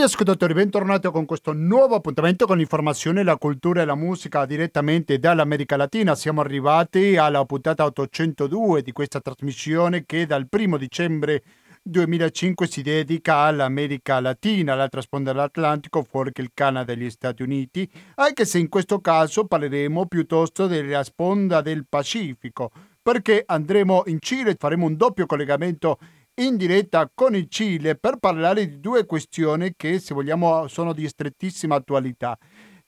Cari 0.00 0.12
ascoltatori, 0.12 0.54
bentornati 0.54 1.10
con 1.10 1.26
questo 1.26 1.52
nuovo 1.52 1.94
appuntamento 1.94 2.46
con 2.46 2.56
l'informazione, 2.56 3.22
la 3.22 3.36
cultura 3.36 3.82
e 3.82 3.84
la 3.84 3.94
musica 3.94 4.46
direttamente 4.46 5.18
dall'America 5.18 5.76
Latina. 5.76 6.14
Siamo 6.14 6.40
arrivati 6.40 7.18
alla 7.18 7.44
puntata 7.44 7.84
802 7.84 8.80
di 8.80 8.92
questa 8.92 9.20
trasmissione 9.20 10.06
che 10.06 10.24
dal 10.24 10.48
primo 10.48 10.78
dicembre 10.78 11.42
2005 11.82 12.66
si 12.66 12.80
dedica 12.80 13.40
all'America 13.40 14.20
Latina, 14.20 14.72
all'altra 14.72 15.02
sponda 15.02 15.32
dell'Atlantico, 15.32 16.02
fuori 16.02 16.32
che 16.32 16.40
il 16.40 16.52
Canada 16.54 16.94
e 16.94 16.96
gli 16.96 17.10
Stati 17.10 17.42
Uniti, 17.42 17.86
anche 18.14 18.46
se 18.46 18.56
in 18.56 18.70
questo 18.70 19.00
caso 19.00 19.44
parleremo 19.44 20.06
piuttosto 20.06 20.66
della 20.66 21.04
sponda 21.04 21.60
del 21.60 21.84
Pacifico, 21.86 22.70
perché 23.02 23.42
andremo 23.44 24.04
in 24.06 24.16
Cile, 24.18 24.56
faremo 24.58 24.86
un 24.86 24.96
doppio 24.96 25.26
collegamento 25.26 25.98
in 26.40 26.56
diretta 26.56 27.10
con 27.12 27.34
il 27.34 27.48
Cile 27.48 27.96
per 27.96 28.16
parlare 28.16 28.66
di 28.66 28.80
due 28.80 29.04
questioni 29.04 29.74
che, 29.76 29.98
se 29.98 30.14
vogliamo, 30.14 30.68
sono 30.68 30.92
di 30.92 31.06
strettissima 31.06 31.76
attualità. 31.76 32.36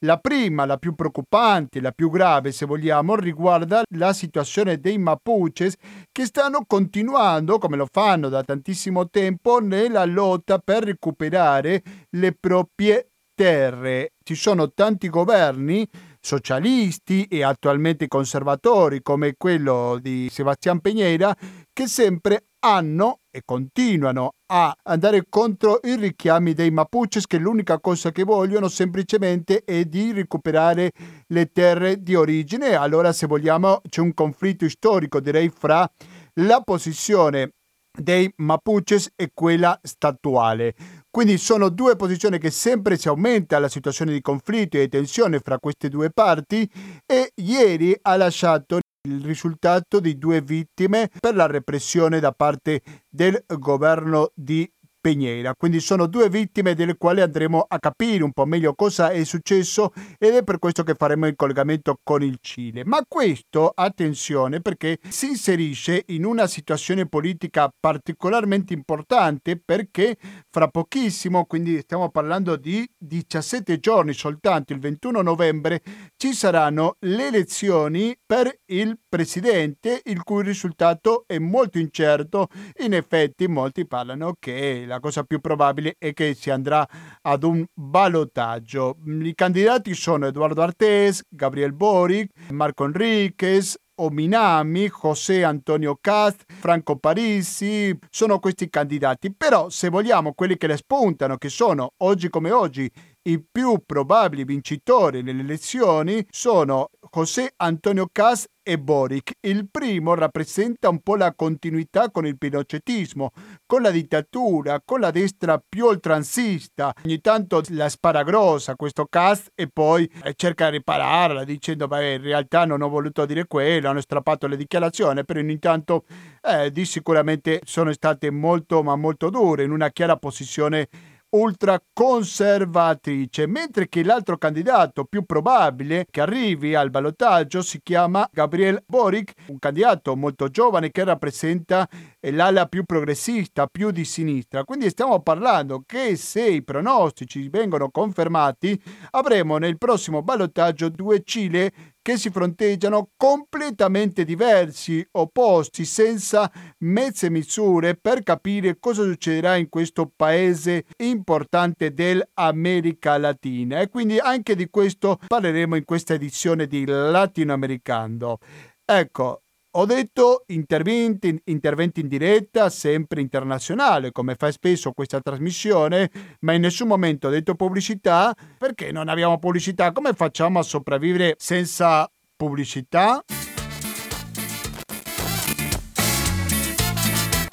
La 0.04 0.18
prima, 0.18 0.64
la 0.64 0.78
più 0.78 0.94
preoccupante, 0.94 1.80
la 1.80 1.92
più 1.92 2.10
grave 2.10 2.50
se 2.50 2.66
vogliamo, 2.66 3.14
riguarda 3.14 3.82
la 3.90 4.12
situazione 4.12 4.80
dei 4.80 4.98
Mapuches 4.98 5.74
che 6.10 6.24
stanno 6.24 6.64
continuando, 6.66 7.58
come 7.58 7.76
lo 7.76 7.86
fanno 7.90 8.28
da 8.28 8.42
tantissimo 8.42 9.08
tempo, 9.10 9.60
nella 9.60 10.04
lotta 10.04 10.58
per 10.58 10.84
recuperare 10.84 11.82
le 12.10 12.32
proprie 12.32 13.10
terre. 13.34 14.14
Ci 14.24 14.34
sono 14.34 14.72
tanti 14.72 15.08
governi 15.08 15.86
socialisti 16.20 17.24
e 17.24 17.44
attualmente 17.44 18.08
conservatori 18.08 19.02
come 19.02 19.34
quello 19.36 19.98
di 20.00 20.28
Sebastián 20.30 20.80
Peñera 20.82 21.32
che 21.72 21.86
sempre 21.86 22.46
hanno 22.60 23.21
e 23.32 23.42
continuano 23.44 24.34
a 24.52 24.76
andare 24.84 25.24
contro 25.28 25.80
i 25.82 25.96
richiami 25.96 26.52
dei 26.52 26.70
Mapuches 26.70 27.26
che 27.26 27.38
l'unica 27.38 27.80
cosa 27.80 28.12
che 28.12 28.24
vogliono 28.24 28.68
semplicemente 28.68 29.64
è 29.64 29.86
di 29.86 30.12
recuperare 30.12 30.92
le 31.28 31.46
terre 31.46 32.02
di 32.02 32.14
origine. 32.14 32.74
Allora 32.74 33.12
se 33.12 33.26
vogliamo 33.26 33.80
c'è 33.88 34.02
un 34.02 34.12
conflitto 34.12 34.68
storico 34.68 35.18
direi 35.18 35.48
fra 35.48 35.90
la 36.34 36.60
posizione 36.60 37.54
dei 37.90 38.30
Mapuches 38.36 39.12
e 39.16 39.30
quella 39.32 39.78
statuale. 39.82 40.74
Quindi 41.10 41.36
sono 41.38 41.68
due 41.68 41.96
posizioni 41.96 42.38
che 42.38 42.50
sempre 42.50 42.96
si 42.96 43.08
aumenta 43.08 43.58
la 43.58 43.68
situazione 43.68 44.12
di 44.12 44.20
conflitto 44.20 44.76
e 44.76 44.80
di 44.80 44.88
tensione 44.88 45.40
fra 45.40 45.58
queste 45.58 45.88
due 45.88 46.10
parti 46.10 46.70
e 47.06 47.32
ieri 47.36 47.96
ha 48.02 48.16
lasciato 48.16 48.80
il 49.08 49.20
risultato 49.20 49.98
di 49.98 50.16
due 50.16 50.40
vittime 50.42 51.10
per 51.18 51.34
la 51.34 51.46
repressione 51.46 52.20
da 52.20 52.30
parte 52.30 52.82
del 53.08 53.44
governo 53.48 54.30
di 54.32 54.70
Peñera. 55.02 55.54
Quindi 55.56 55.80
sono 55.80 56.06
due 56.06 56.30
vittime 56.30 56.74
delle 56.74 56.96
quali 56.96 57.20
andremo 57.20 57.66
a 57.68 57.78
capire 57.80 58.22
un 58.22 58.30
po' 58.32 58.46
meglio 58.46 58.72
cosa 58.74 59.10
è 59.10 59.24
successo 59.24 59.92
ed 60.16 60.34
è 60.34 60.44
per 60.44 60.60
questo 60.60 60.84
che 60.84 60.94
faremo 60.94 61.26
il 61.26 61.34
collegamento 61.34 61.98
con 62.02 62.22
il 62.22 62.38
Cile. 62.40 62.84
Ma 62.84 63.04
questo, 63.06 63.72
attenzione, 63.74 64.60
perché 64.60 64.98
si 65.08 65.30
inserisce 65.30 66.04
in 66.06 66.24
una 66.24 66.46
situazione 66.46 67.06
politica 67.06 67.68
particolarmente 67.78 68.72
importante 68.72 69.60
perché 69.62 70.16
fra 70.48 70.68
pochissimo, 70.68 71.46
quindi 71.46 71.80
stiamo 71.80 72.08
parlando 72.10 72.54
di 72.54 72.88
17 72.96 73.80
giorni 73.80 74.12
soltanto, 74.12 74.72
il 74.72 74.78
21 74.78 75.20
novembre, 75.20 75.82
ci 76.16 76.32
saranno 76.32 76.94
le 77.00 77.26
elezioni 77.26 78.16
per 78.24 78.56
il 78.66 78.96
presidente, 79.12 80.00
il 80.04 80.22
cui 80.22 80.42
risultato 80.42 81.24
è 81.26 81.36
molto 81.36 81.76
incerto. 81.78 82.48
In 82.78 82.94
effetti 82.94 83.46
molti 83.46 83.86
parlano 83.86 84.36
che 84.38 84.84
la 84.86 85.00
cosa 85.00 85.22
più 85.22 85.38
probabile 85.38 85.96
è 85.98 86.14
che 86.14 86.32
si 86.32 86.48
andrà 86.48 86.88
ad 87.20 87.42
un 87.42 87.62
ballottaggio. 87.74 88.96
I 89.04 89.34
candidati 89.34 89.92
sono 89.92 90.28
Eduardo 90.28 90.62
Artés, 90.62 91.24
Gabriel 91.28 91.74
Boric, 91.74 92.30
Marco 92.52 92.86
Enriquez, 92.86 93.76
Ominami, 93.96 94.88
José 94.88 95.44
Antonio 95.44 95.98
Cast, 96.00 96.44
Franco 96.46 96.96
Parisi, 96.96 97.94
sono 98.08 98.38
questi 98.38 98.70
candidati. 98.70 99.34
Però 99.34 99.68
se 99.68 99.90
vogliamo 99.90 100.32
quelli 100.32 100.56
che 100.56 100.66
le 100.66 100.78
spuntano, 100.78 101.36
che 101.36 101.50
sono 101.50 101.92
oggi 101.98 102.30
come 102.30 102.50
oggi 102.50 102.90
i 103.24 103.40
più 103.40 103.80
probabili 103.86 104.44
vincitori 104.44 105.22
nelle 105.22 105.42
elezioni 105.42 106.26
sono 106.30 106.90
José 107.10 107.52
Antonio 107.56 108.08
Cas 108.10 108.48
e 108.64 108.78
Boric. 108.78 109.32
Il 109.40 109.68
primo 109.70 110.14
rappresenta 110.14 110.88
un 110.88 111.00
po' 111.00 111.16
la 111.16 111.34
continuità 111.34 112.10
con 112.10 112.26
il 112.26 112.38
pinocetismo, 112.38 113.30
con 113.66 113.82
la 113.82 113.90
dittatura, 113.90 114.80
con 114.84 115.00
la 115.00 115.10
destra 115.10 115.62
più 115.66 115.86
oltranzista. 115.86 116.92
Ogni 117.04 117.20
tanto 117.20 117.62
la 117.68 117.88
spara 117.88 118.22
grossa 118.22 118.76
questo 118.76 119.06
Cas 119.06 119.50
e 119.54 119.68
poi 119.68 120.10
eh, 120.24 120.34
cerca 120.34 120.70
di 120.70 120.78
ripararla 120.78 121.44
dicendo 121.44 121.86
beh 121.86 122.14
in 122.14 122.22
realtà 122.22 122.64
non 122.64 122.82
ho 122.82 122.88
voluto 122.88 123.26
dire 123.26 123.46
quello, 123.46 123.88
hanno 123.88 124.00
strappato 124.00 124.46
le 124.46 124.56
dichiarazioni, 124.56 125.24
però 125.24 125.40
intanto 125.40 126.04
eh, 126.42 126.72
di 126.72 126.84
sicuramente 126.84 127.60
sono 127.64 127.92
state 127.92 128.30
molto 128.30 128.82
ma 128.82 128.96
molto 128.96 129.30
dure 129.30 129.62
in 129.64 129.70
una 129.70 129.90
chiara 129.90 130.16
posizione 130.16 130.88
ultraconservatrice, 131.32 133.46
mentre 133.46 133.88
che 133.88 134.04
l'altro 134.04 134.36
candidato 134.36 135.04
più 135.04 135.24
probabile 135.24 136.06
che 136.10 136.20
arrivi 136.20 136.74
al 136.74 136.90
ballottaggio 136.90 137.62
si 137.62 137.80
chiama 137.82 138.28
Gabriel 138.30 138.82
Boric, 138.86 139.32
un 139.46 139.58
candidato 139.58 140.14
molto 140.16 140.48
giovane 140.48 140.90
che 140.90 141.04
rappresenta 141.04 141.88
l'ala 142.20 142.66
più 142.66 142.84
progressista, 142.84 143.66
più 143.66 143.90
di 143.90 144.04
sinistra. 144.04 144.64
Quindi 144.64 144.90
stiamo 144.90 145.20
parlando 145.20 145.82
che 145.86 146.16
se 146.16 146.46
i 146.46 146.62
pronostici 146.62 147.48
vengono 147.48 147.90
confermati, 147.90 148.78
avremo 149.12 149.56
nel 149.56 149.78
prossimo 149.78 150.22
ballottaggio 150.22 150.90
due 150.90 151.22
Cile 151.24 151.91
che 152.02 152.18
si 152.18 152.30
fronteggiano 152.30 153.10
completamente 153.16 154.24
diversi, 154.24 155.06
opposti, 155.12 155.84
senza 155.84 156.50
mezze 156.78 157.30
misure 157.30 157.94
per 157.94 158.24
capire 158.24 158.78
cosa 158.80 159.04
succederà 159.04 159.56
in 159.56 159.68
questo 159.68 160.12
paese 160.14 160.84
importante 160.96 161.94
dell'America 161.94 163.16
Latina. 163.18 163.80
E 163.80 163.88
quindi 163.88 164.18
anche 164.18 164.56
di 164.56 164.68
questo 164.68 165.18
parleremo 165.26 165.76
in 165.76 165.84
questa 165.84 166.14
edizione 166.14 166.66
di 166.66 166.84
Latinoamericano. 166.84 168.38
Ecco, 168.84 169.42
ho 169.74 169.86
detto 169.86 170.44
interventi, 170.48 171.40
interventi, 171.44 172.00
in 172.00 172.08
diretta, 172.08 172.68
sempre 172.68 173.20
internazionale, 173.20 174.12
come 174.12 174.34
fa 174.34 174.50
spesso 174.50 174.92
questa 174.92 175.20
trasmissione, 175.20 176.10
ma 176.40 176.52
in 176.52 176.60
nessun 176.60 176.88
momento 176.88 177.28
ho 177.28 177.30
detto 177.30 177.54
pubblicità, 177.54 178.34
perché 178.58 178.92
non 178.92 179.08
abbiamo 179.08 179.38
pubblicità? 179.38 179.92
Come 179.92 180.12
facciamo 180.12 180.58
a 180.58 180.62
sopravvivere 180.62 181.36
senza 181.38 182.10
pubblicità? 182.36 183.24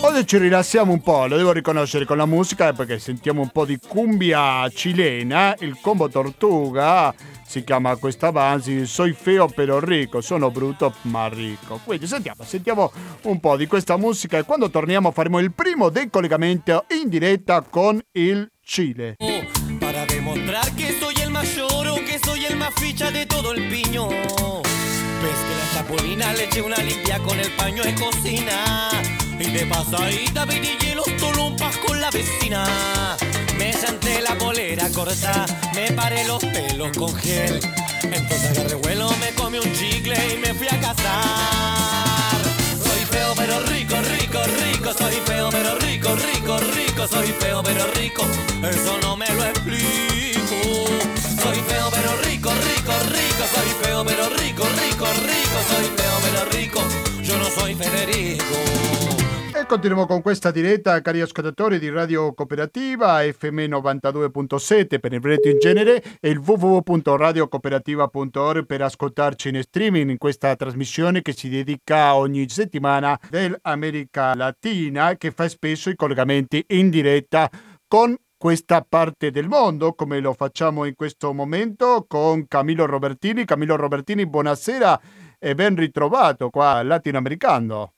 Oggi 0.00 0.26
ci 0.26 0.38
rilassiamo 0.38 0.92
un 0.92 1.00
po', 1.00 1.26
lo 1.26 1.36
devo 1.36 1.52
riconoscere 1.52 2.04
con 2.04 2.16
la 2.16 2.26
musica 2.26 2.72
perché 2.72 2.98
sentiamo 2.98 3.40
un 3.40 3.48
po' 3.48 3.64
di 3.64 3.78
cumbia 3.78 4.68
cilena, 4.68 5.54
il 5.60 5.78
combo 5.80 6.08
tortuga 6.08 7.14
si 7.46 7.62
chiama 7.62 7.94
questa 7.96 8.32
base, 8.32 8.84
soy 8.84 9.12
feo 9.12 9.46
però 9.46 9.78
ricco, 9.78 10.20
sono 10.20 10.50
brutto 10.50 10.92
ma 11.02 11.28
ricco. 11.28 11.80
Quindi 11.84 12.06
sentiamo, 12.06 12.42
sentiamo 12.44 12.92
un 13.22 13.38
po' 13.38 13.56
di 13.56 13.66
questa 13.66 13.96
musica 13.96 14.38
e 14.38 14.42
quando 14.42 14.68
torniamo 14.70 15.10
faremo 15.10 15.38
il 15.38 15.52
primo 15.52 15.88
decollegamento 15.88 16.84
in 17.00 17.08
diretta 17.08 17.62
con 17.62 18.00
il 18.12 18.50
Cile. 18.60 19.16
Para 19.78 20.04
demostrar 20.06 20.74
que 20.74 20.98
soy 20.98 21.14
el 21.22 21.30
más 21.30 21.54
lloro, 21.54 21.94
que 22.04 22.18
soy 22.18 22.44
el 22.46 22.56
más 22.56 22.72
ficha 22.74 23.10
de 23.10 23.26
todo 23.26 23.52
el 23.52 23.68
piño. 23.68 24.08
Ves 24.08 25.63
chapulina 25.74 26.32
le 26.34 26.44
eché 26.44 26.60
una 26.60 26.76
limpia 26.76 27.18
con 27.18 27.38
el 27.40 27.50
paño 27.52 27.82
de 27.82 27.94
cocina. 27.94 28.90
Y 29.38 29.50
de 29.50 29.66
pasadita 29.66 30.46
y 30.52 30.94
los 30.94 31.16
tolumpas 31.16 31.76
con 31.78 32.00
la 32.00 32.10
vecina. 32.10 32.64
Me 33.58 33.72
senté 33.72 34.22
la 34.22 34.38
polera 34.38 34.88
corta, 34.90 35.44
me 35.74 35.90
paré 35.92 36.24
los 36.26 36.38
pelos 36.44 36.96
con 36.96 37.12
gel. 37.16 37.58
Entonces 38.04 38.50
agarré 38.50 38.76
vuelo, 38.76 39.10
me 39.18 39.34
comí 39.34 39.58
un 39.58 39.72
chicle 39.72 40.16
y 40.32 40.38
me 40.38 40.54
fui 40.54 40.68
a 40.68 40.80
casar. 40.80 42.38
Soy 42.84 43.04
feo 43.10 43.32
pero 43.36 43.60
rico, 43.66 43.96
rico, 44.16 44.38
rico. 44.62 44.92
Soy 44.96 45.16
feo 45.26 45.48
pero 45.50 45.76
rico, 45.80 46.14
rico, 46.14 46.58
rico. 46.58 47.08
Soy 47.08 47.28
feo 47.40 47.62
pero 47.64 47.84
rico. 47.94 48.22
Eso 48.62 48.96
no 49.02 49.16
me 49.16 49.23
Federico. 57.74 58.84
E 59.56 59.66
continuiamo 59.66 60.06
con 60.06 60.20
questa 60.20 60.50
diretta, 60.50 61.00
cari 61.00 61.20
ascoltatori 61.20 61.78
di 61.78 61.88
Radio 61.88 62.34
Cooperativa 62.34 63.20
FM 63.20 63.60
92.7 63.60 64.98
per 64.98 65.12
il 65.12 65.20
Veneto 65.20 65.48
in 65.48 65.58
genere 65.58 66.02
e 66.20 66.28
il 66.28 66.38
www.radiocooperativa.org 66.38 68.66
per 68.66 68.82
ascoltarci 68.82 69.50
in 69.50 69.62
streaming 69.62 70.10
in 70.10 70.18
questa 70.18 70.56
trasmissione 70.56 71.22
che 71.22 71.32
si 71.32 71.48
dedica 71.48 72.16
ogni 72.16 72.48
settimana 72.48 73.16
dell'America 73.30 74.34
Latina 74.34 75.14
che 75.16 75.30
fa 75.30 75.48
spesso 75.48 75.88
i 75.88 75.96
collegamenti 75.96 76.64
in 76.70 76.90
diretta 76.90 77.48
con 77.86 78.16
questa 78.36 78.84
parte 78.86 79.30
del 79.30 79.46
mondo, 79.48 79.94
come 79.94 80.18
lo 80.20 80.34
facciamo 80.34 80.84
in 80.84 80.94
questo 80.94 81.32
momento 81.32 82.04
con 82.06 82.46
Camillo 82.46 82.84
Robertini. 82.84 83.46
Camillo 83.46 83.76
Robertini, 83.76 84.26
buonasera 84.26 85.00
e 85.44 85.54
ben 85.54 85.76
ritrovato 85.76 86.48
qua 86.48 86.82
latinoamericano. 86.82 87.92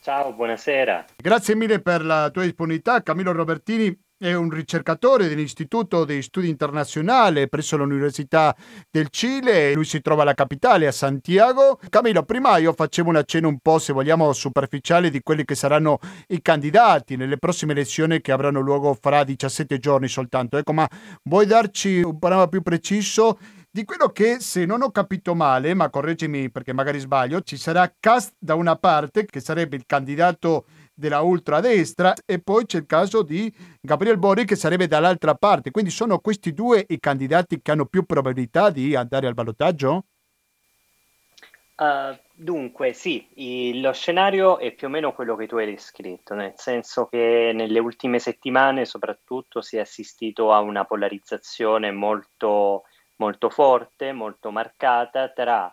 Ciao, 0.00 0.32
buonasera. 0.32 1.04
Grazie 1.14 1.54
mille 1.54 1.82
per 1.82 2.02
la 2.02 2.30
tua 2.30 2.44
disponibilità. 2.44 3.02
Camillo 3.02 3.32
Robertini 3.32 3.94
è 4.16 4.32
un 4.32 4.48
ricercatore 4.48 5.28
dell'Istituto 5.28 6.06
di 6.06 6.22
Studi 6.22 6.48
Internazionali 6.48 7.50
presso 7.50 7.76
l'Università 7.76 8.56
del 8.90 9.08
Cile. 9.10 9.74
Lui 9.74 9.84
si 9.84 10.00
trova 10.00 10.22
alla 10.22 10.32
capitale, 10.32 10.86
a 10.86 10.92
Santiago. 10.92 11.78
Camillo, 11.90 12.22
prima 12.22 12.56
io 12.56 12.72
facevo 12.72 13.10
un 13.10 13.16
accenno 13.16 13.48
un 13.48 13.58
po', 13.58 13.78
se 13.78 13.92
vogliamo, 13.92 14.32
superficiale 14.32 15.10
di 15.10 15.20
quelli 15.20 15.44
che 15.44 15.54
saranno 15.54 15.98
i 16.28 16.40
candidati 16.40 17.16
nelle 17.16 17.36
prossime 17.36 17.72
elezioni 17.72 18.22
che 18.22 18.32
avranno 18.32 18.60
luogo 18.60 18.96
fra 18.98 19.22
17 19.22 19.78
giorni 19.78 20.08
soltanto. 20.08 20.56
Ecco, 20.56 20.72
ma 20.72 20.88
vuoi 21.24 21.44
darci 21.44 22.00
un 22.00 22.18
panorama 22.18 22.48
più 22.48 22.62
preciso 22.62 23.38
di 23.74 23.84
quello 23.84 24.10
che, 24.10 24.38
se 24.38 24.66
non 24.66 24.82
ho 24.82 24.92
capito 24.92 25.34
male, 25.34 25.74
ma 25.74 25.90
correggimi 25.90 26.48
perché 26.48 26.72
magari 26.72 27.00
sbaglio, 27.00 27.40
ci 27.40 27.56
sarà 27.56 27.92
Cast 27.98 28.36
da 28.38 28.54
una 28.54 28.76
parte, 28.76 29.26
che 29.26 29.40
sarebbe 29.40 29.74
il 29.74 29.82
candidato 29.84 30.66
della 30.94 31.22
ultradestra, 31.22 32.14
e 32.24 32.40
poi 32.40 32.66
c'è 32.66 32.78
il 32.78 32.86
caso 32.86 33.22
di 33.22 33.52
Gabriel 33.80 34.16
Bori, 34.16 34.44
che 34.44 34.54
sarebbe 34.54 34.86
dall'altra 34.86 35.34
parte. 35.34 35.72
Quindi 35.72 35.90
sono 35.90 36.20
questi 36.20 36.52
due 36.52 36.84
i 36.86 37.00
candidati 37.00 37.60
che 37.60 37.72
hanno 37.72 37.86
più 37.86 38.04
probabilità 38.04 38.70
di 38.70 38.94
andare 38.94 39.26
al 39.26 39.34
ballottaggio? 39.34 40.04
Uh, 41.74 42.16
dunque, 42.32 42.92
sì, 42.92 43.26
il, 43.34 43.80
lo 43.80 43.92
scenario 43.92 44.58
è 44.58 44.70
più 44.70 44.86
o 44.86 44.90
meno 44.90 45.12
quello 45.12 45.34
che 45.34 45.48
tu 45.48 45.56
hai 45.56 45.66
descritto, 45.66 46.34
nel 46.34 46.52
senso 46.54 47.06
che 47.06 47.50
nelle 47.52 47.80
ultime 47.80 48.20
settimane 48.20 48.84
soprattutto 48.84 49.60
si 49.60 49.78
è 49.78 49.80
assistito 49.80 50.52
a 50.52 50.60
una 50.60 50.84
polarizzazione 50.84 51.90
molto 51.90 52.84
molto 53.16 53.50
forte, 53.50 54.12
molto 54.12 54.50
marcata 54.50 55.28
tra 55.28 55.72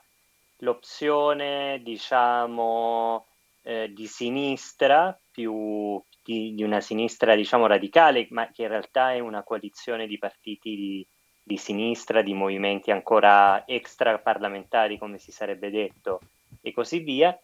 l'opzione, 0.57 1.79
diciamo, 1.83 3.25
eh, 3.63 3.91
di 3.93 4.07
sinistra, 4.07 5.17
più 5.31 6.01
di, 6.23 6.53
di, 6.53 6.63
una 6.63 6.81
sinistra, 6.81 7.35
diciamo, 7.35 7.67
radicale, 7.67 8.27
ma 8.31 8.49
che 8.51 8.63
in 8.63 8.69
realtà 8.69 9.13
è 9.13 9.19
una 9.19 9.43
coalizione 9.43 10.07
di 10.07 10.17
partiti 10.17 10.75
di, 10.75 11.07
di 11.43 11.57
sinistra, 11.57 12.21
di 12.21 12.33
movimenti 12.33 12.91
ancora 12.91 13.65
extra 13.65 14.17
parlamentari, 14.19 14.97
come 14.97 15.17
si 15.17 15.31
sarebbe 15.31 15.69
detto, 15.69 16.21
e 16.61 16.71
così 16.73 16.99
via. 16.99 17.37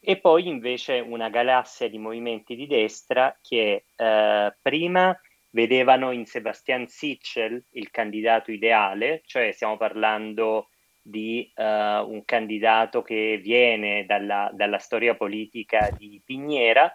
E 0.00 0.16
poi 0.16 0.46
invece 0.46 1.00
una 1.00 1.28
galassia 1.28 1.88
di 1.88 1.98
movimenti 1.98 2.54
di 2.54 2.66
destra 2.68 3.36
che 3.42 3.84
eh, 3.96 4.56
prima 4.62 5.18
vedevano 5.50 6.10
in 6.12 6.26
Sebastian 6.26 6.86
Sichel 6.86 7.64
il 7.72 7.90
candidato 7.90 8.50
ideale, 8.50 9.22
cioè 9.24 9.52
stiamo 9.52 9.76
parlando 9.76 10.68
di 11.02 11.50
uh, 11.54 11.62
un 11.62 12.22
candidato 12.24 13.02
che 13.02 13.40
viene 13.42 14.04
dalla, 14.04 14.50
dalla, 14.52 14.78
storia 14.78 15.14
politica 15.14 15.88
di 15.96 16.20
Pignera, 16.22 16.92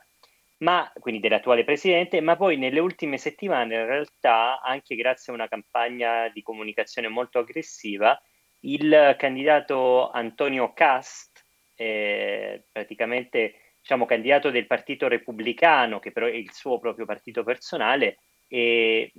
ma, 0.57 0.89
quindi 0.99 1.19
dell'attuale 1.19 1.63
presidente, 1.63 2.21
ma 2.21 2.35
poi 2.35 2.57
nelle 2.57 2.79
ultime 2.79 3.17
settimane 3.17 3.75
in 3.75 3.85
realtà, 3.85 4.61
anche 4.61 4.95
grazie 4.95 5.33
a 5.33 5.35
una 5.35 5.47
campagna 5.47 6.29
di 6.29 6.41
comunicazione 6.43 7.07
molto 7.07 7.39
aggressiva, 7.39 8.19
il 8.61 9.15
candidato 9.17 10.09
Antonio 10.11 10.71
Cast, 10.73 11.43
eh, 11.75 12.65
praticamente 12.71 13.55
diciamo, 13.81 14.05
candidato 14.05 14.51
del 14.51 14.67
Partito 14.67 15.09
Repubblicano, 15.09 15.99
che 15.99 16.11
però 16.11 16.27
è 16.27 16.33
il 16.33 16.51
suo 16.53 16.79
proprio 16.79 17.05
partito 17.05 17.43
personale, 17.43 18.19
e, 18.53 19.11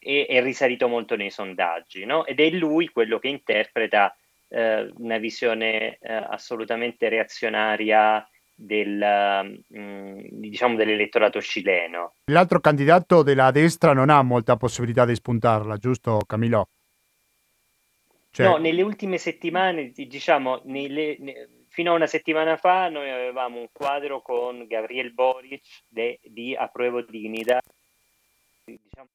e, 0.00 0.26
è 0.26 0.42
risalito 0.42 0.88
molto 0.88 1.14
nei 1.14 1.28
sondaggi, 1.28 2.06
no? 2.06 2.24
ed 2.24 2.40
è 2.40 2.48
lui 2.48 2.88
quello 2.88 3.18
che 3.18 3.28
interpreta 3.28 4.16
eh, 4.48 4.90
una 4.96 5.18
visione 5.18 5.98
eh, 5.98 6.14
assolutamente 6.14 7.10
reazionaria 7.10 8.26
del, 8.54 9.60
mh, 9.68 9.78
mm, 9.78 10.18
diciamo 10.30 10.74
dell'elettorato 10.76 11.38
cileno. 11.42 12.14
L'altro 12.30 12.60
candidato 12.60 13.22
della 13.22 13.50
destra 13.50 13.92
non 13.92 14.08
ha 14.08 14.22
molta 14.22 14.56
possibilità 14.56 15.04
di 15.04 15.14
spuntarla, 15.14 15.76
giusto 15.76 16.20
Camilò? 16.26 16.66
Cioè... 18.30 18.46
No, 18.46 18.56
nelle 18.56 18.80
ultime 18.80 19.18
settimane, 19.18 19.90
diciamo, 19.90 20.62
nelle, 20.64 21.16
ne, 21.18 21.48
fino 21.68 21.92
a 21.92 21.96
una 21.96 22.06
settimana 22.06 22.56
fa 22.56 22.88
noi 22.88 23.10
avevamo 23.10 23.60
un 23.60 23.68
quadro 23.70 24.22
con 24.22 24.66
Gabriel 24.66 25.12
Boric 25.12 25.62
de, 25.88 26.18
di 26.24 26.56
Apruebo 26.56 27.02
Dignità 27.02 27.60
diciamo, 28.76 29.08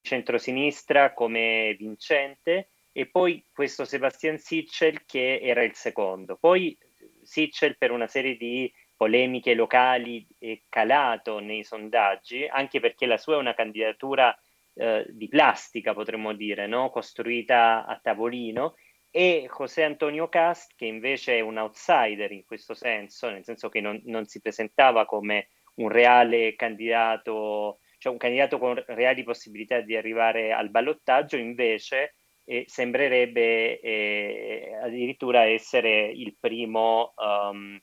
centrosinistra 0.00 1.12
come 1.12 1.74
vincente 1.78 2.70
e 2.92 3.06
poi 3.06 3.44
questo 3.52 3.84
Sebastian 3.84 4.38
Sichel 4.38 5.04
che 5.04 5.40
era 5.42 5.62
il 5.62 5.74
secondo. 5.74 6.36
Poi 6.36 6.76
Sichel 7.22 7.76
per 7.76 7.90
una 7.90 8.06
serie 8.06 8.36
di 8.36 8.72
polemiche 8.96 9.54
locali 9.54 10.26
è 10.38 10.62
calato 10.68 11.38
nei 11.38 11.62
sondaggi, 11.62 12.46
anche 12.46 12.80
perché 12.80 13.04
la 13.04 13.18
sua 13.18 13.34
è 13.34 13.38
una 13.38 13.54
candidatura 13.54 14.34
eh, 14.74 15.04
di 15.08 15.28
plastica, 15.28 15.92
potremmo 15.92 16.32
dire, 16.32 16.66
no? 16.66 16.90
costruita 16.90 17.84
a 17.84 17.98
tavolino, 18.02 18.76
e 19.10 19.48
José 19.54 19.82
Antonio 19.82 20.28
Cast, 20.28 20.72
che 20.76 20.86
invece 20.86 21.36
è 21.36 21.40
un 21.40 21.56
outsider 21.58 22.32
in 22.32 22.44
questo 22.44 22.74
senso, 22.74 23.30
nel 23.30 23.44
senso 23.44 23.68
che 23.68 23.80
non, 23.80 24.00
non 24.04 24.26
si 24.26 24.40
presentava 24.40 25.06
come 25.06 25.48
un 25.76 25.88
reale 25.88 26.54
candidato 26.54 27.78
cioè 28.06 28.12
un 28.12 28.18
candidato 28.18 28.58
con 28.58 28.80
reali 28.86 29.24
possibilità 29.24 29.80
di 29.80 29.96
arrivare 29.96 30.52
al 30.52 30.70
ballottaggio, 30.70 31.36
invece 31.36 32.14
eh, 32.44 32.64
sembrerebbe 32.68 33.80
eh, 33.80 34.78
addirittura 34.80 35.44
essere 35.44 36.06
il 36.06 36.36
primo 36.38 37.14
um, 37.16 37.80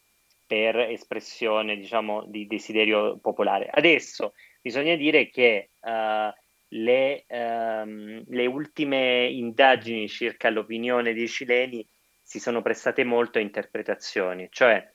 per 0.48 0.78
espressione 0.78 1.76
diciamo, 1.76 2.24
di 2.26 2.48
desiderio 2.48 3.20
popolare. 3.20 3.68
Adesso 3.70 4.34
bisogna 4.62 4.96
dire 4.96 5.30
che 5.30 5.72
uh, 5.82 6.32
le, 6.70 7.26
um, 7.28 8.24
le, 8.26 8.46
ultime 8.46 9.26
indagini 9.26 10.08
circa 10.08 10.50
l'opinione 10.50 11.14
dei 11.14 11.28
cileni 11.28 11.86
si 12.22 12.40
sono 12.40 12.62
prestate 12.62 13.04
molto 13.04 13.40
a 13.40 13.42
interpretazioni, 13.42 14.48
cioè 14.50 14.90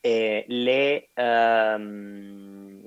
eh, 0.00 0.44
le, 0.48 1.10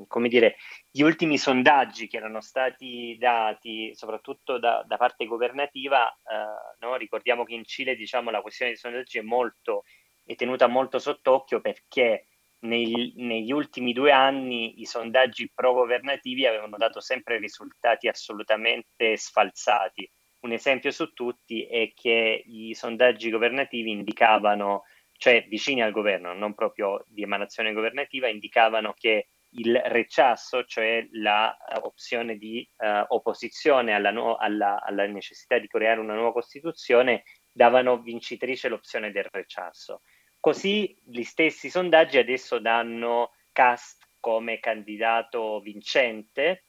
come 0.08 0.28
dire, 0.30 0.56
gli 0.90 1.02
ultimi 1.02 1.38
sondaggi 1.38 2.08
che 2.08 2.18
erano 2.18 2.42
stati 2.42 3.18
dati 3.20 3.94
soprattutto 3.96 4.60
da, 4.60 4.84
da 4.86 4.98
parte 4.98 5.26
governativa, 5.26 6.10
eh, 6.10 6.86
no? 6.86 6.96
ricordiamo 6.96 7.44
che 7.44 7.54
in 7.54 7.66
Cile 7.66 7.96
diciamo, 7.96 8.30
la 8.30 8.42
questione 8.42 8.72
dei 8.72 8.80
sondaggi 8.80 9.18
è, 9.18 9.22
molto, 9.22 9.84
è 10.24 10.36
tenuta 10.36 10.68
molto 10.68 11.00
sott'occhio 11.00 11.62
perché 11.62 12.28
nei, 12.64 13.14
negli 13.18 13.52
ultimi 13.52 13.94
due 13.94 14.12
anni 14.12 14.82
i 14.82 14.86
sondaggi 14.86 15.52
pro-governativi 15.54 16.46
avevano 16.46 16.78
dato 16.78 17.00
sempre 17.00 17.38
risultati 17.38 18.08
assolutamente 18.08 19.18
sfalsati. 19.18 20.10
Un 20.42 20.52
esempio 20.52 20.92
su 20.92 21.14
tutti 21.14 21.66
è 21.66 21.94
che 21.94 22.44
i 22.46 22.74
sondaggi 22.74 23.30
governativi 23.30 23.92
indicavano, 23.92 24.84
cioè 25.24 25.46
vicini 25.48 25.82
al 25.82 25.94
governo, 25.94 26.34
non 26.34 26.54
proprio 26.54 27.02
di 27.08 27.24
emanazione 27.24 27.72
governativa, 27.72 28.28
indicavano 28.28 28.92
che 28.92 29.28
il 29.52 29.82
reciasso, 29.86 30.66
cioè 30.66 31.08
l'opzione 31.12 32.36
di 32.36 32.68
uh, 32.80 33.06
opposizione 33.08 33.94
alla, 33.94 34.12
no- 34.12 34.36
alla, 34.36 34.84
alla, 34.84 35.08
necessità 35.08 35.60
di 35.60 35.68
creare 35.68 36.02
una 36.02 36.14
nuova 36.14 36.34
Costituzione, 36.34 37.24
davano 37.54 38.02
vincitrice 38.02 38.68
l'opzione 38.68 39.14
del 39.14 39.26
reciasso. 39.32 40.02
Così 40.42 40.94
gli 41.06 41.24
stessi 41.24 41.70
sondaggi 41.70 42.18
adesso 42.18 42.60
danno 42.60 43.32
Cast 43.54 44.06
come 44.20 44.60
candidato 44.60 45.62
vincente, 45.62 46.66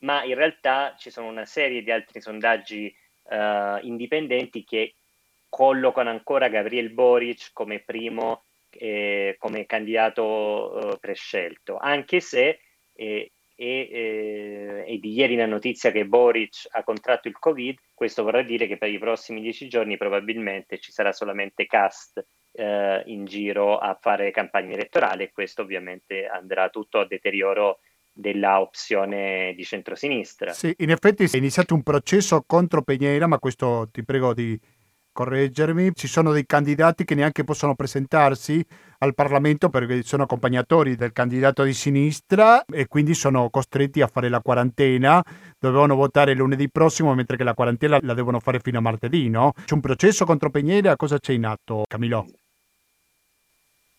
ma 0.00 0.24
in 0.24 0.34
realtà 0.34 0.94
ci 0.98 1.08
sono 1.08 1.28
una 1.28 1.46
serie 1.46 1.82
di 1.82 1.90
altri 1.90 2.20
sondaggi 2.20 2.94
uh, 3.30 3.78
indipendenti 3.80 4.62
che 4.62 4.96
collocano 5.54 6.10
ancora 6.10 6.48
Gabriel 6.48 6.90
Boric 6.90 7.50
come 7.52 7.78
primo 7.78 8.42
eh, 8.70 9.36
come 9.38 9.66
candidato 9.66 10.94
eh, 10.94 10.98
prescelto, 10.98 11.76
anche 11.76 12.18
se 12.18 12.58
eh, 12.92 13.30
e, 13.54 14.84
eh, 14.84 14.98
di 15.00 15.12
ieri 15.12 15.36
la 15.36 15.46
notizia 15.46 15.92
che 15.92 16.06
Boric 16.06 16.66
ha 16.72 16.82
contratto 16.82 17.28
il 17.28 17.38
Covid, 17.38 17.78
questo 17.94 18.24
vorrà 18.24 18.42
dire 18.42 18.66
che 18.66 18.78
per 18.78 18.90
i 18.90 18.98
prossimi 18.98 19.40
dieci 19.40 19.68
giorni 19.68 19.96
probabilmente 19.96 20.80
ci 20.80 20.90
sarà 20.90 21.12
solamente 21.12 21.66
cast 21.66 22.26
eh, 22.50 23.04
in 23.06 23.24
giro 23.24 23.78
a 23.78 23.96
fare 24.00 24.32
campagna 24.32 24.74
elettorale 24.74 25.22
e 25.22 25.32
questo 25.32 25.62
ovviamente 25.62 26.26
andrà 26.26 26.68
tutto 26.68 26.98
a 26.98 27.06
deterioro 27.06 27.78
della 28.12 28.60
opzione 28.60 29.54
di 29.54 29.62
centrosinistra. 29.62 30.52
Sì, 30.52 30.74
in 30.78 30.90
effetti 30.90 31.22
è 31.22 31.36
iniziato 31.36 31.74
un 31.74 31.84
processo 31.84 32.42
contro 32.44 32.82
Peñera, 32.82 33.26
ma 33.26 33.38
questo 33.38 33.88
ti 33.92 34.02
prego 34.04 34.34
di 34.34 34.58
correggermi, 35.14 35.92
ci 35.94 36.08
sono 36.08 36.32
dei 36.32 36.44
candidati 36.44 37.04
che 37.04 37.14
neanche 37.14 37.44
possono 37.44 37.74
presentarsi 37.74 38.62
al 38.98 39.14
Parlamento 39.14 39.70
perché 39.70 40.02
sono 40.02 40.24
accompagnatori 40.24 40.96
del 40.96 41.12
candidato 41.12 41.62
di 41.62 41.72
sinistra 41.72 42.64
e 42.66 42.86
quindi 42.88 43.14
sono 43.14 43.48
costretti 43.48 44.02
a 44.02 44.08
fare 44.08 44.28
la 44.28 44.40
quarantena, 44.40 45.24
dovevano 45.58 45.94
votare 45.94 46.34
lunedì 46.34 46.68
prossimo 46.68 47.14
mentre 47.14 47.36
che 47.38 47.44
la 47.44 47.54
quarantena 47.54 47.98
la 48.02 48.12
devono 48.14 48.40
fare 48.40 48.58
fino 48.58 48.78
a 48.78 48.82
martedì, 48.82 49.30
no? 49.30 49.52
C'è 49.64 49.74
un 49.74 49.80
processo 49.80 50.26
contro 50.26 50.50
Peñera, 50.50 50.96
cosa 50.96 51.18
c'è 51.18 51.32
in 51.32 51.46
atto 51.46 51.84
Camilò? 51.88 52.24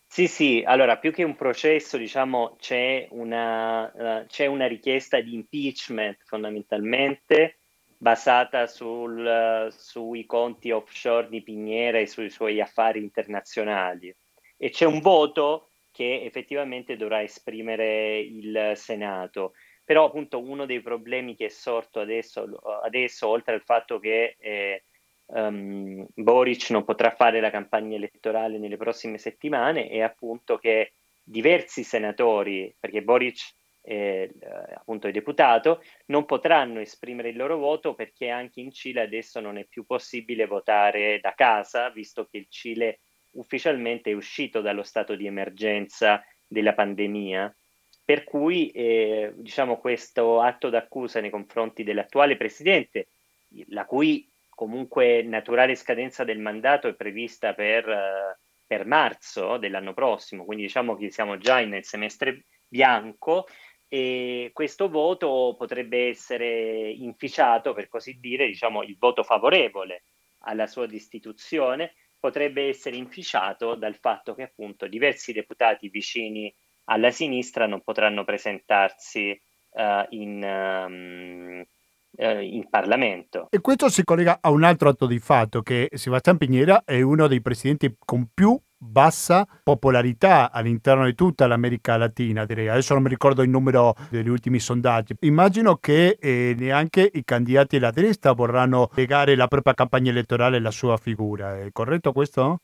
Sì, 0.08 0.28
sì, 0.28 0.62
allora 0.64 0.98
più 0.98 1.12
che 1.12 1.24
un 1.24 1.36
processo, 1.36 1.96
diciamo, 1.98 2.56
c'è 2.58 3.06
una, 3.10 4.20
uh, 4.22 4.26
c'è 4.26 4.46
una 4.46 4.66
richiesta 4.66 5.20
di 5.20 5.34
impeachment 5.34 6.18
fondamentalmente 6.24 7.58
basata 7.98 8.66
sul, 8.66 9.68
sui 9.70 10.26
conti 10.26 10.70
offshore 10.70 11.28
di 11.28 11.42
Pignera 11.42 11.98
e 11.98 12.06
sui 12.06 12.30
suoi 12.30 12.60
affari 12.60 13.00
internazionali. 13.00 14.14
E 14.56 14.70
c'è 14.70 14.84
un 14.84 15.00
voto 15.00 15.70
che 15.90 16.22
effettivamente 16.24 16.96
dovrà 16.96 17.22
esprimere 17.22 18.18
il 18.18 18.72
Senato. 18.74 19.52
Però 19.84 20.04
appunto 20.04 20.40
uno 20.40 20.66
dei 20.66 20.82
problemi 20.82 21.36
che 21.36 21.46
è 21.46 21.48
sorto 21.48 22.00
adesso, 22.00 22.42
adesso 22.82 23.28
oltre 23.28 23.54
al 23.54 23.62
fatto 23.62 23.98
che 23.98 24.36
eh, 24.38 24.82
um, 25.26 26.06
Boric 26.12 26.70
non 26.70 26.84
potrà 26.84 27.12
fare 27.12 27.40
la 27.40 27.50
campagna 27.50 27.96
elettorale 27.96 28.58
nelle 28.58 28.76
prossime 28.76 29.16
settimane, 29.16 29.88
è 29.88 30.00
appunto 30.00 30.58
che 30.58 30.94
diversi 31.22 31.82
senatori, 31.82 32.74
perché 32.78 33.02
Boric 33.02 33.54
eh, 33.86 34.32
appunto 34.74 35.06
il 35.06 35.12
deputato, 35.12 35.82
non 36.06 36.24
potranno 36.24 36.80
esprimere 36.80 37.28
il 37.28 37.36
loro 37.36 37.56
voto 37.56 37.94
perché 37.94 38.28
anche 38.28 38.60
in 38.60 38.72
Cile 38.72 39.02
adesso 39.02 39.38
non 39.40 39.56
è 39.58 39.64
più 39.64 39.86
possibile 39.86 40.46
votare 40.46 41.20
da 41.20 41.32
casa, 41.34 41.90
visto 41.90 42.26
che 42.26 42.38
il 42.38 42.46
Cile 42.48 43.00
ufficialmente 43.32 44.10
è 44.10 44.14
uscito 44.14 44.60
dallo 44.60 44.82
stato 44.82 45.14
di 45.14 45.26
emergenza 45.26 46.24
della 46.46 46.74
pandemia. 46.74 47.54
Per 48.04 48.24
cui 48.24 48.70
eh, 48.70 49.32
diciamo, 49.34 49.78
questo 49.78 50.40
atto 50.40 50.68
d'accusa 50.68 51.20
nei 51.20 51.30
confronti 51.30 51.82
dell'attuale 51.82 52.36
presidente, 52.36 53.08
la 53.68 53.84
cui 53.84 54.28
comunque 54.48 55.22
naturale 55.22 55.74
scadenza 55.74 56.24
del 56.24 56.38
mandato 56.38 56.88
è 56.88 56.94
prevista 56.94 57.52
per, 57.52 57.86
uh, 57.86 58.40
per 58.66 58.86
marzo 58.86 59.58
dell'anno 59.58 59.92
prossimo, 59.92 60.44
quindi 60.44 60.64
diciamo 60.64 60.96
che 60.96 61.10
siamo 61.10 61.36
già 61.36 61.60
nel 61.60 61.84
semestre 61.84 62.46
bianco, 62.66 63.46
e 63.88 64.50
questo 64.52 64.88
voto 64.88 65.54
potrebbe 65.56 66.08
essere 66.08 66.90
inficiato, 66.90 67.72
per 67.72 67.88
così 67.88 68.18
dire, 68.18 68.46
diciamo 68.46 68.82
il 68.82 68.96
voto 68.98 69.22
favorevole 69.22 70.04
alla 70.40 70.66
sua 70.66 70.86
destituzione 70.86 71.94
potrebbe 72.18 72.66
essere 72.68 72.96
inficiato 72.96 73.74
dal 73.74 73.96
fatto 73.96 74.34
che 74.34 74.42
appunto 74.42 74.86
diversi 74.86 75.32
deputati 75.32 75.88
vicini 75.88 76.52
alla 76.84 77.10
sinistra 77.10 77.66
non 77.66 77.82
potranno 77.82 78.24
presentarsi 78.24 79.40
uh, 79.70 80.06
in, 80.10 80.42
um, 80.42 81.64
uh, 82.16 82.40
in, 82.40 82.68
Parlamento. 82.68 83.48
E 83.50 83.60
questo 83.60 83.88
si 83.88 84.04
collega 84.04 84.38
a 84.40 84.50
un 84.50 84.64
altro 84.64 84.88
atto 84.88 85.06
di 85.06 85.18
fatto 85.18 85.62
che 85.62 85.88
Sebastián 85.92 86.36
Piñera 86.36 86.82
è 86.84 87.00
uno 87.00 87.26
dei 87.26 87.40
presidenti 87.40 87.96
con 88.04 88.28
più 88.32 88.58
bassa 88.78 89.46
popolarità 89.62 90.50
all'interno 90.52 91.04
di 91.06 91.14
tutta 91.14 91.46
l'America 91.46 91.96
Latina, 91.96 92.44
direi. 92.44 92.68
Adesso 92.68 92.94
non 92.94 93.02
mi 93.02 93.08
ricordo 93.08 93.42
il 93.42 93.50
numero 93.50 93.94
degli 94.10 94.28
ultimi 94.28 94.58
sondaggi. 94.58 95.14
Immagino 95.20 95.76
che 95.76 96.18
eh, 96.20 96.54
neanche 96.58 97.10
i 97.12 97.24
candidati 97.24 97.78
della 97.78 97.90
destra 97.90 98.32
vorranno 98.32 98.90
legare 98.94 99.34
la 99.34 99.46
propria 99.46 99.74
campagna 99.74 100.10
elettorale 100.10 100.58
alla 100.58 100.70
sua 100.70 100.96
figura. 100.96 101.58
È 101.58 101.68
corretto 101.72 102.12
questo? 102.12 102.60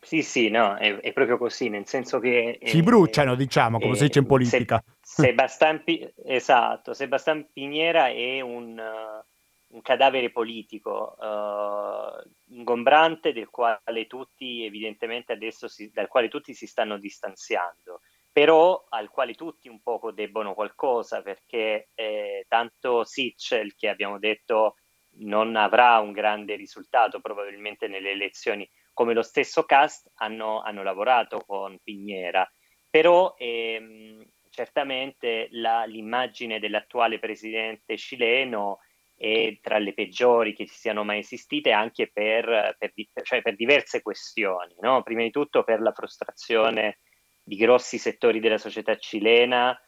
Sì, 0.00 0.22
sì, 0.22 0.48
no, 0.48 0.76
è, 0.76 0.96
è 0.96 1.12
proprio 1.12 1.36
così, 1.36 1.68
nel 1.68 1.86
senso 1.86 2.18
che... 2.18 2.58
Si 2.62 2.78
eh, 2.78 2.82
bruciano, 2.82 3.34
diciamo, 3.34 3.78
come 3.78 3.92
eh, 3.92 3.96
si 3.96 4.04
dice 4.04 4.18
in 4.20 4.26
politica. 4.26 4.82
Se, 5.00 5.22
Sebastian, 5.26 5.82
esatto, 6.24 6.94
Sebastian 6.94 7.46
Piniera 7.52 8.08
è 8.08 8.40
un... 8.40 8.78
Uh 8.78 9.28
un 9.70 9.82
cadavere 9.82 10.30
politico 10.30 11.16
uh, 11.18 12.54
ingombrante 12.54 13.32
del 13.32 13.50
quale 13.50 14.06
tutti 14.06 14.64
evidentemente 14.64 15.32
adesso 15.32 15.68
si, 15.68 15.90
dal 15.92 16.08
quale 16.08 16.28
tutti 16.28 16.54
si 16.54 16.66
stanno 16.66 16.98
distanziando 16.98 18.00
però 18.32 18.84
al 18.88 19.10
quale 19.10 19.34
tutti 19.34 19.68
un 19.68 19.80
poco 19.80 20.12
debbono 20.12 20.54
qualcosa 20.54 21.22
perché 21.22 21.88
eh, 21.94 22.46
tanto 22.48 23.04
Sitchell 23.04 23.74
che 23.76 23.88
abbiamo 23.88 24.18
detto 24.18 24.76
non 25.22 25.56
avrà 25.56 25.98
un 25.98 26.12
grande 26.12 26.54
risultato 26.54 27.20
probabilmente 27.20 27.88
nelle 27.88 28.10
elezioni 28.10 28.68
come 29.00 29.14
lo 29.14 29.22
stesso 29.22 29.62
Cast 29.64 30.10
hanno, 30.16 30.60
hanno 30.60 30.82
lavorato 30.82 31.42
con 31.46 31.78
Pignera 31.82 32.46
però 32.90 33.34
ehm, 33.38 34.22
certamente 34.50 35.48
la, 35.52 35.84
l'immagine 35.84 36.58
dell'attuale 36.58 37.18
presidente 37.18 37.96
cileno 37.96 38.80
e 39.16 39.58
tra 39.62 39.78
le 39.78 39.94
peggiori 39.94 40.54
che 40.54 40.66
siano 40.66 41.02
mai 41.02 41.20
esistite 41.20 41.70
anche 41.70 42.10
per, 42.12 42.76
per, 42.78 42.92
cioè 43.22 43.40
per 43.40 43.54
diverse 43.54 44.02
questioni. 44.02 44.74
No? 44.80 45.02
Prima 45.02 45.22
di 45.22 45.30
tutto 45.30 45.62
per 45.62 45.80
la 45.80 45.92
frustrazione 45.92 46.98
di 47.42 47.56
grossi 47.56 47.96
settori 47.96 48.38
della 48.38 48.58
società 48.58 48.96
cilena 48.98 49.78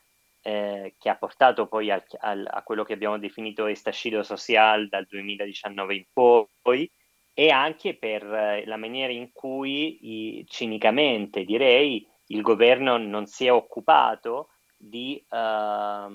eh, 0.40 0.94
che 0.98 1.08
ha 1.10 1.16
portato 1.16 1.66
poi 1.66 1.90
al, 1.90 2.02
al, 2.20 2.46
a 2.48 2.62
quello 2.62 2.84
che 2.84 2.94
abbiamo 2.94 3.18
definito 3.18 3.66
estascido 3.66 4.22
social 4.22 4.88
dal 4.88 5.06
2019 5.06 5.94
in 5.94 6.04
poi 6.12 6.90
e 7.34 7.50
anche 7.50 7.96
per 7.96 8.22
eh, 8.24 8.66
la 8.66 8.76
maniera 8.76 9.12
in 9.12 9.32
cui 9.32 10.38
i, 10.38 10.46
cinicamente 10.46 11.44
direi 11.44 12.06
il 12.26 12.42
governo 12.42 12.96
non 12.98 13.26
si 13.26 13.46
è 13.46 13.52
occupato 13.52 14.48
di 14.76 15.24
uh, 15.28 16.10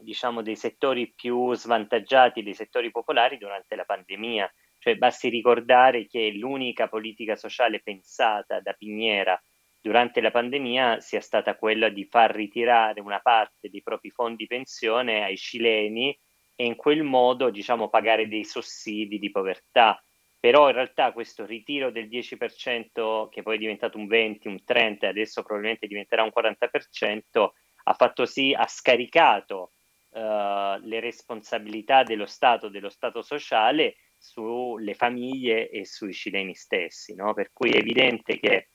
diciamo, 0.00 0.42
dei 0.42 0.56
settori 0.56 1.12
più 1.12 1.54
svantaggiati, 1.54 2.42
dei 2.42 2.54
settori 2.54 2.90
popolari 2.90 3.36
durante 3.38 3.74
la 3.74 3.84
pandemia. 3.84 4.50
Cioè, 4.78 4.96
basti 4.96 5.28
ricordare 5.28 6.06
che 6.06 6.30
l'unica 6.30 6.88
politica 6.88 7.36
sociale 7.36 7.80
pensata 7.82 8.60
da 8.60 8.74
Pignera 8.74 9.40
durante 9.80 10.20
la 10.20 10.30
pandemia 10.30 11.00
sia 11.00 11.20
stata 11.20 11.56
quella 11.56 11.88
di 11.88 12.04
far 12.04 12.34
ritirare 12.34 13.00
una 13.00 13.18
parte 13.18 13.68
dei 13.70 13.82
propri 13.82 14.10
fondi 14.10 14.46
pensione 14.46 15.24
ai 15.24 15.36
cileni 15.36 16.16
e 16.54 16.64
in 16.64 16.76
quel 16.76 17.02
modo 17.02 17.50
diciamo, 17.50 17.88
pagare 17.88 18.28
dei 18.28 18.44
sussidi 18.44 19.18
di 19.18 19.30
povertà. 19.30 20.02
Però 20.44 20.68
in 20.68 20.74
realtà 20.74 21.12
questo 21.12 21.46
ritiro 21.46 21.90
del 21.90 22.06
10%, 22.06 23.30
che 23.30 23.42
poi 23.42 23.54
è 23.54 23.58
diventato 23.58 23.96
un 23.96 24.06
20, 24.06 24.46
un 24.46 24.62
30 24.62 25.06
e 25.06 25.08
adesso 25.08 25.42
probabilmente 25.42 25.86
diventerà 25.86 26.22
un 26.22 26.32
40%, 26.38 27.48
ha 27.84 27.94
fatto 27.94 28.26
sì, 28.26 28.52
ha 28.52 28.66
scaricato 28.66 29.72
uh, 30.10 30.20
le 30.82 31.00
responsabilità 31.00 32.02
dello 32.02 32.26
Stato, 32.26 32.68
dello 32.68 32.90
Stato 32.90 33.22
sociale 33.22 33.96
sulle 34.18 34.92
famiglie 34.92 35.70
e 35.70 35.86
sui 35.86 36.12
cileni 36.12 36.54
stessi, 36.54 37.14
no? 37.14 37.32
per 37.32 37.50
cui 37.50 37.70
è 37.70 37.78
evidente 37.78 38.38
che 38.38 38.68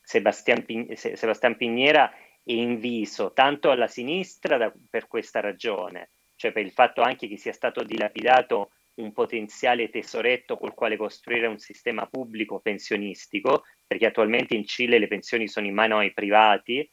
Sebastian, 0.00 0.64
Pig- 0.64 0.94
Sebastian 0.94 1.56
Pignera 1.56 2.10
è 2.10 2.50
inviso 2.50 3.32
tanto 3.32 3.70
alla 3.70 3.86
sinistra 3.86 4.56
da, 4.56 4.72
per 4.90 5.06
questa 5.06 5.38
ragione, 5.38 6.10
cioè 6.34 6.50
per 6.50 6.64
il 6.64 6.72
fatto 6.72 7.00
anche 7.00 7.28
che 7.28 7.36
sia 7.36 7.52
stato 7.52 7.84
dilapidato 7.84 8.72
un 8.94 9.12
potenziale 9.12 9.88
tesoretto 9.88 10.56
col 10.56 10.74
quale 10.74 10.96
costruire 10.96 11.46
un 11.46 11.58
sistema 11.58 12.06
pubblico 12.06 12.60
pensionistico, 12.60 13.64
perché 13.86 14.06
attualmente 14.06 14.54
in 14.54 14.66
Cile 14.66 14.98
le 14.98 15.08
pensioni 15.08 15.48
sono 15.48 15.66
in 15.66 15.74
mano 15.74 15.98
ai 15.98 16.12
privati 16.12 16.88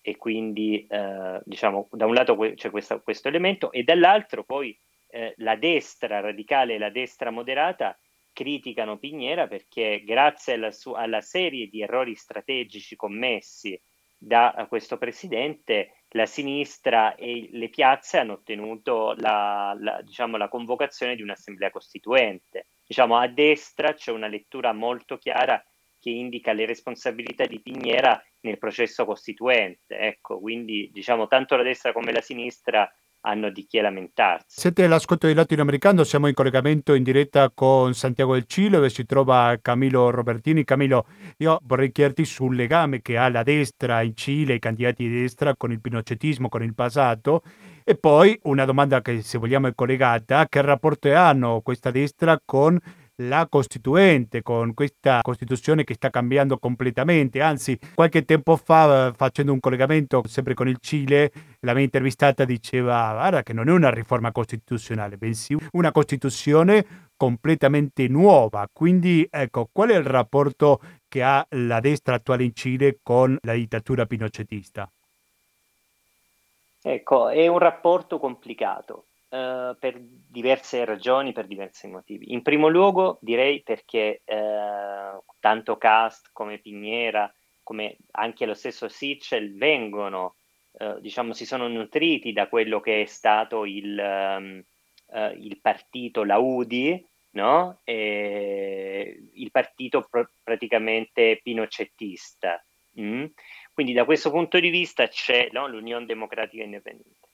e 0.00 0.16
quindi 0.16 0.84
eh, 0.88 1.40
diciamo 1.44 1.88
da 1.92 2.06
un 2.06 2.14
lato 2.14 2.36
c'è 2.54 2.70
questa, 2.70 2.98
questo 2.98 3.28
elemento 3.28 3.70
e 3.70 3.84
dall'altro 3.84 4.42
poi 4.42 4.76
eh, 5.08 5.34
la 5.36 5.54
destra 5.56 6.20
radicale 6.20 6.74
e 6.74 6.78
la 6.78 6.90
destra 6.90 7.30
moderata 7.30 7.96
criticano 8.32 8.98
Pignera 8.98 9.46
perché 9.46 10.02
grazie 10.04 10.54
alla, 10.54 10.72
su- 10.72 10.92
alla 10.92 11.20
serie 11.20 11.68
di 11.68 11.82
errori 11.82 12.16
strategici 12.16 12.96
commessi 12.96 13.80
da 14.16 14.66
questo 14.68 14.98
presidente, 14.98 16.01
la 16.12 16.26
sinistra 16.26 17.14
e 17.14 17.48
le 17.52 17.68
piazze 17.68 18.18
hanno 18.18 18.34
ottenuto 18.34 19.14
la, 19.16 19.76
la, 19.78 20.00
diciamo, 20.02 20.36
la 20.36 20.48
convocazione 20.48 21.16
di 21.16 21.22
un'assemblea 21.22 21.70
costituente. 21.70 22.68
Diciamo, 22.86 23.16
a 23.16 23.28
destra 23.28 23.94
c'è 23.94 24.10
una 24.10 24.26
lettura 24.26 24.72
molto 24.72 25.16
chiara 25.16 25.62
che 25.98 26.10
indica 26.10 26.52
le 26.52 26.66
responsabilità 26.66 27.46
di 27.46 27.60
Pignera 27.60 28.20
nel 28.40 28.58
processo 28.58 29.04
costituente. 29.04 29.96
Ecco, 29.98 30.40
quindi 30.40 30.90
diciamo 30.92 31.28
tanto 31.28 31.56
la 31.56 31.62
destra 31.62 31.92
come 31.92 32.12
la 32.12 32.20
sinistra 32.20 32.92
hanno 33.22 33.50
di 33.50 33.66
chi 33.66 33.80
lamentarsi. 33.80 34.60
Siete 34.60 34.84
all'ascolto 34.84 35.26
di 35.26 35.34
Latinoamericano, 35.34 36.04
siamo 36.04 36.28
in 36.28 36.34
collegamento 36.34 36.94
in 36.94 37.02
diretta 37.02 37.50
con 37.50 37.94
Santiago 37.94 38.34
del 38.34 38.44
Cile 38.46 38.76
dove 38.76 38.90
si 38.90 39.04
trova 39.04 39.56
Camilo 39.60 40.10
Robertini. 40.10 40.64
Camilo, 40.64 41.06
io 41.38 41.60
vorrei 41.64 41.92
chiederti 41.92 42.24
sul 42.24 42.56
legame 42.56 43.00
che 43.02 43.16
ha 43.16 43.28
la 43.28 43.42
destra 43.42 44.02
in 44.02 44.16
Cile, 44.16 44.54
i 44.54 44.58
candidati 44.58 45.08
di 45.08 45.20
destra 45.20 45.56
con 45.56 45.72
il 45.72 45.80
pinocetismo, 45.80 46.48
con 46.48 46.62
il 46.62 46.74
passato 46.74 47.42
e 47.84 47.96
poi 47.96 48.38
una 48.44 48.64
domanda 48.64 49.00
che 49.02 49.22
se 49.22 49.38
vogliamo 49.38 49.66
è 49.66 49.74
collegata, 49.74 50.46
che 50.48 50.60
rapporto 50.62 51.12
hanno 51.12 51.60
questa 51.62 51.90
destra 51.90 52.40
con 52.44 52.78
la 53.16 53.46
Costituente, 53.48 54.42
con 54.42 54.74
questa 54.74 55.20
Costituzione 55.22 55.84
che 55.84 55.94
sta 55.94 56.10
cambiando 56.10 56.58
completamente. 56.58 57.40
Anzi, 57.40 57.78
qualche 57.94 58.24
tempo 58.24 58.56
fa, 58.56 59.12
facendo 59.14 59.52
un 59.52 59.60
collegamento 59.60 60.22
sempre 60.26 60.54
con 60.54 60.68
il 60.68 60.78
Cile, 60.80 61.32
la 61.60 61.74
mia 61.74 61.82
intervistata 61.82 62.44
diceva 62.44 63.12
guarda 63.12 63.42
che 63.42 63.52
non 63.52 63.68
è 63.68 63.72
una 63.72 63.90
riforma 63.90 64.32
costituzionale, 64.32 65.16
bensì 65.16 65.56
una 65.72 65.92
Costituzione 65.92 67.10
completamente 67.16 68.08
nuova. 68.08 68.68
Quindi, 68.72 69.26
ecco, 69.30 69.68
qual 69.70 69.90
è 69.90 69.96
il 69.96 70.04
rapporto 70.04 70.80
che 71.08 71.22
ha 71.22 71.44
la 71.50 71.80
destra 71.80 72.14
attuale 72.14 72.44
in 72.44 72.54
Cile 72.54 72.98
con 73.02 73.36
la 73.42 73.52
dittatura 73.52 74.06
pinochetista? 74.06 74.90
Ecco, 76.84 77.28
è 77.28 77.46
un 77.46 77.58
rapporto 77.58 78.18
complicato 78.18 79.04
uh, 79.32 79.76
per 79.78 79.98
diverse 79.98 80.84
ragioni, 80.84 81.32
per 81.32 81.46
diversi 81.46 81.88
motivi. 81.88 82.32
In 82.32 82.42
primo 82.42 82.68
luogo 82.68 83.18
direi 83.20 83.62
perché 83.62 84.22
uh, 84.26 85.22
tanto 85.40 85.76
Cast 85.78 86.30
come 86.32 86.58
Pignera, 86.58 87.32
come 87.62 87.96
anche 88.12 88.44
lo 88.46 88.54
stesso 88.54 88.88
Sichel 88.88 89.56
vengono, 89.56 90.36
uh, 90.72 91.00
diciamo, 91.00 91.32
si 91.32 91.46
sono 91.46 91.66
nutriti 91.68 92.32
da 92.32 92.48
quello 92.48 92.80
che 92.80 93.02
è 93.02 93.06
stato 93.06 93.64
il, 93.64 93.98
um, 93.98 94.62
il 95.38 95.58
partito, 95.60 96.24
la 96.24 96.38
UDI, 96.38 97.06
no? 97.32 97.80
il 97.84 99.50
partito 99.50 100.06
pr- 100.08 100.30
praticamente 100.42 101.38
pinocettista. 101.42 102.62
Mm? 102.98 103.26
Quindi 103.74 103.92
da 103.92 104.04
questo 104.04 104.30
punto 104.30 104.58
di 104.58 104.70
vista 104.70 105.06
c'è 105.08 105.48
no, 105.52 105.66
l'Unione 105.66 106.06
Democratica 106.06 106.62
Indipendente. 106.62 107.28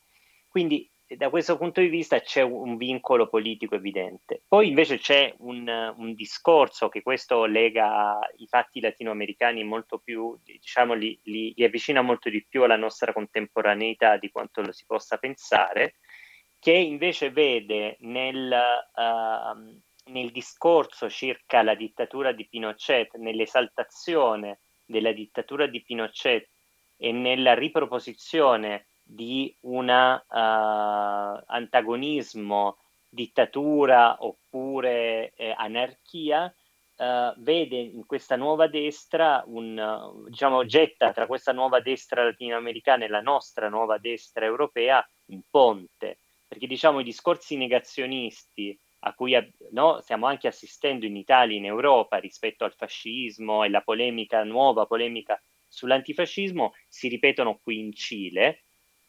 Quindi 0.48 0.88
da 1.16 1.30
questo 1.30 1.56
punto 1.56 1.80
di 1.80 1.88
vista 1.88 2.20
c'è 2.20 2.42
un 2.42 2.76
vincolo 2.76 3.28
politico 3.28 3.74
evidente. 3.74 4.42
Poi 4.46 4.68
invece 4.68 4.98
c'è 4.98 5.34
un, 5.38 5.94
un, 5.96 6.14
discorso 6.14 6.88
che 6.88 7.00
questo 7.00 7.46
lega 7.46 8.18
i 8.36 8.46
fatti 8.46 8.80
latinoamericani 8.80 9.64
molto 9.64 9.98
più, 9.98 10.38
diciamo, 10.44 10.92
li, 10.92 11.18
li, 11.24 11.54
li, 11.56 11.64
avvicina 11.64 12.02
molto 12.02 12.28
di 12.28 12.44
più 12.46 12.62
alla 12.62 12.76
nostra 12.76 13.14
contemporaneità 13.14 14.18
di 14.18 14.30
quanto 14.30 14.60
lo 14.60 14.72
si 14.72 14.84
possa 14.86 15.16
pensare, 15.16 15.94
che 16.58 16.72
invece 16.72 17.30
vede 17.30 17.96
nel, 18.00 18.54
uh, 18.94 20.10
nel 20.10 20.30
discorso 20.30 21.08
circa 21.08 21.62
la 21.62 21.74
dittatura 21.74 22.32
di 22.32 22.46
Pinochet, 22.46 23.14
nell'esaltazione 23.14 24.60
della 24.84 25.12
dittatura 25.12 25.66
di 25.66 25.82
Pinochet 25.82 26.50
e 26.98 27.12
nella 27.12 27.54
riproposizione 27.54 28.87
di 29.10 29.56
un 29.60 29.88
uh, 29.88 31.44
antagonismo, 31.46 32.76
dittatura 33.08 34.18
oppure 34.20 35.32
eh, 35.34 35.54
anarchia, 35.56 36.54
uh, 36.96 37.32
vede 37.38 37.78
in 37.78 38.04
questa 38.04 38.36
nuova 38.36 38.66
destra 38.66 39.42
un, 39.46 39.78
uh, 39.78 40.28
diciamo, 40.28 40.66
getta 40.66 41.12
tra 41.12 41.26
questa 41.26 41.52
nuova 41.52 41.80
destra 41.80 42.22
latinoamericana 42.22 43.06
e 43.06 43.08
la 43.08 43.22
nostra 43.22 43.70
nuova 43.70 43.96
destra 43.96 44.44
europea 44.44 45.02
un 45.26 45.40
ponte, 45.50 46.18
perché 46.46 46.66
diciamo 46.66 47.00
i 47.00 47.04
discorsi 47.04 47.56
negazionisti 47.56 48.78
a 49.00 49.14
cui 49.14 49.34
no, 49.70 50.00
stiamo 50.00 50.26
anche 50.26 50.48
assistendo 50.48 51.06
in 51.06 51.16
Italia 51.16 51.56
in 51.56 51.64
Europa 51.64 52.18
rispetto 52.18 52.64
al 52.64 52.74
fascismo 52.74 53.64
e 53.64 53.70
la 53.70 53.80
polemica, 53.80 54.44
nuova 54.44 54.84
polemica 54.84 55.40
sull'antifascismo, 55.66 56.74
si 56.88 57.08
ripetono 57.08 57.58
qui 57.62 57.78
in 57.78 57.92
Cile, 57.92 58.64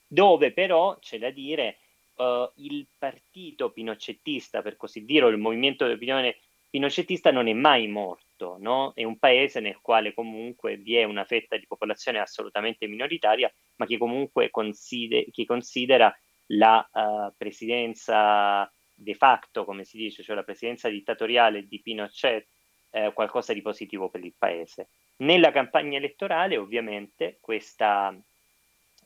dove 0.09 0.51
però 0.51 0.97
c'è 0.99 1.19
da 1.19 1.29
dire 1.29 1.77
uh, 2.15 2.51
il 2.55 2.87
partito 2.97 3.71
pinocettista, 3.71 4.61
per 4.61 4.75
così 4.75 5.05
dire, 5.05 5.25
o 5.25 5.29
il 5.29 5.37
movimento 5.37 5.85
di 5.85 5.93
opinione 5.93 6.37
pinocettista 6.69 7.31
non 7.31 7.47
è 7.47 7.53
mai 7.53 7.87
morto, 7.87 8.57
no? 8.59 8.91
È 8.95 9.03
un 9.03 9.17
paese 9.19 9.59
nel 9.59 9.79
quale 9.81 10.13
comunque 10.13 10.77
vi 10.77 10.95
è 10.95 11.03
una 11.03 11.25
fetta 11.25 11.57
di 11.57 11.67
popolazione 11.67 12.19
assolutamente 12.19 12.87
minoritaria, 12.87 13.51
ma 13.77 13.85
che 13.85 13.97
comunque 13.97 14.49
consider- 14.49 15.31
che 15.31 15.45
considera 15.45 16.13
la 16.47 16.87
uh, 16.91 17.33
presidenza 17.37 18.69
de 18.93 19.13
facto, 19.13 19.63
come 19.63 19.83
si 19.83 19.97
dice, 19.97 20.23
cioè 20.23 20.35
la 20.35 20.43
presidenza 20.43 20.89
dittatoriale 20.89 21.67
di 21.67 21.79
Pinochet, 21.81 22.47
eh, 22.91 23.13
qualcosa 23.13 23.53
di 23.53 23.61
positivo 23.61 24.09
per 24.09 24.23
il 24.23 24.33
paese. 24.37 24.89
Nella 25.17 25.51
campagna 25.51 25.97
elettorale, 25.97 26.57
ovviamente, 26.57 27.37
questa 27.39 28.15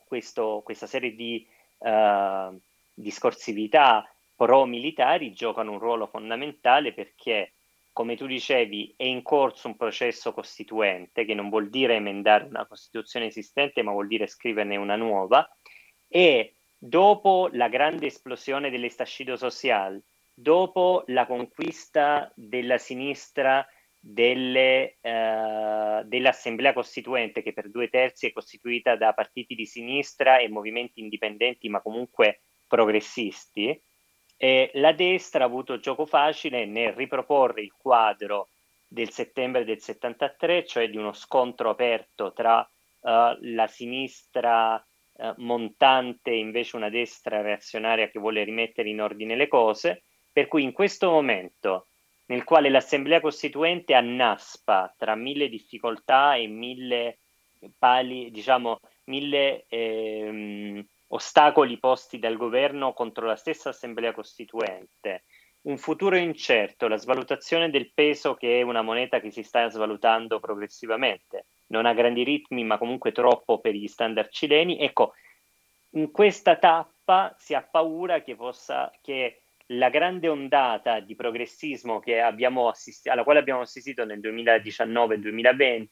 questo, 0.06 0.62
questa 0.64 0.86
serie 0.86 1.14
di 1.14 1.46
uh, 1.78 2.58
discorsività 2.92 4.08
pro-militari 4.36 5.32
giocano 5.32 5.72
un 5.72 5.78
ruolo 5.78 6.06
fondamentale 6.06 6.92
perché, 6.92 7.54
come 7.92 8.16
tu 8.16 8.26
dicevi, 8.26 8.94
è 8.96 9.04
in 9.04 9.22
corso 9.22 9.68
un 9.68 9.76
processo 9.76 10.32
costituente, 10.32 11.24
che 11.24 11.34
non 11.34 11.48
vuol 11.48 11.70
dire 11.70 11.94
emendare 11.94 12.44
una 12.44 12.66
Costituzione 12.66 13.26
esistente, 13.26 13.82
ma 13.82 13.92
vuol 13.92 14.08
dire 14.08 14.26
scriverne 14.26 14.76
una 14.76 14.96
nuova, 14.96 15.48
e 16.08 16.54
dopo 16.76 17.48
la 17.52 17.68
grande 17.68 18.06
esplosione 18.06 18.70
dell'estascido 18.70 19.36
social, 19.36 20.02
dopo 20.34 21.04
la 21.06 21.26
conquista 21.26 22.30
della 22.34 22.78
sinistra 22.78 23.66
delle, 24.06 24.98
eh, 25.00 26.02
dell'Assemblea 26.04 26.74
Costituente, 26.74 27.42
che 27.42 27.54
per 27.54 27.70
due 27.70 27.88
terzi 27.88 28.26
è 28.26 28.32
costituita 28.32 28.96
da 28.96 29.14
partiti 29.14 29.54
di 29.54 29.64
sinistra 29.64 30.38
e 30.38 30.50
movimenti 30.50 31.00
indipendenti, 31.00 31.70
ma 31.70 31.80
comunque 31.80 32.42
progressisti, 32.66 33.80
e 34.36 34.70
la 34.74 34.92
destra 34.92 35.44
ha 35.44 35.46
avuto 35.46 35.78
gioco 35.78 36.04
facile 36.04 36.66
nel 36.66 36.92
riproporre 36.92 37.62
il 37.62 37.72
quadro 37.72 38.50
del 38.86 39.10
settembre 39.10 39.64
del 39.64 39.80
73, 39.80 40.66
cioè 40.66 40.90
di 40.90 40.98
uno 40.98 41.14
scontro 41.14 41.70
aperto 41.70 42.34
tra 42.34 42.58
uh, 42.60 43.08
la 43.40 43.66
sinistra 43.66 44.74
uh, 44.74 45.32
montante 45.38 46.30
e 46.30 46.38
invece 46.38 46.76
una 46.76 46.90
destra 46.90 47.40
reazionaria 47.40 48.10
che 48.10 48.18
vuole 48.18 48.44
rimettere 48.44 48.90
in 48.90 49.00
ordine 49.00 49.34
le 49.34 49.48
cose, 49.48 50.02
per 50.30 50.46
cui 50.46 50.62
in 50.62 50.72
questo 50.72 51.10
momento 51.10 51.86
nel 52.26 52.44
quale 52.44 52.70
l'Assemblea 52.70 53.20
Costituente 53.20 53.94
annaspa 53.94 54.92
tra 54.96 55.14
mille 55.14 55.48
difficoltà 55.48 56.34
e 56.36 56.46
mille 56.46 57.18
pali, 57.78 58.30
diciamo, 58.30 58.80
mille 59.04 59.64
ehm, 59.68 60.84
ostacoli 61.08 61.78
posti 61.78 62.18
dal 62.18 62.36
governo 62.36 62.92
contro 62.92 63.26
la 63.26 63.36
stessa 63.36 63.70
Assemblea 63.70 64.12
Costituente, 64.12 65.24
un 65.62 65.78
futuro 65.78 66.16
incerto, 66.16 66.88
la 66.88 66.96
svalutazione 66.96 67.70
del 67.70 67.90
peso 67.92 68.34
che 68.34 68.58
è 68.58 68.62
una 68.62 68.82
moneta 68.82 69.20
che 69.20 69.30
si 69.30 69.42
sta 69.42 69.68
svalutando 69.68 70.40
progressivamente, 70.40 71.46
non 71.68 71.86
ha 71.86 71.94
grandi 71.94 72.22
ritmi 72.22 72.64
ma 72.64 72.78
comunque 72.78 73.12
troppo 73.12 73.58
per 73.58 73.74
gli 73.74 73.86
standard 73.86 74.30
cileni, 74.30 74.78
ecco, 74.78 75.14
in 75.90 76.10
questa 76.10 76.56
tappa 76.56 77.34
si 77.38 77.54
ha 77.54 77.62
paura 77.62 78.20
che 78.22 78.34
possa, 78.34 78.90
che 79.00 79.43
la 79.68 79.88
grande 79.88 80.28
ondata 80.28 81.00
di 81.00 81.14
progressismo 81.14 82.02
assist- 82.68 83.08
alla 83.08 83.24
quale 83.24 83.38
abbiamo 83.38 83.60
assistito 83.60 84.04
nel 84.04 84.20
2019-2020 84.20 85.88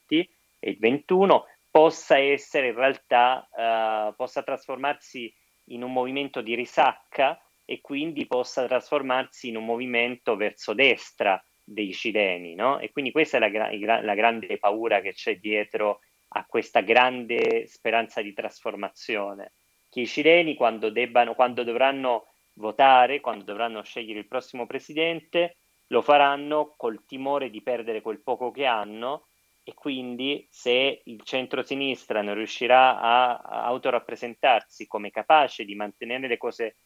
e 0.59 0.71
il 0.71 0.79
21, 0.79 1.47
possa 1.71 2.19
essere 2.19 2.69
in 2.69 2.75
realtà, 2.75 3.49
uh, 3.51 4.15
possa 4.15 4.43
trasformarsi 4.43 5.35
in 5.67 5.83
un 5.83 5.93
movimento 5.93 6.43
di 6.43 6.55
risacca 6.55 7.41
e 7.65 7.81
quindi 7.81 8.27
possa 8.27 8.67
trasformarsi 8.67 9.49
in 9.49 9.57
un 9.57 9.65
movimento 9.65 10.37
verso 10.37 10.75
destra 10.75 11.43
dei 11.65 11.93
cileni, 11.95 12.55
no? 12.55 12.79
E 12.79 12.91
quindi 12.93 13.11
questa 13.11 13.39
è 13.39 13.41
la, 13.41 13.49
gra- 13.49 14.03
la 14.03 14.15
grande 14.15 14.59
paura 14.59 15.01
che 15.01 15.15
c'è 15.15 15.39
dietro 15.39 16.01
a 16.35 16.45
questa 16.45 16.81
grande 16.81 17.67
speranza 17.67 18.21
di 18.21 18.33
trasformazione, 18.33 19.53
che 19.89 20.01
i 20.01 20.07
cileni 20.07 20.55
quando, 20.55 20.91
debbano, 20.91 21.35
quando 21.35 21.63
dovranno 21.63 22.32
votare, 22.55 23.21
quando 23.21 23.45
dovranno 23.45 23.83
scegliere 23.83 24.21
il 24.21 24.27
prossimo 24.27 24.67
presidente, 24.67 25.57
lo 25.89 26.03
faranno 26.03 26.75
col 26.77 27.05
timore 27.05 27.51
di 27.51 27.63
perdere 27.63 28.01
quel 28.01 28.23
poco 28.23 28.51
che 28.51 28.65
hanno 28.65 29.27
e 29.65 29.75
quindi 29.75 30.47
se 30.51 31.03
il 31.05 31.21
centro-sinistra 31.23 32.23
non 32.23 32.35
riuscirà 32.35 32.99
a, 32.99 33.37
autorappresentarsi 33.67 34.87
come 34.87 35.11
capace 35.11 35.65
di 35.65 35.75
mantenere 35.75 36.27
le 36.27 36.37
cose 36.37 36.77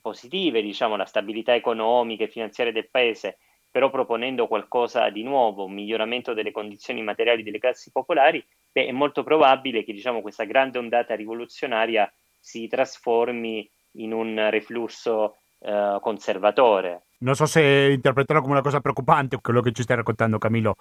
positive, 0.00 0.62
diciamo 0.62 0.96
la 0.96 1.06
stabilità 1.06 1.54
economica 1.54 2.24
e 2.24 2.28
finanziaria 2.28 2.72
del 2.72 2.90
paese, 2.90 3.38
però 3.70 3.88
proponendo 3.90 4.48
qualcosa 4.48 5.08
di 5.10 5.22
nuovo, 5.22 5.64
un 5.64 5.72
miglioramento 5.72 6.34
delle 6.34 6.50
condizioni 6.50 7.02
materiali 7.02 7.42
delle 7.42 7.58
classi 7.58 7.90
popolari, 7.90 8.44
beh, 8.72 8.86
è 8.86 8.92
molto 8.92 9.22
probabile 9.22 9.84
che 9.84 9.92
diciamo, 9.92 10.20
questa 10.20 10.44
grande 10.44 10.78
ondata 10.78 11.14
rivoluzionaria 11.14 12.12
si 12.38 12.66
trasformi 12.68 13.68
in 13.96 14.12
un 14.12 14.48
reflusso 14.50 15.36
eh, 15.60 15.98
conservatore. 16.00 17.02
Non 17.18 17.34
so 17.34 17.46
se 17.46 17.90
interpretarlo 17.92 18.42
come 18.42 18.54
una 18.54 18.62
cosa 18.62 18.80
preoccupante 18.80 19.40
quello 19.40 19.60
che 19.60 19.72
ci 19.72 19.82
stai 19.82 19.96
raccontando, 19.96 20.38
Camillo. 20.38 20.76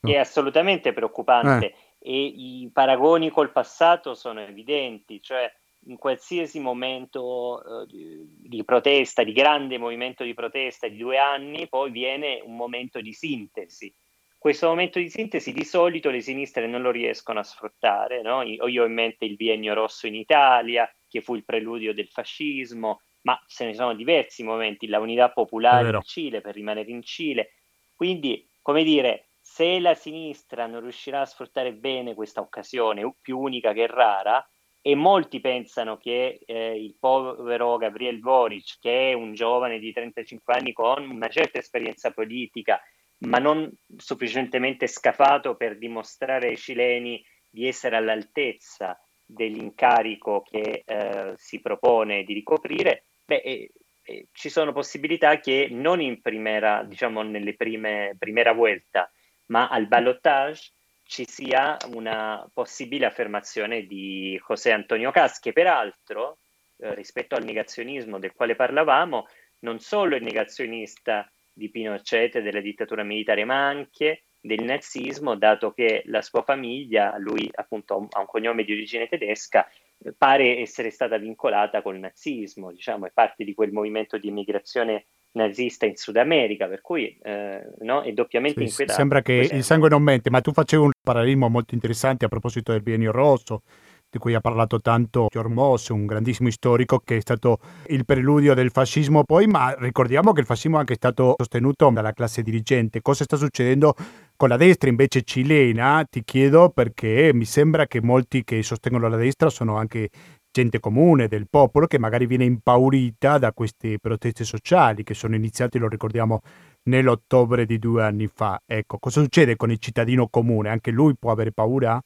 È 0.00 0.16
assolutamente 0.16 0.92
preoccupante 0.92 1.66
eh. 1.66 1.74
e 1.98 2.24
i 2.26 2.70
paragoni 2.72 3.30
col 3.30 3.50
passato 3.50 4.14
sono 4.14 4.40
evidenti, 4.40 5.20
cioè 5.20 5.52
in 5.86 5.96
qualsiasi 5.96 6.60
momento 6.60 7.86
di, 7.88 8.24
di, 8.38 8.64
protesta, 8.64 9.22
di 9.22 9.32
grande 9.32 9.78
movimento 9.78 10.24
di 10.24 10.34
protesta 10.34 10.88
di 10.88 10.96
due 10.96 11.18
anni, 11.18 11.68
poi 11.68 11.90
viene 11.90 12.40
un 12.44 12.56
momento 12.56 13.00
di 13.00 13.12
sintesi. 13.12 13.92
Questo 14.38 14.68
momento 14.68 14.98
di 14.98 15.08
sintesi 15.08 15.52
di 15.52 15.64
solito 15.64 16.10
le 16.10 16.20
sinistre 16.20 16.66
non 16.66 16.82
lo 16.82 16.90
riescono 16.90 17.40
a 17.40 17.44
sfruttare. 17.44 18.22
No? 18.22 18.42
Io 18.42 18.82
ho 18.82 18.86
in 18.86 18.94
mente 18.94 19.24
il 19.24 19.34
biennio 19.34 19.74
rosso 19.74 20.06
in 20.06 20.14
Italia, 20.14 20.88
che 21.16 21.22
fu 21.22 21.34
il 21.34 21.44
preludio 21.44 21.94
del 21.94 22.08
fascismo, 22.08 23.00
ma 23.22 23.40
se 23.46 23.64
ne 23.64 23.74
sono 23.74 23.94
diversi 23.94 24.42
momenti, 24.42 24.86
la 24.86 25.00
unità 25.00 25.30
popolare 25.30 25.88
in 25.88 26.00
Cile, 26.02 26.40
per 26.40 26.54
rimanere 26.54 26.90
in 26.90 27.02
Cile. 27.02 27.54
Quindi, 27.94 28.48
come 28.62 28.84
dire, 28.84 29.30
se 29.40 29.80
la 29.80 29.94
sinistra 29.94 30.66
non 30.66 30.80
riuscirà 30.80 31.22
a 31.22 31.26
sfruttare 31.26 31.72
bene 31.72 32.14
questa 32.14 32.40
occasione, 32.40 33.14
più 33.20 33.38
unica 33.38 33.72
che 33.72 33.86
rara, 33.86 34.46
e 34.80 34.94
molti 34.94 35.40
pensano 35.40 35.96
che 35.96 36.38
eh, 36.46 36.80
il 36.80 36.94
povero 37.00 37.76
Gabriel 37.76 38.20
Boric, 38.20 38.78
che 38.78 39.10
è 39.10 39.12
un 39.14 39.34
giovane 39.34 39.80
di 39.80 39.92
35 39.92 40.54
anni 40.54 40.72
con 40.72 41.10
una 41.10 41.28
certa 41.28 41.58
esperienza 41.58 42.12
politica, 42.12 42.80
ma 43.18 43.38
non 43.38 43.68
sufficientemente 43.96 44.86
scafato 44.86 45.56
per 45.56 45.78
dimostrare 45.78 46.48
ai 46.48 46.56
cileni 46.56 47.20
di 47.50 47.66
essere 47.66 47.96
all'altezza 47.96 48.96
dell'incarico 49.26 50.42
che 50.42 50.84
eh, 50.86 51.34
si 51.36 51.60
propone 51.60 52.22
di 52.22 52.32
ricoprire, 52.32 53.04
beh, 53.24 53.42
eh, 53.44 53.70
eh, 54.02 54.28
ci 54.32 54.48
sono 54.48 54.72
possibilità 54.72 55.40
che 55.40 55.66
non 55.70 56.00
in 56.00 56.20
primera, 56.22 56.84
diciamo 56.84 57.22
nelle 57.22 57.56
prime, 57.56 58.14
primera 58.16 58.52
vuelta, 58.52 59.10
ma 59.46 59.68
al 59.68 59.88
ballotage 59.88 60.70
ci 61.02 61.26
sia 61.26 61.76
una 61.92 62.48
possibile 62.52 63.06
affermazione 63.06 63.86
di 63.86 64.40
José 64.46 64.72
Antonio 64.72 65.10
Cas, 65.10 65.40
che 65.40 65.52
peraltro, 65.52 66.38
eh, 66.78 66.94
rispetto 66.94 67.34
al 67.34 67.44
negazionismo 67.44 68.18
del 68.18 68.32
quale 68.32 68.54
parlavamo, 68.54 69.26
non 69.60 69.80
solo 69.80 70.16
è 70.16 70.20
negazionista 70.20 71.28
di 71.52 71.70
Pinochet 71.70 72.36
e 72.36 72.42
della 72.42 72.60
dittatura 72.60 73.02
militare, 73.02 73.44
ma 73.44 73.66
anche 73.66 74.24
del 74.46 74.62
nazismo, 74.62 75.36
dato 75.36 75.72
che 75.72 76.02
la 76.06 76.22
sua 76.22 76.42
famiglia, 76.42 77.16
lui 77.18 77.50
appunto 77.52 78.06
ha 78.10 78.20
un 78.20 78.26
cognome 78.26 78.64
di 78.64 78.72
origine 78.72 79.08
tedesca, 79.08 79.68
pare 80.16 80.58
essere 80.58 80.90
stata 80.90 81.18
vincolata 81.18 81.82
col 81.82 81.98
nazismo, 81.98 82.70
diciamo, 82.70 83.06
è 83.06 83.10
parte 83.12 83.44
di 83.44 83.54
quel 83.54 83.72
movimento 83.72 84.18
di 84.18 84.28
immigrazione 84.28 85.06
nazista 85.32 85.84
in 85.84 85.96
Sud 85.96 86.16
America, 86.16 86.66
per 86.66 86.80
cui 86.80 87.18
eh, 87.22 87.60
no, 87.80 88.02
è 88.02 88.12
doppiamente 88.12 88.60
sì, 88.60 88.66
inquietante. 88.68 89.00
Sembra 89.00 89.22
che 89.22 89.48
il 89.52 89.64
sangue 89.64 89.88
non 89.88 90.02
mente, 90.02 90.30
ma 90.30 90.40
tu 90.40 90.52
facevi 90.52 90.82
un 90.82 90.90
parallelismo 91.02 91.48
molto 91.48 91.74
interessante 91.74 92.24
a 92.24 92.28
proposito 92.28 92.72
del 92.72 92.82
biennio 92.82 93.12
rosso, 93.12 93.62
di 94.08 94.18
cui 94.18 94.34
ha 94.34 94.40
parlato 94.40 94.80
tanto 94.80 95.26
George 95.28 95.52
Moss, 95.52 95.88
un 95.88 96.06
grandissimo 96.06 96.50
storico 96.50 97.00
che 97.04 97.16
è 97.16 97.20
stato 97.20 97.58
il 97.88 98.04
preludio 98.04 98.54
del 98.54 98.70
fascismo 98.70 99.24
poi, 99.24 99.46
ma 99.46 99.74
ricordiamo 99.78 100.32
che 100.32 100.40
il 100.40 100.46
fascismo 100.46 100.76
è 100.76 100.80
anche 100.80 100.94
stato 100.94 101.34
sostenuto 101.36 101.90
dalla 101.90 102.12
classe 102.12 102.42
dirigente. 102.42 103.02
Cosa 103.02 103.24
sta 103.24 103.36
succedendo 103.36 103.94
con 104.36 104.48
la 104.48 104.56
destra 104.56 104.88
invece 104.88 105.22
cilena? 105.22 106.04
Ti 106.08 106.22
chiedo 106.22 106.70
perché 106.70 107.32
mi 107.32 107.44
sembra 107.44 107.86
che 107.86 108.00
molti 108.02 108.44
che 108.44 108.62
sostengono 108.62 109.08
la 109.08 109.16
destra 109.16 109.48
sono 109.48 109.76
anche 109.76 110.10
gente 110.50 110.80
comune, 110.80 111.28
del 111.28 111.48
popolo, 111.48 111.86
che 111.86 111.98
magari 111.98 112.26
viene 112.26 112.44
impaurita 112.44 113.38
da 113.38 113.52
queste 113.52 113.98
proteste 113.98 114.44
sociali 114.44 115.02
che 115.02 115.14
sono 115.14 115.34
iniziate, 115.34 115.78
lo 115.78 115.88
ricordiamo, 115.88 116.40
nell'ottobre 116.84 117.66
di 117.66 117.78
due 117.78 118.02
anni 118.02 118.26
fa. 118.26 118.60
Ecco, 118.64 118.98
cosa 118.98 119.20
succede 119.20 119.56
con 119.56 119.70
il 119.70 119.78
cittadino 119.78 120.28
comune? 120.28 120.70
Anche 120.70 120.90
lui 120.90 121.14
può 121.16 121.30
avere 121.30 121.52
paura? 121.52 122.02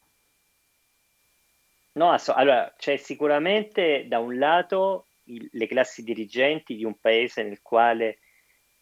No, 1.93 2.15
allora 2.27 2.73
c'è 2.77 2.97
sicuramente 2.97 4.05
da 4.07 4.19
un 4.19 4.37
lato 4.37 5.07
il, 5.25 5.47
le 5.51 5.67
classi 5.67 6.03
dirigenti 6.03 6.75
di 6.75 6.85
un 6.85 6.95
paese 6.99 7.43
nel 7.43 7.61
quale 7.61 8.19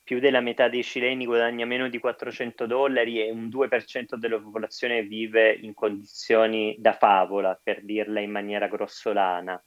più 0.09 0.19
della 0.19 0.39
metà 0.39 0.69
dei 0.69 0.81
cileni 0.81 1.23
guadagna 1.23 1.67
meno 1.67 1.87
di 1.87 1.99
400 1.99 2.65
dollari 2.65 3.21
e 3.21 3.29
un 3.29 3.47
2% 3.47 4.15
della 4.15 4.39
popolazione 4.39 5.03
vive 5.03 5.51
in 5.51 5.75
condizioni 5.75 6.75
da 6.79 6.93
favola, 6.93 7.59
per 7.61 7.83
dirla 7.83 8.19
in 8.19 8.31
maniera 8.31 8.67
grossolana. 8.67 9.63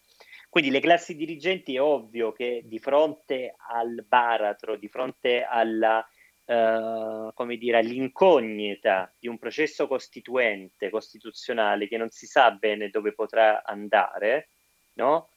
Quindi 0.48 0.70
le 0.70 0.80
classi 0.80 1.14
dirigenti 1.14 1.76
è 1.76 1.80
ovvio 1.80 2.32
che 2.32 2.62
di 2.64 2.80
fronte 2.80 3.54
al 3.68 4.04
baratro, 4.04 4.74
di 4.74 4.88
fronte 4.88 5.44
alla, 5.44 6.04
eh, 6.44 7.30
come 7.32 7.56
dire, 7.56 7.78
all'incognita 7.78 9.14
di 9.16 9.28
un 9.28 9.38
processo 9.38 9.86
costituente, 9.86 10.90
costituzionale, 10.90 11.86
che 11.86 11.96
non 11.96 12.10
si 12.10 12.26
sa 12.26 12.50
bene 12.50 12.88
dove 12.88 13.12
potrà 13.14 13.62
andare, 13.62 14.48
no? 14.94 15.28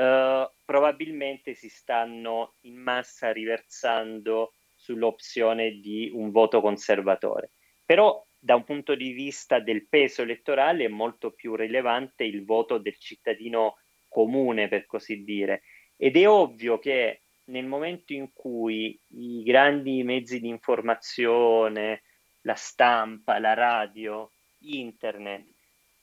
Uh, 0.00 0.50
probabilmente 0.64 1.52
si 1.52 1.68
stanno 1.68 2.54
in 2.62 2.76
massa 2.76 3.32
riversando 3.32 4.54
sull'opzione 4.74 5.72
di 5.72 6.10
un 6.10 6.30
voto 6.30 6.62
conservatore. 6.62 7.50
Però 7.84 8.26
da 8.38 8.54
un 8.54 8.64
punto 8.64 8.94
di 8.94 9.12
vista 9.12 9.60
del 9.60 9.86
peso 9.88 10.22
elettorale 10.22 10.84
è 10.84 10.88
molto 10.88 11.32
più 11.32 11.54
rilevante 11.54 12.24
il 12.24 12.46
voto 12.46 12.78
del 12.78 12.96
cittadino 12.96 13.76
comune, 14.08 14.68
per 14.68 14.86
così 14.86 15.22
dire. 15.22 15.64
Ed 15.98 16.16
è 16.16 16.26
ovvio 16.26 16.78
che 16.78 17.24
nel 17.50 17.66
momento 17.66 18.14
in 18.14 18.32
cui 18.32 18.98
i 19.08 19.42
grandi 19.42 20.02
mezzi 20.02 20.40
di 20.40 20.48
informazione, 20.48 22.04
la 22.42 22.54
stampa, 22.54 23.38
la 23.38 23.52
radio, 23.52 24.30
internet, 24.60 25.44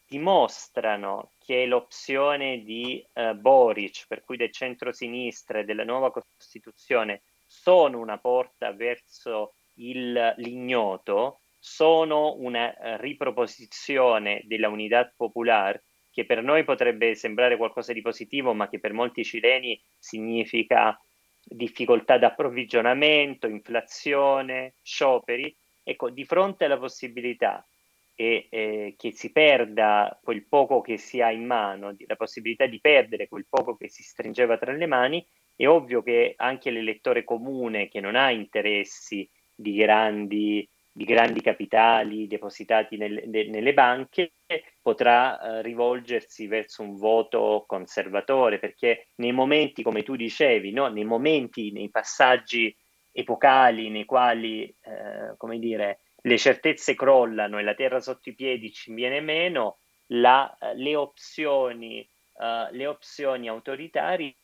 dimostrano 0.07 1.31
che 1.37 1.65
l'opzione 1.65 2.63
di 2.63 3.05
uh, 3.13 3.33
Boric, 3.33 4.05
per 4.07 4.23
cui 4.23 4.37
del 4.37 4.51
centro-sinistra 4.51 5.59
e 5.59 5.65
della 5.65 5.83
nuova 5.83 6.11
Costituzione, 6.11 7.23
sono 7.45 7.99
una 7.99 8.17
porta 8.17 8.71
verso 8.71 9.53
il, 9.75 10.33
l'ignoto, 10.37 11.41
sono 11.59 12.35
una 12.37 12.69
uh, 12.69 12.95
riproposizione 12.97 14.41
della 14.45 14.69
Unità 14.69 15.11
Popolare 15.15 15.83
che 16.11 16.25
per 16.25 16.41
noi 16.41 16.63
potrebbe 16.63 17.13
sembrare 17.13 17.57
qualcosa 17.57 17.93
di 17.93 18.01
positivo, 18.01 18.53
ma 18.53 18.69
che 18.69 18.79
per 18.79 18.91
molti 18.91 19.23
cileni 19.23 19.79
significa 19.99 20.99
difficoltà 21.43 22.17
d'approvvigionamento, 22.17 23.47
inflazione, 23.47 24.73
scioperi. 24.81 25.55
Ecco, 25.83 26.09
di 26.09 26.25
fronte 26.25 26.65
alla 26.65 26.79
possibilità 26.79 27.63
e 28.19 28.47
eh, 28.49 28.95
che 28.97 29.11
si 29.11 29.31
perda 29.31 30.19
quel 30.23 30.47
poco 30.47 30.81
che 30.81 30.97
si 30.97 31.21
ha 31.21 31.31
in 31.31 31.45
mano, 31.45 31.95
la 32.07 32.15
possibilità 32.15 32.65
di 32.65 32.79
perdere 32.81 33.27
quel 33.27 33.45
poco 33.47 33.77
che 33.77 33.89
si 33.89 34.01
stringeva 34.01 34.57
tra 34.57 34.73
le 34.73 34.87
mani, 34.87 35.23
è 35.55 35.67
ovvio 35.67 36.01
che 36.01 36.33
anche 36.35 36.71
l'elettore 36.71 37.23
comune 37.23 37.89
che 37.89 37.99
non 37.99 38.15
ha 38.15 38.31
interessi 38.31 39.29
di 39.53 39.75
grandi, 39.75 40.67
di 40.91 41.05
grandi 41.05 41.41
capitali 41.41 42.25
depositati 42.25 42.97
nel, 42.97 43.21
de, 43.27 43.49
nelle 43.49 43.73
banche 43.75 44.31
potrà 44.81 45.39
eh, 45.39 45.61
rivolgersi 45.61 46.47
verso 46.47 46.81
un 46.81 46.95
voto 46.95 47.65
conservatore, 47.67 48.57
perché 48.57 49.09
nei 49.17 49.31
momenti, 49.31 49.83
come 49.83 50.01
tu 50.01 50.15
dicevi, 50.15 50.71
no? 50.71 50.87
nei 50.87 51.05
momenti, 51.05 51.71
nei 51.71 51.91
passaggi 51.91 52.75
epocali 53.11 53.89
nei 53.89 54.05
quali, 54.05 54.63
eh, 54.63 55.35
come 55.37 55.59
dire, 55.59 55.99
le 56.27 56.37
certezze 56.37 56.93
crollano 56.93 57.57
e 57.57 57.63
la 57.63 57.73
terra 57.73 58.01
sotto 58.01 58.29
i 58.29 58.35
piedi 58.35 58.71
ci 58.71 58.93
viene 58.93 59.21
meno, 59.21 59.77
la, 60.07 60.55
le, 60.75 60.95
opzioni, 60.95 62.07
uh, 62.33 62.73
le 62.73 62.85
opzioni 62.85 63.47
autoritarie 63.47 64.35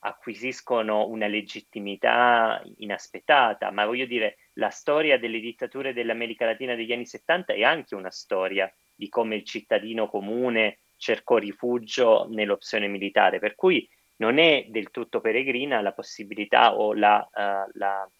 acquisiscono 0.00 1.06
una 1.06 1.26
legittimità 1.26 2.62
inaspettata, 2.78 3.70
ma 3.70 3.86
voglio 3.86 4.06
dire, 4.06 4.38
la 4.54 4.70
storia 4.70 5.18
delle 5.18 5.38
dittature 5.38 5.92
dell'America 5.92 6.44
Latina 6.44 6.74
degli 6.74 6.92
anni 6.92 7.06
70 7.06 7.52
è 7.52 7.62
anche 7.62 7.94
una 7.94 8.10
storia 8.10 8.72
di 8.94 9.08
come 9.08 9.36
il 9.36 9.44
cittadino 9.44 10.08
comune 10.08 10.78
cercò 10.96 11.36
rifugio 11.36 12.26
nell'opzione 12.28 12.88
militare, 12.88 13.38
per 13.38 13.54
cui 13.54 13.88
non 14.16 14.38
è 14.38 14.66
del 14.68 14.90
tutto 14.90 15.20
peregrina 15.20 15.80
la 15.80 15.92
possibilità 15.92 16.74
o 16.74 16.94
la, 16.94 17.28
uh, 17.30 17.70
la, 17.78 18.10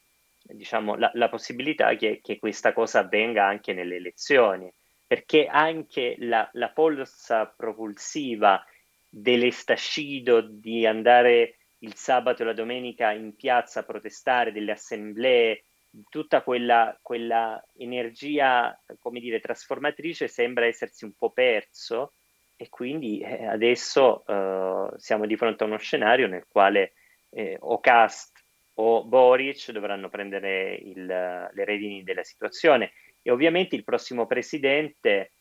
diciamo, 0.48 0.96
la, 0.96 1.11
la 1.14 1.28
possibilità 1.28 1.94
che, 1.94 2.20
che, 2.22 2.38
questa 2.38 2.72
cosa 2.72 3.00
avvenga 3.00 3.44
anche 3.44 3.72
nelle 3.72 3.96
elezioni, 3.96 4.72
perché 5.06 5.46
anche 5.46 6.16
la, 6.18 6.48
la 6.52 6.70
forza 6.72 7.46
propulsiva 7.46 8.64
dell'estascido 9.08 10.40
di 10.40 10.87
andare 10.87 11.56
il 11.80 11.94
sabato 11.94 12.42
e 12.42 12.46
la 12.46 12.52
domenica 12.52 13.12
in 13.12 13.34
piazza 13.37 13.80
a 13.80 13.84
protestare, 13.84 14.52
delle 14.52 14.72
assemblee, 14.72 15.62
tutta 16.08 16.42
quella, 16.42 16.98
quella 17.02 17.62
energia, 17.76 18.78
come 18.98 19.20
dire, 19.20 19.40
trasformatrice 19.40 20.28
sembra 20.28 20.66
essersi 20.66 21.04
un 21.04 21.12
po' 21.16 21.30
perso 21.30 22.14
e 22.56 22.68
quindi 22.68 23.20
eh, 23.20 23.46
adesso 23.46 24.24
eh, 24.26 24.88
siamo 24.96 25.26
di 25.26 25.37
fronte 25.37 25.62
a 25.62 25.66
uno 25.66 25.78
scenario 25.78 26.26
nel 26.26 26.46
quale 26.48 26.94
eh, 27.30 27.56
o 27.61 27.78
Cast 27.80 28.38
o 28.80 29.04
Boric 29.04 29.70
dovranno 29.72 30.08
prendere 30.08 30.74
il, 30.74 31.04
le 31.06 31.64
redini 31.64 32.02
della 32.02 32.22
situazione. 32.22 32.92
E 33.22 33.30
ovviamente 33.30 33.74
il 33.74 33.84
prossimo 33.84 34.26
presidente 34.26 35.32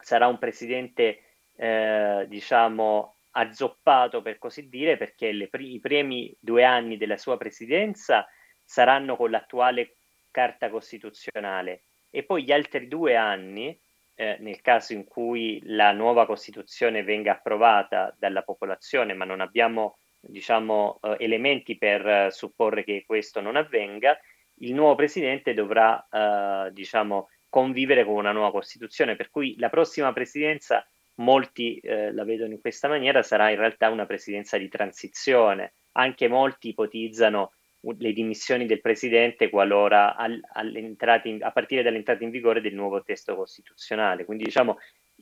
sarà 0.00 0.26
un 0.26 0.38
presidente 0.38 1.20
eh, 1.56 2.24
diciamo 2.28 3.14
azzoppato 3.32 4.22
per 4.22 4.38
così 4.38 4.68
dire 4.68 4.96
perché 4.96 5.32
le, 5.32 5.50
i 5.52 5.80
primi 5.80 6.34
due 6.40 6.64
anni 6.64 6.96
della 6.96 7.18
sua 7.18 7.36
presidenza 7.36 8.26
saranno 8.64 9.16
con 9.16 9.30
l'attuale 9.30 9.96
carta 10.30 10.70
costituzionale 10.70 11.82
e 12.10 12.22
poi 12.22 12.44
gli 12.44 12.52
altri 12.52 12.88
due 12.88 13.16
anni 13.16 13.78
eh, 14.14 14.38
nel 14.40 14.62
caso 14.62 14.94
in 14.94 15.04
cui 15.04 15.60
la 15.64 15.92
nuova 15.92 16.24
Costituzione 16.24 17.02
venga 17.02 17.32
approvata 17.32 18.14
dalla 18.18 18.42
popolazione, 18.42 19.12
ma 19.12 19.26
non 19.26 19.42
abbiamo 19.42 19.98
diciamo, 20.28 20.98
eh, 21.02 21.16
elementi 21.18 21.76
per 21.76 22.06
eh, 22.06 22.30
supporre 22.30 22.84
che 22.84 23.04
questo 23.06 23.40
non 23.40 23.56
avvenga, 23.56 24.18
il 24.60 24.74
nuovo 24.74 24.94
Presidente 24.94 25.54
dovrà 25.54 26.06
eh, 26.10 26.72
diciamo, 26.72 27.28
convivere 27.48 28.04
con 28.04 28.14
una 28.14 28.32
nuova 28.32 28.50
Costituzione, 28.50 29.16
per 29.16 29.30
cui 29.30 29.56
la 29.58 29.68
prossima 29.68 30.12
presidenza, 30.12 30.86
molti 31.16 31.78
eh, 31.78 32.12
la 32.12 32.24
vedono 32.24 32.52
in 32.52 32.60
questa 32.60 32.88
maniera, 32.88 33.22
sarà 33.22 33.50
in 33.50 33.56
realtà 33.56 33.90
una 33.90 34.06
presidenza 34.06 34.58
di 34.58 34.68
transizione. 34.68 35.72
Anche 35.92 36.28
molti 36.28 36.68
ipotizzano 36.68 37.52
le 37.98 38.12
dimissioni 38.12 38.66
del 38.66 38.80
Presidente 38.80 39.48
qualora 39.48 40.16
al, 40.16 40.40
in, 40.74 41.42
a 41.42 41.52
partire 41.52 41.82
dall'entrata 41.82 42.24
in 42.24 42.30
vigore 42.30 42.60
del 42.60 42.74
nuovo 42.74 43.02
testo 43.02 43.36
costituzionale. 43.36 44.24
Quindi 44.24 44.44
diciamo 44.44 44.78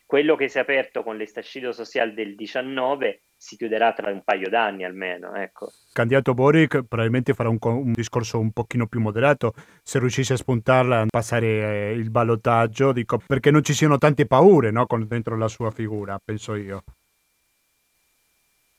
quello 0.06 0.36
che 0.36 0.48
si 0.48 0.58
è 0.58 0.60
aperto 0.60 1.02
con 1.02 1.16
l'estascido 1.16 1.72
sociale 1.72 2.14
del 2.14 2.34
19 2.34 3.22
si 3.44 3.58
chiuderà 3.58 3.92
tra 3.92 4.10
un 4.10 4.22
paio 4.24 4.48
d'anni 4.48 4.84
almeno. 4.84 5.34
Ecco. 5.34 5.70
Candidato 5.92 6.32
Boric 6.32 6.84
probabilmente 6.84 7.34
farà 7.34 7.50
un, 7.50 7.58
un, 7.60 7.92
discorso 7.92 8.38
un 8.38 8.52
pochino 8.52 8.86
più 8.86 9.00
moderato 9.00 9.52
se 9.82 9.98
riuscisse 9.98 10.32
a 10.32 10.36
spuntarla 10.36 11.00
a 11.00 11.06
passare 11.06 11.90
eh, 11.90 11.92
il 11.92 12.10
ballottaggio, 12.10 12.92
dico, 12.92 13.20
perché 13.26 13.50
non 13.50 13.62
ci 13.62 13.74
siano 13.74 13.98
tante 13.98 14.24
paure 14.24 14.70
no, 14.70 14.86
con, 14.86 15.06
dentro 15.06 15.36
la 15.36 15.48
sua 15.48 15.70
figura, 15.70 16.18
penso 16.24 16.54
io. 16.54 16.84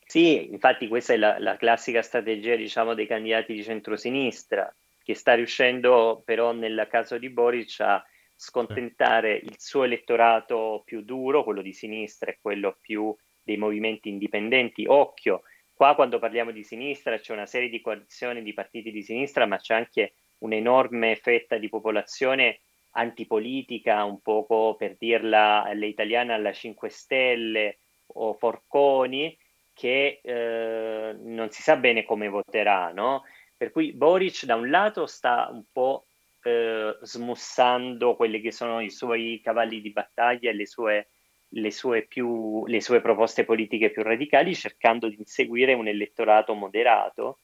Sì, 0.04 0.51
infatti 0.51 0.88
questa 0.88 1.13
è 1.13 1.17
la, 1.17 1.38
la 1.38 1.58
classica 1.58 2.01
strategia 2.01 2.56
diciamo, 2.56 2.95
dei 2.95 3.06
candidati 3.06 3.54
di 3.54 3.63
centrosinistra, 3.63 4.73
che 5.04 5.13
sta 5.13 5.36
riuscendo 5.36 6.23
però 6.25 6.54
nel 6.54 6.88
caso 6.89 7.19
di 7.19 7.30
Boric 7.30 7.82
a 7.82 8.04
scontentare 8.36 9.36
il 9.36 9.56
suo 9.60 9.84
elettorato 9.84 10.82
più 10.84 11.04
duro, 11.04 11.43
quello 11.43 11.62
di 11.62 11.71
sinistra 11.71 12.32
e 12.32 12.39
quello 12.41 12.75
più 12.82 13.15
dei 13.45 13.58
movimenti 13.58 14.10
indipendenti. 14.10 14.86
Occhio, 14.86 15.43
qua 15.73 15.95
quando 15.95 16.19
parliamo 16.19 16.51
di 16.51 16.63
sinistra 16.63 17.17
c'è 17.17 17.31
una 17.31 17.45
serie 17.45 17.69
di 17.69 17.79
coalizioni 17.79 18.43
di 18.43 18.53
partiti 18.53 18.91
di 18.91 19.03
sinistra, 19.03 19.45
ma 19.45 19.58
c'è 19.58 19.75
anche 19.75 20.13
un'enorme 20.39 21.15
fetta 21.15 21.58
di 21.58 21.69
popolazione 21.69 22.60
antipolitica, 22.91 24.03
un 24.03 24.21
poco 24.21 24.75
per 24.75 24.95
dirla 24.97 25.63
alle 25.63 25.88
italiane 25.88 26.34
alla 26.34 26.51
5 26.51 26.89
Stelle 26.89 27.79
o 28.08 28.34
Forconi, 28.34 29.38
che 29.73 30.21
eh, 30.23 31.15
non 31.19 31.49
si 31.51 31.62
sa 31.62 31.75
bene 31.75 32.03
come 32.03 32.29
voterà, 32.29 32.91
no? 32.91 33.23
Per 33.58 33.71
cui 33.71 33.93
Boric 33.93 34.45
da 34.45 34.55
un 34.55 34.69
lato 34.69 35.05
sta 35.05 35.49
un 35.51 35.63
po' 35.71 36.05
eh, 36.43 36.97
smussando 37.01 38.15
quelli 38.15 38.39
che 38.39 38.51
sono 38.51 38.79
i 38.79 38.89
suoi 38.89 39.41
cavalli 39.43 39.81
di 39.81 39.91
battaglia 39.91 40.49
e 40.49 40.53
le 40.53 40.65
sue, 40.65 41.10
le, 41.55 41.71
sue 41.71 42.03
più, 42.03 42.65
le 42.65 42.81
sue 42.81 43.01
proposte 43.01 43.45
politiche 43.45 43.91
più 43.91 44.03
radicali, 44.03 44.55
cercando 44.55 45.07
di 45.07 45.15
inseguire 45.17 45.73
un 45.73 45.87
elettorato 45.87 46.53
moderato 46.53 47.39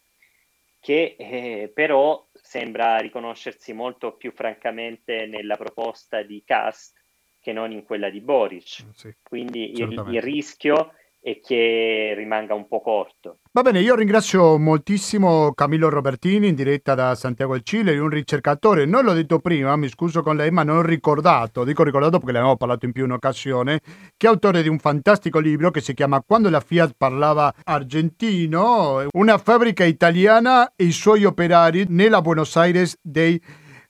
che 0.79 1.15
eh, 1.17 1.71
però 1.73 2.27
sembra 2.33 2.97
riconoscersi 2.97 3.71
molto 3.71 4.15
più 4.15 4.31
francamente 4.31 5.27
nella 5.27 5.55
proposta 5.55 6.23
di 6.23 6.41
Cast 6.43 6.99
che 7.39 7.53
non 7.53 7.71
in 7.71 7.83
quella 7.83 8.09
di 8.09 8.19
Boric. 8.19 8.85
Sì, 8.93 9.15
Quindi 9.21 9.79
il, 9.79 9.91
il 10.09 10.21
rischio 10.21 10.93
e 11.21 11.39
che 11.39 12.13
rimanga 12.17 12.55
un 12.55 12.67
po' 12.67 12.81
corto. 12.81 13.37
Va 13.51 13.61
bene, 13.61 13.79
io 13.79 13.95
ringrazio 13.95 14.57
moltissimo 14.57 15.53
Camillo 15.53 15.89
Robertini 15.89 16.47
in 16.47 16.55
diretta 16.55 16.95
da 16.95 17.13
Santiago 17.15 17.53
del 17.53 17.61
Cile, 17.63 17.97
un 17.99 18.09
ricercatore, 18.09 18.85
non 18.85 19.03
l'ho 19.03 19.13
detto 19.13 19.39
prima, 19.39 19.75
mi 19.75 19.87
scuso 19.87 20.23
con 20.23 20.35
lei, 20.35 20.49
ma 20.49 20.63
non 20.63 20.77
ho 20.77 20.81
ricordato, 20.81 21.63
dico 21.63 21.83
ricordato 21.83 22.17
perché 22.17 22.31
ne 22.31 22.39
avevo 22.39 22.55
parlato 22.55 22.85
in 22.85 22.91
più 22.91 23.03
un'occasione, 23.03 23.79
che 24.17 24.25
è 24.25 24.29
autore 24.29 24.63
di 24.63 24.69
un 24.69 24.79
fantastico 24.79 25.39
libro 25.39 25.69
che 25.69 25.81
si 25.81 25.93
chiama 25.93 26.23
Quando 26.25 26.49
la 26.49 26.59
Fiat 26.59 26.95
parlava 26.97 27.53
argentino, 27.65 29.05
una 29.11 29.37
fabbrica 29.37 29.83
italiana 29.83 30.73
e 30.75 30.85
i 30.85 30.91
suoi 30.91 31.25
operari 31.25 31.85
nella 31.87 32.21
Buenos 32.21 32.55
Aires 32.55 32.97
dei 33.01 33.39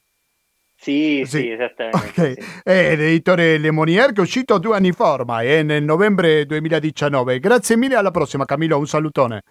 Sì, 0.78 1.22
sì, 1.24 1.38
sì 1.38 1.50
esattamente. 1.50 1.96
Okay. 1.96 2.34
Sì. 2.34 2.40
È 2.62 2.96
l'editore 2.96 3.58
Le 3.58 3.70
Monier 3.70 4.12
che 4.12 4.20
è 4.20 4.22
uscito 4.22 4.58
due 4.58 4.76
anni 4.76 4.92
fa 4.92 5.12
ormai, 5.12 5.58
eh, 5.58 5.62
nel 5.62 5.82
novembre 5.82 6.44
2019. 6.44 7.38
Grazie 7.38 7.76
mille, 7.76 7.94
alla 7.94 8.10
prossima 8.10 8.44
Camilo, 8.44 8.78
un 8.78 8.86
salutone. 8.86 9.42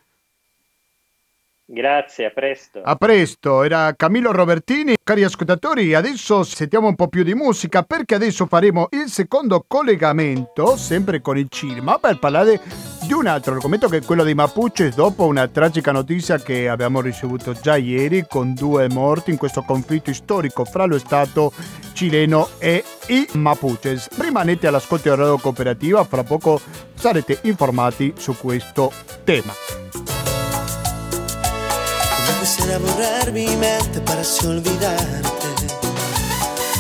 Grazie, 1.67 2.28
a 2.28 2.30
presto. 2.30 2.82
A 2.84 2.95
presto, 2.95 3.63
era 3.63 3.91
Camillo 3.95 4.32
Robertini. 4.32 4.97
Cari 5.04 5.23
ascoltatori, 5.23 5.95
adesso 5.95 6.43
sentiamo 6.43 6.88
un 6.88 6.95
po' 6.95 7.08
più 7.08 7.23
di 7.23 7.34
musica 7.34 7.82
perché 7.82 8.13
adesso 8.13 8.45
faremo 8.45 8.88
il 8.91 9.08
secondo 9.08 9.65
collegamento, 9.67 10.78
sempre 10.78 11.21
con 11.21 11.39
il 11.39 11.47
cinema, 11.49 11.97
per 11.97 12.19
parlare 12.19 12.62
di 13.08 13.13
un 13.13 13.25
altro 13.25 13.54
argomento 13.54 13.88
che 13.88 13.97
è 13.97 14.04
quello 14.04 14.23
dei 14.23 14.36
Mapuche, 14.36 14.91
dopo 14.91 15.25
una 15.25 15.47
tragica 15.47 15.91
notizia 15.91 16.38
che 16.38 16.69
abbiamo 16.69 17.01
ricevuto 17.01 17.54
già 17.54 17.78
ieri 17.78 18.25
con 18.30 18.54
due 18.54 18.88
morti 18.88 19.32
in 19.32 19.38
questo 19.38 19.63
conflitto 19.63 20.13
storico 20.13 20.65
fra 20.65 20.86
lo 20.86 20.99
Stato 20.99 21.51
cileno 21.93 22.49
e 22.60 22.84
i 23.08 23.28
Mapuches. 23.34 24.19
Rimanete 24.19 24.67
all'ascolto 24.67 25.10
di 25.10 25.15
Radio 25.15 25.39
Cooperativa, 25.39 26.04
fra 26.04 26.23
poco 26.23 26.62
sarete 26.93 27.39
informati 27.41 28.13
su 28.15 28.38
questo 28.38 28.91
tema. 29.23 30.14
Quisiera 32.65 32.80
borrar 32.80 33.32
mi 33.32 33.45
mente 33.58 34.01
para 34.01 34.21
así 34.21 34.43
olvidarte. 34.47 35.47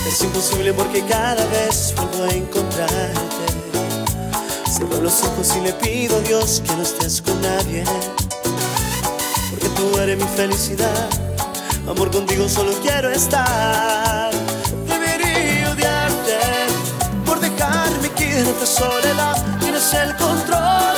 Es 0.07 0.19
imposible 0.19 0.73
porque 0.73 1.03
cada 1.05 1.45
vez 1.45 1.93
vuelvo 1.95 2.23
a 2.23 2.33
encontrarte. 2.33 3.45
Cierro 4.67 4.99
los 4.99 5.21
ojos 5.21 5.53
y 5.55 5.61
le 5.61 5.73
pido 5.73 6.17
a 6.17 6.21
Dios 6.21 6.63
que 6.65 6.75
no 6.75 6.81
estés 6.81 7.21
con 7.21 7.39
nadie. 7.39 7.83
Porque 9.51 9.69
tú 9.77 9.99
eres 9.99 10.17
mi 10.17 10.27
felicidad. 10.35 11.07
Amor, 11.87 12.09
contigo 12.09 12.49
solo 12.49 12.71
quiero 12.81 13.11
estar. 13.11 14.31
Debería 14.87 15.69
odiarte 15.69 16.39
por 17.27 17.39
dejarme 17.39 18.09
que 18.09 18.39
en 18.39 18.47
esta 18.47 18.65
soledad 18.65 19.59
tienes 19.59 19.93
el 19.93 20.15
control. 20.15 20.94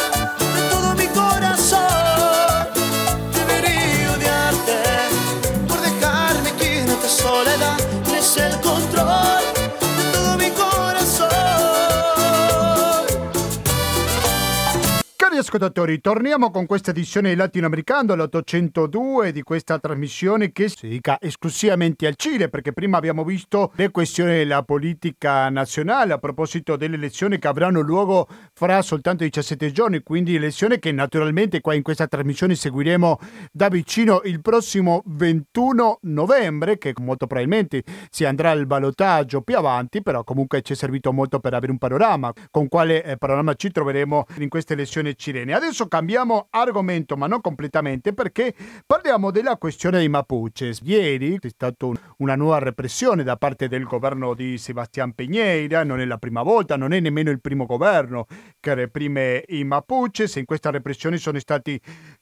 Ascoltatori, 15.48 16.02
torniamo 16.02 16.52
con 16.52 16.66
questa 16.66 16.92
edizione 16.92 17.34
latinoamericano, 17.34 18.16
l'802 18.16 19.30
di 19.30 19.44
questa 19.44 19.80
trasmissione 19.80 20.52
che 20.52 20.68
si 20.68 20.76
dedica 20.82 21.18
esclusivamente 21.22 22.06
al 22.06 22.16
Cile, 22.18 22.50
perché 22.50 22.74
prima 22.74 22.98
abbiamo 22.98 23.24
visto 23.24 23.72
le 23.76 23.90
questioni 23.90 24.34
della 24.34 24.64
politica 24.64 25.50
nazionale 25.50 26.12
a 26.12 26.18
proposito 26.18 26.76
delle 26.76 26.96
elezioni 26.96 27.40
che 27.40 27.48
avranno 27.48 27.80
luogo 27.80 28.28
fra 28.54 28.82
soltanto 28.82 29.24
17 29.24 29.72
giorni, 29.72 30.04
quindi 30.04 30.36
elezioni 30.36 30.80
che 30.80 30.92
naturalmente 30.92 31.62
qua 31.62 31.74
in 31.74 31.82
questa 31.82 32.08
trasmissione 32.08 32.54
seguiremo 32.54 33.20
da 33.52 33.70
vicino 33.70 34.22
il 34.26 34.42
prossimo 34.42 35.02
21 35.06 36.00
novembre, 36.02 36.78
che 36.78 36.94
molto 36.98 37.26
probabilmente 37.26 37.84
si 38.10 38.26
andrà 38.26 38.52
al 38.52 38.66
ballottaggio 38.66 39.42
più 39.42 39.56
avanti, 39.56 40.04
però 40.04 40.26
comunque 40.26 40.62
ci 40.62 40.74
è 40.74 40.76
servito 40.76 41.14
molto 41.14 41.40
per 41.40 41.54
avere 41.54 41.72
un 41.72 41.78
panorama, 41.78 42.34
con 42.52 42.68
quale 42.68 43.02
eh, 43.04 43.16
panorama 43.18 43.54
ci 43.54 43.72
troveremo 43.72 44.26
in 44.40 44.50
queste 44.50 44.74
elezioni 44.74 44.86
questione 44.98 45.16
cilene. 45.38 45.54
Adesso 45.54 45.88
cambiamo 45.88 46.48
argomento, 46.50 47.16
ma 47.16 47.28
non 47.28 47.42
completamente, 47.42 48.14
perché 48.14 48.54
parliamo 48.86 49.32
della 49.32 49.58
questione 49.58 50.00
dei 50.00 50.10
Mapuches. 50.10 50.82
Ieri 50.84 51.40
c'è 51.40 51.50
stata 51.50 51.86
un, 51.86 51.96
una 52.18 52.36
nuova 52.36 52.60
repressione 52.60 53.24
da 53.24 53.38
parte 53.38 53.68
del 53.68 53.84
governo 53.84 54.34
di 54.34 54.58
Sebastián 54.58 55.14
Peñeira, 55.16 55.86
non 55.86 56.00
è 56.00 56.06
la 56.06 56.18
prima 56.18 56.42
volta, 56.42 56.76
non 56.76 56.94
è 56.94 57.00
nemmeno 57.00 57.30
il 57.30 57.42
primo 57.42 57.66
governo 57.66 58.26
che 58.60 58.74
reprime 58.74 59.44
i 59.48 59.64
Mapuches. 59.64 60.36
In 60.36 60.46
questa 60.46 60.72
repressione 60.72 61.18
sono 61.18 61.40
stati 61.40 61.80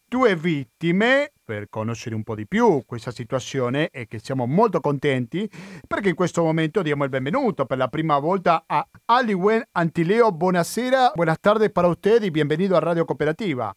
due 0.07 0.35
vittime 0.35 1.31
per 1.43 1.67
conoscere 1.69 2.15
un 2.15 2.23
po' 2.23 2.35
di 2.35 2.47
più 2.47 2.83
questa 2.85 3.11
situazione 3.11 3.89
e 3.89 4.07
che 4.07 4.19
siamo 4.19 4.45
molto 4.45 4.79
contenti 4.79 5.49
perché 5.87 6.09
in 6.09 6.15
questo 6.15 6.43
momento 6.43 6.81
diamo 6.81 7.03
il 7.03 7.09
benvenuto 7.09 7.65
per 7.65 7.77
la 7.77 7.87
prima 7.87 8.17
volta 8.19 8.63
a 8.65 8.87
Aliwen 9.05 9.63
Antileo. 9.71 10.31
Buonasera, 10.31 11.11
buenas 11.15 11.39
tardes 11.39 11.71
para 11.71 11.87
usted 11.87 12.23
y 12.23 12.29
bienvenido 12.29 12.75
a 12.75 12.79
Radio 12.79 13.05
Cooperativa. 13.05 13.75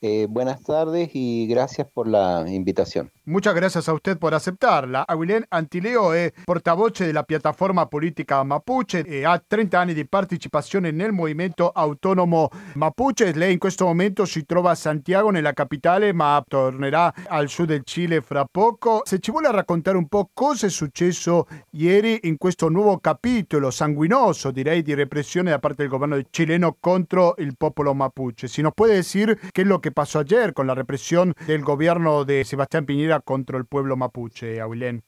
Eh, 0.00 0.26
buenas 0.28 0.60
tardes 0.64 1.10
y 1.14 1.46
gracias 1.46 1.88
por 1.88 2.08
la 2.08 2.44
invitación. 2.48 3.12
Muchas 3.24 3.54
gracias 3.54 3.88
a 3.88 3.92
usted 3.92 4.18
por 4.18 4.34
aceptarla. 4.34 5.04
Aguilén 5.06 5.44
Antileo 5.48 6.12
è 6.12 6.32
portavoce 6.42 7.06
della 7.06 7.22
piattaforma 7.22 7.86
politica 7.86 8.42
Mapuche 8.42 9.04
e 9.04 9.24
ha 9.24 9.38
30 9.38 9.78
anni 9.78 9.94
di 9.94 10.08
partecipazione 10.08 10.90
nel 10.90 11.12
movimento 11.12 11.68
autonomo 11.68 12.48
Mapuche. 12.74 13.32
Lei 13.32 13.52
in 13.52 13.58
questo 13.60 13.84
momento 13.84 14.24
si 14.24 14.44
trova 14.44 14.72
a 14.72 14.74
Santiago, 14.74 15.30
nella 15.30 15.52
capitale, 15.52 16.12
ma 16.12 16.42
tornerà 16.44 17.14
al 17.28 17.48
sud 17.48 17.68
del 17.68 17.82
Cile 17.84 18.22
fra 18.22 18.44
poco. 18.50 19.02
Se 19.04 19.20
ci 19.20 19.30
vuole 19.30 19.52
raccontare 19.52 19.96
un 19.96 20.08
po' 20.08 20.28
cosa 20.34 20.66
è 20.66 20.70
successo 20.70 21.46
ieri 21.70 22.18
in 22.24 22.36
questo 22.38 22.68
nuovo 22.68 22.98
capitolo 22.98 23.70
sanguinoso, 23.70 24.50
direi, 24.50 24.82
di 24.82 24.94
repressione 24.94 25.50
da 25.50 25.60
parte 25.60 25.82
del 25.82 25.88
governo 25.88 26.20
cileno 26.28 26.76
contro 26.80 27.36
il 27.38 27.54
popolo 27.56 27.94
Mapuche. 27.94 28.48
Si 28.48 28.62
nos 28.62 28.72
puede 28.74 28.94
decir 28.94 29.38
qué 29.52 29.62
es 29.62 29.68
lo 29.68 29.78
que 29.78 29.92
pasó 29.92 30.18
ayer 30.18 30.52
con 30.52 30.66
la 30.66 30.74
represión 30.74 31.32
del 31.46 31.62
gobierno 31.62 32.24
de 32.24 32.44
Sebastián 32.44 32.84
Piñera 32.84 33.11
contra 33.20 33.58
el 33.58 33.66
pueblo 33.66 33.96
mapuche, 33.96 34.60
Aguilén. 34.60 35.02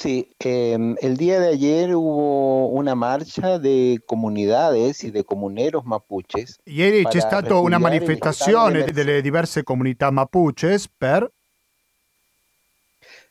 Sí, 0.00 0.34
eh, 0.38 0.78
el 1.02 1.16
día 1.18 1.38
de 1.40 1.48
ayer 1.48 1.94
hubo 1.94 2.68
una 2.68 2.94
marcia 2.94 3.58
de 3.58 4.00
comunidades 4.06 5.04
y 5.04 5.10
de 5.10 5.24
comuneros 5.24 5.84
mapuches. 5.84 6.58
Ieri 6.64 7.04
c'è 7.04 7.20
stata 7.20 7.56
una 7.56 7.78
manifestazione 7.78 8.84
delle 8.84 9.20
diverse 9.20 9.62
comunità 9.62 10.10
mapuches 10.10 10.88
per 10.88 11.30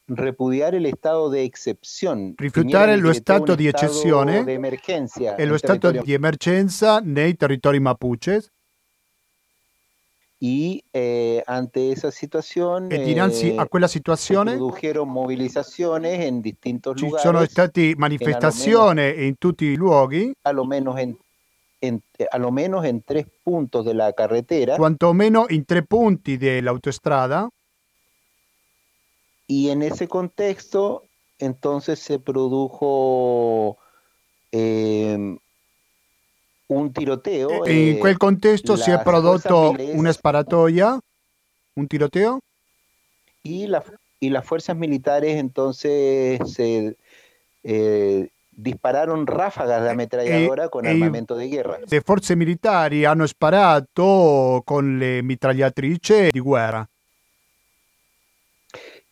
repudiare 0.06 0.78
el 0.78 0.86
estado 0.86 1.32
de 1.32 1.44
excepción. 1.44 2.36
Rifiutare 2.38 2.98
lo 2.98 3.14
stato 3.14 3.56
di 3.56 3.68
eccezione 3.68 4.46
e 5.38 5.46
lo 5.46 5.58
stato 5.58 5.92
di 5.92 6.14
emergenza 6.14 7.00
nei 7.04 7.36
territori 7.36 7.80
mapuches. 7.80 8.52
Y 10.40 10.86
eh, 10.94 11.44
ante 11.48 11.92
esa 11.92 12.12
situación 12.12 12.90
e 12.90 13.04
dinanzi 13.04 13.56
a 13.58 13.66
quella 13.66 13.90
situazione 13.90 14.52
si 14.52 14.58
produjeron 14.58 15.10
movilizaciones 15.10 16.22
en 16.22 16.42
distintos 16.42 16.96
ci 16.96 17.04
lugares 17.04 17.24
sono 17.24 17.44
state 17.44 17.94
manifestazioni 17.98 19.26
in 19.28 19.38
tutti 19.38 19.66
i 19.66 19.76
luoghi. 19.76 20.32
a 20.44 20.54
lo 20.54 20.64
menos 20.64 20.98
en, 20.98 21.18
en, 21.82 22.02
a 22.32 22.38
lo 22.38 22.52
menos 22.52 22.86
en 22.86 23.04
tres 23.04 23.26
puntos 23.44 23.84
de 23.86 23.94
la 23.94 24.14
carretera. 24.14 24.78
Quantomeno 24.78 25.46
in 25.50 25.66
tre 25.66 25.84
punti 25.84 26.38
dell'autostrada 26.38 27.50
y 29.46 29.70
en 29.70 29.82
ese 29.82 30.08
contexto 30.08 31.04
entonces 31.38 32.00
se 32.00 32.20
produjo 32.20 33.78
eh, 34.54 35.38
un 36.70 36.92
tiroteo. 36.92 37.66
In 37.68 38.00
quel 38.00 38.18
contesto 38.18 38.76
si 38.76 38.92
è 38.92 39.02
prodotto 39.02 39.76
una 39.94 40.12
sparatoria, 40.12 40.98
un 41.74 41.88
tiroteo. 41.88 42.40
Y, 43.42 43.68
la, 43.68 43.84
y 44.20 44.30
las 44.30 44.46
fuerzas 44.46 44.76
militares 44.76 45.38
entonces 45.38 46.40
se 46.52 46.98
eh, 47.64 48.30
dispararon 48.52 49.26
ráfagas 49.26 49.82
de 49.82 49.90
ametralladora 49.90 50.66
e, 50.66 50.70
con 50.70 50.86
armamento 50.86 51.36
di 51.36 51.50
guerra. 51.50 51.80
Le 51.88 52.02
forze 52.02 52.36
militari 52.36 53.06
hanno 53.06 53.26
sparato 53.26 54.62
con 54.66 54.98
le 54.98 55.22
mitragliatrici 55.24 56.30
di 56.32 56.40
guerra. 56.40 56.88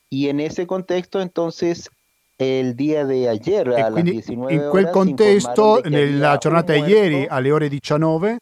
Y 0.10 0.30
en 0.30 0.39
ese 0.39 0.67
contexto 0.67 1.22
entonces 1.22 1.89
il 2.45 2.76
dia 2.76 3.04
di 3.04 3.26
ayer 3.26 3.67
e 3.69 3.82
alle 3.82 4.04
19 4.04 4.54
in 4.54 4.67
quel 4.69 4.89
contesto 4.89 5.82
nella 5.86 6.38
giornata 6.38 6.73
di 6.73 6.82
ieri 6.82 7.26
alle 7.28 7.52
ore 7.52 7.67
19 7.67 8.38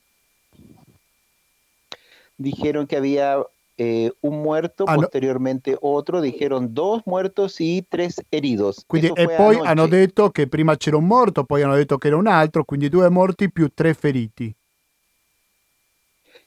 dijeron 2.38 2.86
que 2.86 2.98
había 2.98 3.42
eh, 3.78 4.12
un 4.22 4.42
muerto, 4.42 4.86
ah, 4.86 4.96
posteriormente 4.96 5.78
otro, 5.82 6.22
dijeron 6.22 6.74
dos 6.74 7.02
muertos 7.06 7.60
y 7.60 7.82
tres 7.88 8.24
heridos. 8.32 8.84
Quindi, 8.88 9.12
e 9.14 9.28
poi 9.28 9.56
anoche. 9.56 9.68
hanno 9.68 9.88
detto 9.88 10.30
che 10.30 10.48
prima 10.48 10.78
c'era 10.78 10.98
un 10.98 11.06
morto, 11.06 11.44
poi 11.44 11.62
hanno 11.62 11.76
detto 11.76 11.98
che 11.98 12.08
era 12.08 12.18
un 12.18 12.28
altro, 12.28 12.64
quindi 12.64 12.90
due 12.90 13.10
morti 13.10 13.52
più 13.52 13.70
tre 13.74 13.94
feriti. 13.94 14.54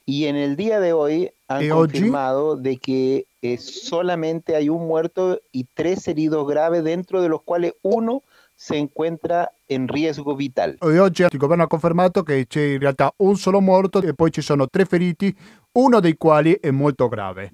Y 0.09 0.25
en 0.25 0.37
el 0.37 0.55
día 0.55 0.79
de 0.79 0.91
hoy 0.91 1.31
han 1.47 1.61
e 1.61 1.69
confirmado 1.69 2.55
de 2.55 2.77
que 2.77 3.27
eh, 3.43 3.57
solamente 3.59 4.55
hay 4.55 4.67
un 4.67 4.87
muerto 4.87 5.39
y 5.51 5.67
tres 5.71 6.07
heridos 6.07 6.47
graves, 6.47 6.83
dentro 6.83 7.21
de 7.21 7.29
los 7.29 7.43
quali 7.43 7.71
uno 7.83 8.23
si 8.55 8.77
encuentra 8.77 9.51
in 9.67 9.87
riesgo 9.87 10.35
vital. 10.35 10.79
E 10.81 10.97
oggi 10.97 11.27
il 11.29 11.37
governo 11.37 11.65
ha 11.65 11.67
confermato 11.67 12.23
che 12.23 12.47
c'è 12.47 12.73
in 12.73 12.79
realtà 12.79 13.13
un 13.17 13.35
solo 13.35 13.61
morto 13.61 14.01
e 14.01 14.15
poi 14.15 14.31
ci 14.31 14.41
sono 14.41 14.67
tre 14.67 14.85
feriti, 14.85 15.31
uno 15.73 15.99
dei 15.99 16.17
quali 16.17 16.57
è 16.59 16.71
molto 16.71 17.07
grave. 17.07 17.51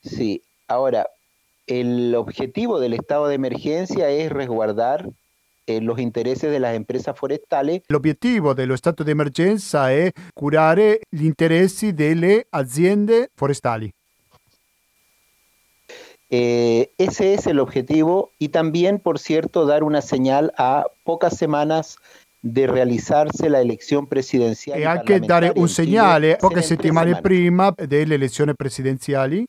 Sì, 0.00 0.42
ora 0.68 1.04
el 1.66 2.14
objetivo 2.14 2.78
del 2.78 2.94
estado 2.94 3.26
de 3.26 3.34
emergencia 3.34 4.08
es 4.08 4.32
resguardar 4.32 5.10
eh, 5.66 5.80
los 5.80 5.98
intereses 5.98 6.50
de 6.50 6.60
las 6.60 6.74
empresas 6.74 7.18
forestali. 7.18 7.82
L'obiettivo 7.86 8.54
dello 8.54 8.76
stato 8.76 9.02
d'emergenza 9.02 9.90
è 9.90 10.10
curare 10.32 11.00
gli 11.08 11.24
interessi 11.24 11.92
delle 11.92 12.46
aziende 12.50 13.30
forestali. 13.34 13.92
Eh, 16.34 16.90
ese 16.96 17.34
es 17.34 17.46
el 17.46 17.58
objetivo 17.58 18.30
y 18.38 18.48
también, 18.48 18.98
por 18.98 19.18
cierto, 19.18 19.66
dar 19.66 19.82
una 19.82 20.00
señal 20.00 20.52
a 20.56 20.86
pocas 21.04 21.36
semanas 21.36 21.98
di 22.40 22.64
realizzarsi 22.64 23.48
la 23.48 23.60
elezione 23.60 24.06
presidenziale. 24.06 24.80
E 24.80 24.86
anche 24.86 25.20
dare 25.20 25.52
un 25.54 25.68
segnale 25.68 26.36
poche 26.36 26.62
settimane 26.62 27.20
prima 27.20 27.72
delle 27.76 28.14
elezioni 28.14 28.54
presidenziali 28.56 29.44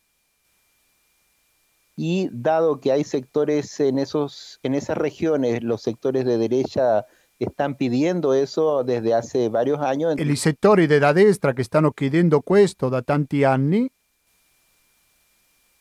y 1.95 2.29
dado 2.31 2.79
que 2.79 2.91
hay 2.91 3.03
sectores 3.03 3.79
en, 3.79 3.99
esos, 3.99 4.59
en 4.63 4.73
esas 4.73 4.97
regiones, 4.97 5.63
los 5.63 5.81
sectores 5.81 6.25
de 6.25 6.37
derecha 6.37 7.05
están 7.39 7.75
pidiendo 7.75 8.33
eso 8.33 8.83
desde 8.83 9.13
hace 9.13 9.49
varios 9.49 9.79
años. 9.79 10.15
E 10.17 10.23
i 10.23 10.35
settori 10.35 10.87
della 10.87 11.11
destra 11.11 11.53
che 11.53 11.63
stanno 11.63 11.91
chiedendo 11.91 12.41
questo 12.41 12.89
da 12.89 13.01
tanti 13.01 13.43
anni. 13.43 13.89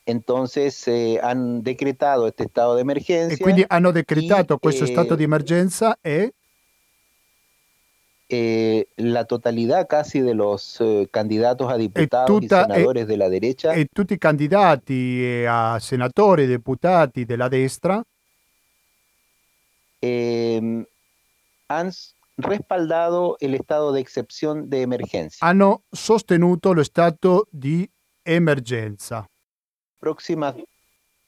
Entonces 0.05 0.89
eh, 0.89 1.20
han 1.22 1.62
decretado 1.62 2.26
este 2.26 2.45
estado 2.45 2.74
de 2.74 2.82
emergencia. 2.82 3.36
E 3.36 3.39
quindi 3.39 3.64
hanno 3.66 3.93
decretato 3.93 4.55
y, 4.55 4.59
questo 4.59 4.84
eh, 4.84 4.89
stato 4.89 5.14
di 5.14 5.22
emergenza 5.22 5.97
e 6.01 6.34
eh, 8.35 8.89
la 8.97 9.26
totalidad 9.26 9.87
casi 9.87 10.20
de 10.20 10.33
los 10.33 10.80
eh, 10.80 11.07
candidatos 11.11 11.70
a 11.70 11.76
diputados 11.76 12.26
tutta, 12.26 12.62
y 12.62 12.72
senadores 12.72 13.03
e, 13.03 13.07
de 13.07 13.16
la 13.18 13.28
derecha. 13.28 13.74
E 13.74 13.87
tutti 13.93 14.14
i 14.14 14.18
candidati 14.18 15.45
a 15.47 15.78
senatori 15.78 16.47
deputati 16.47 17.26
della 17.26 17.49
destra 17.49 18.03
eh, 20.01 20.87
han 21.66 21.91
respaldado 22.39 23.37
el 23.39 23.55
estado 23.55 23.93
de 23.93 24.01
excepción 24.01 24.70
de 24.70 24.80
emergencia. 24.80 25.47
Hanno 25.47 25.83
sostenuto 25.93 26.72
lo 26.72 26.83
stato 26.85 27.47
di 27.51 27.87
emergenza. 28.24 29.26
Próxima. 29.99 30.55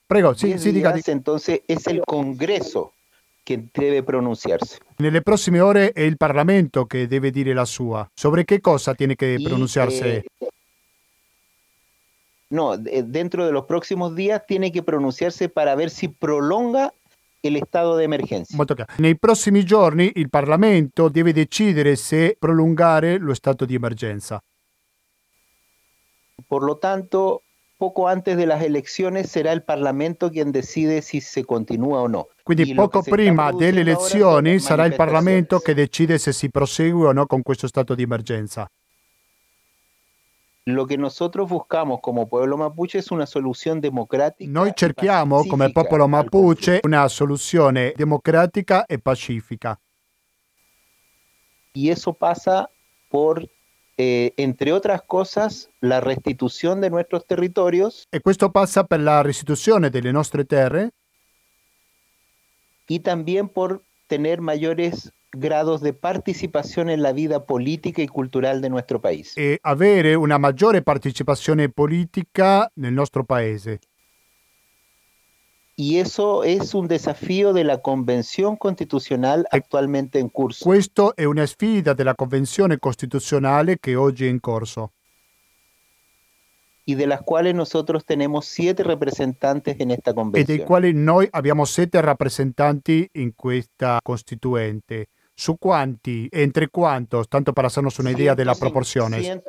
Prego, 0.07 0.33
sí, 0.33 0.57
sí, 0.57 0.71
diga. 0.71 0.95
Entonces 1.05 1.61
es 1.67 1.85
el 1.85 2.01
Congreso 2.01 2.93
che 3.45 3.67
deve 3.71 4.01
pronunciarsi. 4.01 4.79
Nelle 4.97 5.21
prossime 5.21 5.59
ore 5.61 5.91
è 5.91 6.01
il 6.01 6.17
Parlamento 6.17 6.85
che 6.85 7.05
deve 7.05 7.29
dire 7.29 7.53
la 7.53 7.63
sua. 7.63 8.09
Sobre 8.11 8.43
che 8.43 8.59
cosa 8.59 8.95
tiene 8.95 9.15
que 9.15 9.39
pronunciarse? 9.41 10.15
Eh, 10.15 10.49
no, 12.47 12.75
dentro 12.75 13.45
de 13.45 13.51
los 13.51 13.65
próximos 13.65 14.15
días 14.15 14.43
tiene 14.47 14.71
que 14.71 14.81
pronunciarse 14.81 15.47
para 15.47 15.75
ver 15.75 15.91
si 15.91 16.09
prolonga 16.09 16.91
il 17.41 17.61
stato 17.67 17.95
di 17.95 18.03
emergenza. 18.03 18.55
Molto 18.55 18.73
chiaro. 18.73 18.91
Nei 18.97 19.15
prossimi 19.19 19.63
giorni 19.63 20.11
il 20.15 20.29
Parlamento 20.31 21.07
deve 21.07 21.31
decidere 21.31 21.95
se 21.95 22.35
prolungare 22.39 23.19
lo 23.19 23.35
stato 23.35 23.65
di 23.65 23.75
emergenza. 23.75 24.41
Por 26.47 26.63
lo 26.63 26.79
tanto, 26.79 27.43
poco 27.85 28.07
antes 28.07 28.35
de 28.35 28.47
las 28.47 28.63
elecciones 28.63 29.29
será 29.29 29.51
el 29.51 29.61
Parlamento 29.61 30.31
quien 30.31 30.51
decide 30.51 31.03
si 31.03 31.21
se 31.21 31.43
continúa 31.43 32.01
o 32.01 32.07
no. 32.07 32.29
Quindi 32.41 32.73
poco 32.73 33.03
prima 33.03 33.51
delle 33.51 33.81
elezioni 33.81 34.57
sarà 34.57 34.85
il 34.85 34.95
Parlamento 34.95 35.59
che 35.59 35.75
decide 35.75 36.17
se 36.17 36.33
si 36.33 36.49
prosegue 36.49 37.09
o 37.09 37.11
no 37.11 37.27
con 37.27 37.43
questo 37.43 37.67
stato 37.67 37.93
di 37.93 38.01
emergenza. 38.01 38.67
Lo 40.63 40.85
che 40.85 40.97
nosotros 40.97 41.47
buscamos 41.47 41.99
come 42.01 42.25
pueblo 42.25 42.57
mapuche 42.57 42.97
è 42.97 43.03
una 43.09 43.27
soluzione 43.27 43.79
democratica. 43.79 44.49
Noi 44.49 44.71
cerchiamo 44.73 45.45
come 45.45 45.71
popolo 45.71 46.07
mapuche 46.07 46.79
una 46.81 47.07
soluzione 47.07 47.93
democratica 47.95 48.87
e 48.87 48.97
pacifica. 48.97 49.79
Y 51.71 51.91
eso 51.91 52.13
pasa 52.13 52.67
por 53.09 53.47
eh, 53.97 54.33
entre 54.37 54.73
otras 54.73 55.01
cosas, 55.01 55.69
la 55.79 56.01
restitución 56.01 56.81
de 56.81 56.89
nuestros 56.89 57.25
territorios. 57.25 58.07
E 58.11 58.19
questo 58.19 58.51
passa 58.51 58.83
per 58.83 58.99
la 58.99 59.21
restituzione 59.21 59.89
delle 59.89 60.11
nostre 60.11 60.43
terre. 60.43 60.91
Y 62.87 62.99
también 62.99 63.49
por 63.49 63.81
tener 64.07 64.41
mayores 64.41 65.11
grados 65.31 65.81
de 65.81 65.93
participación 65.93 66.89
en 66.89 67.01
la 67.01 67.11
vida 67.11 67.45
política 67.45 68.01
y 68.01 68.07
cultural 68.07 68.61
de 68.61 68.69
nuestro 68.69 69.01
país. 69.01 69.33
E 69.37 69.59
avere 69.63 70.15
una 70.15 70.37
maggiore 70.37 70.81
partecipazione 70.81 71.69
politica 71.69 72.69
nel 72.75 72.93
nostro 72.93 73.25
paese. 73.25 73.79
Y 75.75 75.97
eso 75.99 76.43
es 76.43 76.73
un 76.73 76.87
desafío 76.87 77.51
de 77.51 77.65
la 77.65 77.79
Convención 77.79 78.55
Constitucional 78.55 79.45
actualmente 79.51 80.19
en 80.19 80.29
curso. 80.29 80.63
Questo 80.63 81.15
è 81.15 81.25
una 81.25 81.45
sfida 81.45 81.93
della 81.93 82.15
Convenzione 82.15 82.77
Costituzionale 82.79 83.77
che 83.79 83.95
oggi 83.95 84.25
è 84.25 84.29
in 84.29 84.39
corso. 84.39 84.91
Y 86.87 86.93
de 86.93 87.07
las 87.07 87.21
cuales 87.23 87.55
nosotros 87.55 88.05
tenemos 88.05 88.45
siete 88.45 88.83
representantes 88.83 89.75
en 89.79 89.89
esta 89.89 90.13
convención. 90.13 90.55
E 90.55 90.57
dei 90.57 90.65
quali 90.65 90.93
noi 90.93 91.27
abbiamo 91.31 91.65
sette 91.65 91.99
rappresentanti 91.99 93.09
in 93.13 93.33
questa 93.35 93.99
Costituente. 94.03 95.09
Su 95.33 95.57
quanti? 95.57 96.29
Entre 96.31 96.69
quantos? 96.69 97.27
Tanto 97.27 97.53
para 97.53 97.67
hacernos 97.67 97.97
una 97.99 98.11
idea 98.11 98.35
de 98.35 98.45
la 98.45 98.53
proporciones 98.53 99.41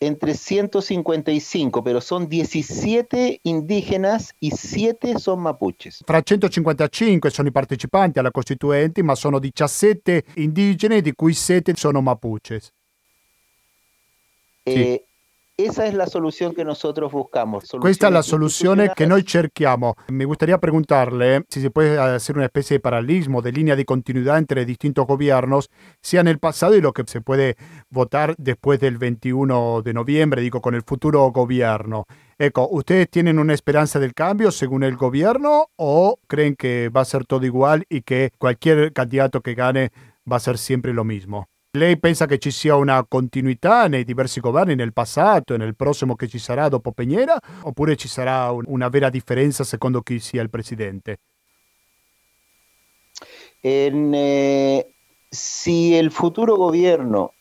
entre 0.00 0.34
155, 0.34 1.82
pero 1.82 2.00
son 2.00 2.26
17 2.26 3.40
indígenas 3.42 4.34
y 4.40 4.50
7 4.50 5.18
son 5.18 5.40
mapuches. 5.40 6.02
Fra 6.06 6.22
155 6.22 7.28
sono 7.30 7.48
i 7.48 7.52
partecipanti 7.52 8.18
alla 8.18 8.30
Costituente, 8.30 9.02
ma 9.02 9.14
sono 9.14 9.38
17 9.38 10.24
indigeni, 10.36 11.02
di 11.02 11.12
cui 11.12 11.34
7 11.34 11.74
sono 11.76 12.00
mapuches. 12.00 12.72
Eh, 14.62 14.72
sì. 14.72 15.09
Esa 15.64 15.86
es 15.86 15.92
la 15.92 16.06
solución 16.06 16.54
que 16.54 16.64
nosotros 16.64 17.12
buscamos. 17.12 17.64
Questa 17.78 18.08
è 18.08 18.10
la 18.10 18.22
soluzione 18.22 18.92
che 18.94 19.04
noi 19.04 19.22
cerchiamo. 19.26 19.94
Mi 20.08 20.24
gustaría 20.24 20.56
preguntarle 20.56 21.44
si 21.48 21.60
se 21.60 21.70
puede 21.70 21.98
hacer 21.98 22.36
una 22.36 22.46
especie 22.46 22.76
de 22.76 22.80
paralelismo, 22.80 23.42
de 23.42 23.52
línea 23.52 23.76
de 23.76 23.84
continuidad 23.84 24.38
entre 24.38 24.64
distintos 24.64 25.06
gobiernos, 25.06 25.68
sea 26.00 26.22
en 26.22 26.28
el 26.28 26.38
pasado 26.38 26.76
y 26.76 26.80
lo 26.80 26.94
que 26.94 27.04
se 27.06 27.20
puede 27.20 27.56
votar 27.90 28.34
después 28.38 28.80
del 28.80 28.96
21 28.96 29.82
de 29.82 29.92
noviembre, 29.92 30.40
digo, 30.40 30.62
con 30.62 30.74
el 30.74 30.82
futuro 30.82 31.30
gobierno. 31.30 32.06
Ecco, 32.38 32.66
¿ustedes 32.70 33.10
tienen 33.10 33.38
una 33.38 33.52
esperanza 33.52 33.98
del 33.98 34.14
cambio 34.14 34.52
según 34.52 34.82
el 34.82 34.96
gobierno 34.96 35.66
o 35.76 36.20
creen 36.26 36.56
que 36.56 36.88
va 36.88 37.02
a 37.02 37.04
ser 37.04 37.26
todo 37.26 37.44
igual 37.44 37.84
y 37.90 38.00
que 38.00 38.30
cualquier 38.38 38.94
candidato 38.94 39.42
que 39.42 39.54
gane 39.54 39.92
va 40.30 40.36
a 40.36 40.40
ser 40.40 40.56
siempre 40.56 40.94
lo 40.94 41.04
mismo? 41.04 41.49
Lei 41.72 42.00
pensa 42.00 42.26
che 42.26 42.38
ci 42.38 42.50
sia 42.50 42.74
una 42.74 43.04
continuità 43.08 43.86
nei 43.86 44.02
diversi 44.02 44.40
governi 44.40 44.74
nel 44.74 44.92
passato 44.92 45.54
e 45.54 45.56
nel 45.56 45.76
prossimo 45.76 46.16
che 46.16 46.26
ci 46.26 46.40
sarà 46.40 46.68
dopo 46.68 46.90
Peñera 46.90 47.36
oppure 47.62 47.94
ci 47.94 48.08
sarà 48.08 48.50
un, 48.50 48.64
una 48.66 48.88
vera 48.88 49.08
differenza 49.08 49.62
secondo 49.62 50.00
chi 50.00 50.18
sia 50.18 50.42
il 50.42 50.50
presidente? 50.50 51.18
En, 53.60 54.12
eh, 54.12 54.92
si 55.28 55.94
el 55.94 56.10
futuro 56.10 56.56
gobierno 56.56 57.34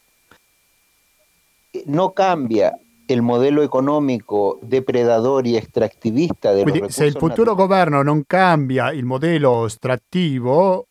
no 1.86 2.11
cambia 2.11 2.77
il 3.07 3.23
modello 3.23 3.63
economico 3.63 4.59
depredador 4.61 5.43
e 5.47 5.55
extractivista 5.55 6.53
de 6.53 6.61
Quindi, 6.61 6.91
se 6.91 7.05
il 7.05 7.17
futuro 7.17 7.55
governo 7.55 8.03
non 8.03 8.23
cambia 8.27 8.91
il 8.91 9.05
modello 9.05 9.65
estrattivo 9.65 10.86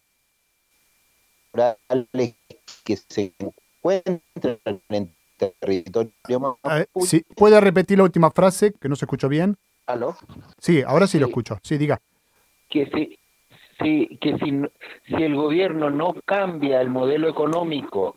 que 2.89 2.97
se 2.97 3.35
encuentran 3.39 4.81
en 4.89 5.15
territorio 5.37 6.41
mapuche. 6.41 7.07
Sí. 7.07 7.27
¿Puede 7.37 7.61
repetir 7.61 7.99
la 7.99 8.05
última 8.05 8.31
frase 8.31 8.73
que 8.81 8.89
no 8.89 8.97
se 8.97 9.05
escuchó 9.05 9.29
bien? 9.29 9.59
¿Aló? 9.87 10.17
Sí, 10.59 10.81
ahora 10.81 11.07
sí, 11.07 11.13
sí. 11.13 11.19
lo 11.19 11.27
escucho. 11.27 11.59
Sí, 11.63 11.77
diga. 11.77 12.01
Que 12.71 12.87
si, 12.87 13.19
si, 13.79 14.17
que 14.23 14.39
si, 14.39 14.63
si 15.07 15.23
el 15.23 15.35
gobierno 15.37 15.91
no 15.91 16.15
cambia 16.25 16.81
el 16.81 16.89
modelo 16.89 17.29
económico 17.29 18.17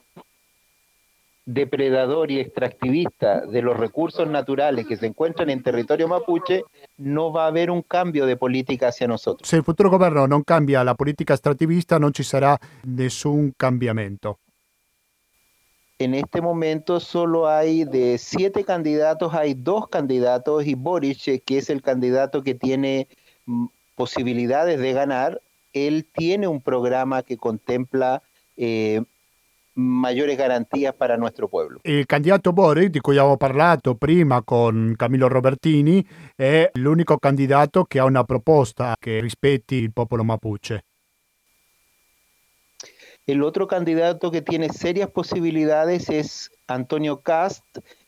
depredador 1.43 2.31
y 2.31 2.39
extractivista 2.39 3.45
de 3.45 3.61
los 3.61 3.77
recursos 3.77 4.25
naturales 4.29 4.87
que 4.87 4.95
se 4.95 5.07
encuentran 5.07 5.49
en 5.49 5.61
territorio 5.61 6.07
mapuche, 6.07 6.63
no 6.97 7.33
va 7.33 7.43
a 7.43 7.47
haber 7.47 7.71
un 7.71 7.81
cambio 7.81 8.25
de 8.25 8.37
política 8.37 8.87
hacia 8.87 9.07
nosotros. 9.07 9.49
Se 9.49 9.57
il 9.57 9.63
futuro 9.63 9.89
governo 9.89 10.25
non 10.27 10.43
cambia 10.45 10.81
la 10.83 10.95
politica 10.95 11.33
extractivista, 11.33 11.97
non 11.97 12.13
ci 12.13 12.23
sarà 12.23 12.57
nessun 12.83 13.51
cambiamento. 13.57 14.37
En 16.01 16.15
este 16.15 16.41
momento 16.41 16.99
solo 16.99 17.47
hay 17.47 17.83
de 17.83 18.17
siete 18.17 18.63
candidatos, 18.63 19.35
hay 19.35 19.53
dos 19.53 19.87
candidatos 19.87 20.65
y 20.65 20.73
Boric, 20.73 21.43
que 21.45 21.59
es 21.59 21.69
el 21.69 21.83
candidato 21.83 22.41
que 22.41 22.55
tiene 22.55 23.07
mm, 23.45 23.67
posibilidades 23.95 24.79
de 24.79 24.93
ganar, 24.93 25.39
él 25.73 26.07
tiene 26.11 26.47
un 26.47 26.59
programa 26.59 27.21
que 27.21 27.37
contempla 27.37 28.23
eh, 28.57 29.03
mayores 29.75 30.39
garantías 30.39 30.95
para 30.95 31.17
nuestro 31.17 31.47
pueblo. 31.47 31.81
Il 31.83 32.07
candidato 32.07 32.51
Boric, 32.51 32.89
di 32.89 32.99
cui 32.99 33.17
abbiamo 33.17 33.37
parlato 33.37 33.93
prima 33.93 34.41
con 34.41 34.95
Camillo 34.97 35.27
Robertini, 35.27 36.03
è 36.35 36.67
l'unico 36.73 37.19
candidato 37.19 37.83
che 37.83 37.99
ha 37.99 38.05
una 38.05 38.23
proposta 38.23 38.95
che 38.99 39.21
rispetti 39.21 39.75
il 39.75 39.93
popolo 39.93 40.23
mapuche. 40.23 40.81
El 43.25 43.43
otro 43.43 43.67
candidato 43.67 44.31
que 44.31 44.41
tiene 44.41 44.69
serias 44.69 45.09
posibilidades 45.09 46.09
es 46.09 46.49
Antonio 46.67 47.21
Cast, 47.21 47.63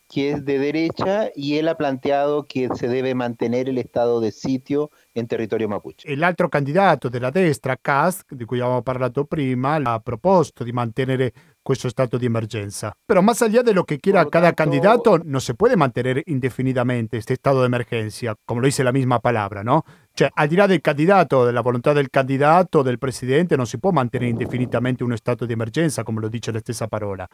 que 0.07 0.32
es 0.32 0.45
de 0.45 0.59
derecha 0.59 1.30
y 1.36 1.57
él 1.57 1.68
ha 1.68 1.76
planteado 1.76 2.45
che 2.45 2.70
se 2.76 2.88
deve 2.88 3.14
mantenere 3.16 3.72
il 3.72 3.84
stato 3.88 4.20
di 4.20 4.32
sitio 4.32 4.89
in 5.14 5.26
territorio 5.26 5.68
mapuche. 5.68 6.07
E 6.07 6.16
l'altro 6.16 6.49
candidato 6.49 7.09
della 7.09 7.32
destra, 7.32 7.78
Cast, 7.82 8.34
di 8.34 8.45
cui 8.45 8.59
abbiamo 8.59 8.82
parlato 8.82 9.26
prima, 9.26 9.76
ha 9.76 9.99
proposto 9.99 10.64
di 10.64 10.72
mantenere 10.72 11.34
questo 11.64 11.89
stato 11.89 12.18
di 12.18 12.26
emergenza. 12.26 12.93
Pero 13.05 13.22
más 13.24 13.41
allá 13.41 13.64
de 13.64 13.74
lo 13.74 13.86
que 13.86 13.99
quiera 13.99 14.26
cada 14.26 14.51
tanto... 14.51 14.64
candidato, 14.64 15.20
no 15.24 15.39
se 15.39 15.53
puede 15.55 15.78
mantener 15.78 16.22
indefinidamente 16.26 17.18
este 17.18 17.34
estado 17.34 17.61
de 17.61 17.68
emergencia, 17.68 18.36
como 18.45 18.59
lo 18.61 18.66
dice 18.66 18.84
la 18.84 18.91
misma 18.91 19.20
palabra, 19.20 19.64
¿no? 19.64 19.84
Cioè, 20.14 20.30
al 20.34 20.47
di 20.47 20.55
là 20.55 20.68
del 20.68 20.82
candidato, 20.82 21.43
della 21.43 21.61
volontà 21.61 21.91
del 21.91 22.09
candidato, 22.09 22.84
del 22.84 22.99
presidente, 22.99 23.55
non 23.55 23.66
si 23.66 23.80
può 23.80 23.91
mantenere 23.91 24.30
indefinitamente 24.30 25.03
uno 25.03 25.16
stato 25.16 25.45
di 25.45 25.53
emergenza, 25.53 26.03
come 26.03 26.22
lo 26.22 26.28
dice 26.28 26.51
la 26.51 26.59
stessa 26.59 26.88
parola. 26.88 27.28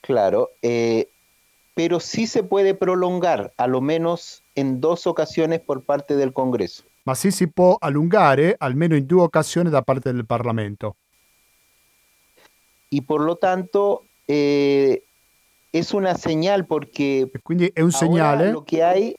Claro, 0.00 0.50
eh, 0.60 1.08
pero 1.74 2.00
sí 2.00 2.26
se 2.26 2.42
puede 2.42 2.74
prolongar, 2.74 3.52
a 3.56 3.66
lo 3.68 3.80
menos 3.80 4.42
en 4.54 4.80
dos 4.80 5.06
ocasiones 5.06 5.60
por 5.60 5.84
parte 5.84 6.16
del 6.16 6.32
Congreso. 6.32 6.82
Ma 7.04 7.14
sì 7.14 7.30
si 7.30 7.48
può 7.48 7.76
allungare 7.78 8.56
almeno 8.58 8.96
in 8.96 9.06
due 9.06 9.22
occasioni 9.22 9.70
da 9.70 9.82
parte 9.82 10.12
del 10.12 10.26
Parlamento. 10.26 10.96
y 12.90 13.00
por 13.02 13.22
lo 13.22 13.36
tanto 13.36 14.02
eh, 14.26 15.04
es 15.72 15.94
una 15.94 16.16
señal 16.16 16.66
porque 16.66 17.30
Quindi 17.42 17.70
è 17.72 17.80
un 17.80 17.92
segnale 17.92 18.50
lo 18.50 18.64
que 18.64 18.82
hay 18.82 19.14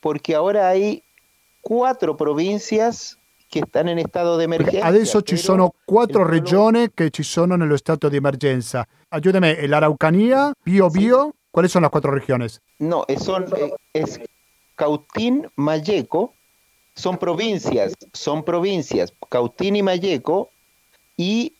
porque 0.00 0.34
ahora 0.34 0.68
hay 0.68 1.02
cuatro 1.60 2.16
provincias 2.16 3.16
che 3.48 3.62
stanno 3.66 3.90
in 3.90 4.02
stato 4.06 4.36
di 4.36 4.44
emergenza. 4.44 4.86
Adesso 4.86 5.22
ci 5.22 5.36
sono 5.36 5.74
quattro 5.84 6.26
regioni 6.26 6.92
che 6.94 7.10
ci 7.10 7.22
sono 7.22 7.56
nello 7.56 7.76
stato 7.76 8.08
di 8.08 8.16
emergenza. 8.16 8.86
Aiutami, 9.08 9.66
l'Araucanía, 9.66 10.52
Bio 10.62 10.88
Bio, 10.88 11.30
sì. 11.30 11.38
¿cuáles 11.50 11.72
son 11.72 11.82
las 11.82 11.90
cuatro 11.90 12.12
regiones? 12.12 12.60
No, 12.78 13.04
son, 13.18 13.46
es 13.92 14.20
Cautín, 14.76 15.48
Mayeco, 15.56 16.32
son 16.94 17.18
provincias, 17.18 17.92
son 18.12 18.44
provincias, 18.44 19.12
Cautín 19.28 19.74
y 19.74 19.82
Mayeco, 19.82 20.50
y 21.16 21.52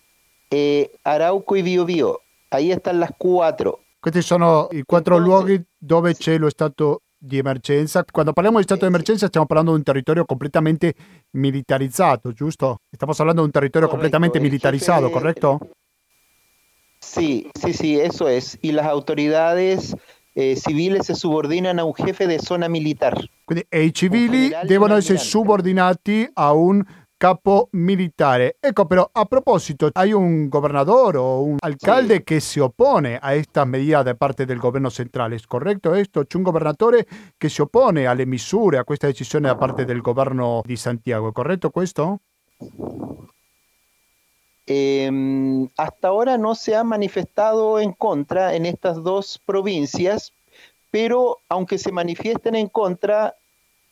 eh, 0.50 0.90
Arauco 1.04 1.56
y 1.56 1.62
Biobío. 1.62 2.20
Ahí 2.50 2.72
están 2.72 2.98
las 3.00 3.10
quattro. 3.16 3.80
Questi 4.00 4.22
sono 4.22 4.68
i 4.72 4.82
quattro 4.84 5.18
luoghi 5.18 5.62
dove 5.76 6.14
c'è 6.14 6.38
lo 6.38 6.48
stato 6.48 7.02
di 7.22 7.36
emergenza. 7.36 8.02
Quando 8.10 8.32
parliamo 8.32 8.58
di 8.58 8.64
stato 8.64 8.80
di 8.80 8.86
emergenza 8.86 9.26
stiamo 9.26 9.46
parlando 9.46 9.72
di 9.72 9.78
un 9.78 9.84
territorio 9.84 10.24
completamente 10.24 10.94
militarizzato, 11.32 12.32
giusto? 12.32 12.78
Stiamo 12.90 13.12
parlando 13.14 13.42
di 13.42 13.46
un 13.46 13.52
territorio 13.52 13.88
Correcto, 13.88 14.08
completamente 14.08 14.40
militarizado, 14.40 15.08
jefe- 15.08 15.12
¿correcto? 15.12 15.58
Sí, 16.98 17.50
sí, 17.54 17.72
sí, 17.74 18.00
eso 18.00 18.26
es. 18.26 18.58
Y 18.62 18.72
las 18.72 18.86
autoridades 18.86 19.94
eh, 20.34 20.56
civiles 20.56 21.06
se 21.06 21.14
subordinan 21.14 21.78
a 21.78 21.84
un 21.84 21.94
jefe 21.94 22.26
de 22.26 22.38
zona 22.38 22.68
militar. 22.68 23.14
Quindi 23.44 23.66
e 23.68 23.84
i 23.84 23.92
civili 23.92 24.50
devono 24.64 24.96
essere 24.96 25.18
subordinati 25.18 26.28
a 26.34 26.52
un 26.52 26.84
capo 27.20 27.68
militare. 27.72 28.56
Ecco, 28.58 28.86
però 28.86 29.06
a 29.12 29.26
proposito, 29.26 29.90
hay 29.92 30.12
un 30.12 30.48
gobernador 30.48 31.16
o 31.18 31.42
un 31.42 31.56
alcalde 31.58 32.24
che 32.24 32.40
si 32.40 32.60
oppone 32.60 33.18
a 33.18 33.34
estas 33.34 33.66
medidas 33.66 34.04
da 34.04 34.14
parte 34.14 34.46
del 34.46 34.56
governo 34.56 34.88
centrale, 34.88 35.36
¿es 35.36 35.46
corretto 35.46 35.90
questo? 35.90 36.24
C'è 36.24 36.38
un 36.38 36.44
governatore 36.44 37.06
che 37.36 37.50
si 37.50 37.60
oppone 37.60 38.06
alle 38.06 38.24
misure, 38.24 38.78
a 38.78 38.84
questa 38.84 39.06
decisione 39.06 39.48
da 39.48 39.54
parte 39.54 39.84
del 39.84 40.00
governo 40.00 40.62
di 40.64 40.76
Santiago, 40.76 41.28
¿è 41.28 41.32
corretto 41.32 41.68
questo? 41.68 42.20
Eh, 44.64 45.68
hasta 45.76 46.08
ahora 46.08 46.38
no 46.38 46.54
se 46.54 46.74
ha 46.74 46.84
manifestado 46.84 47.80
en 47.80 47.92
contra 47.92 48.54
en 48.54 48.64
estas 48.64 49.02
dos 49.02 49.38
provincias, 49.44 50.32
pero 50.90 51.40
aunque 51.48 51.76
se 51.76 51.92
manifiesten 51.92 52.54
en 52.54 52.68
contra, 52.68 53.34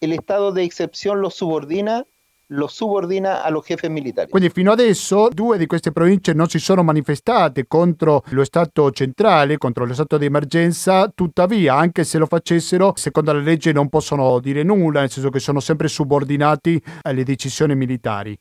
el 0.01 0.15
estado 0.15 0.51
de 0.53 0.65
excepción 0.65 1.21
los 1.21 1.35
subordina, 1.35 2.07
los 2.51 2.73
subordina 2.73 3.43
a 3.43 3.51
los 3.51 3.65
jefes 3.67 3.91
militares. 3.91 4.31
Quindi 4.31 4.49
fino 4.51 4.73
adesso 4.73 5.29
due 5.29 5.59
di 5.59 5.67
queste 5.67 5.93
province 5.93 6.33
non 6.33 6.49
si 6.49 6.59
sono 6.59 6.83
manifestate 6.83 7.67
contro 7.67 8.23
lo 8.31 8.45
Stato 8.45 8.91
centrale, 8.91 9.59
contro 9.59 9.85
lo 9.85 9.93
stato 9.93 10.17
di 10.17 10.25
emergenza, 10.25 11.11
tuttavia 11.15 11.75
anche 11.77 12.05
se 12.05 12.17
lo 12.19 12.27
facessero, 12.27 12.93
secondo 12.97 13.33
la 13.33 13.41
legge 13.41 13.73
non 13.73 13.89
possono 13.91 14.39
dire 14.41 14.63
nulla, 14.63 15.01
nel 15.01 15.11
senso 15.11 15.29
che 15.29 15.41
sono 15.41 15.61
sempre 15.61 15.89
subordinati 15.89 16.81
alle 17.03 17.23
decisioni 17.25 17.75
militari. 17.75 18.39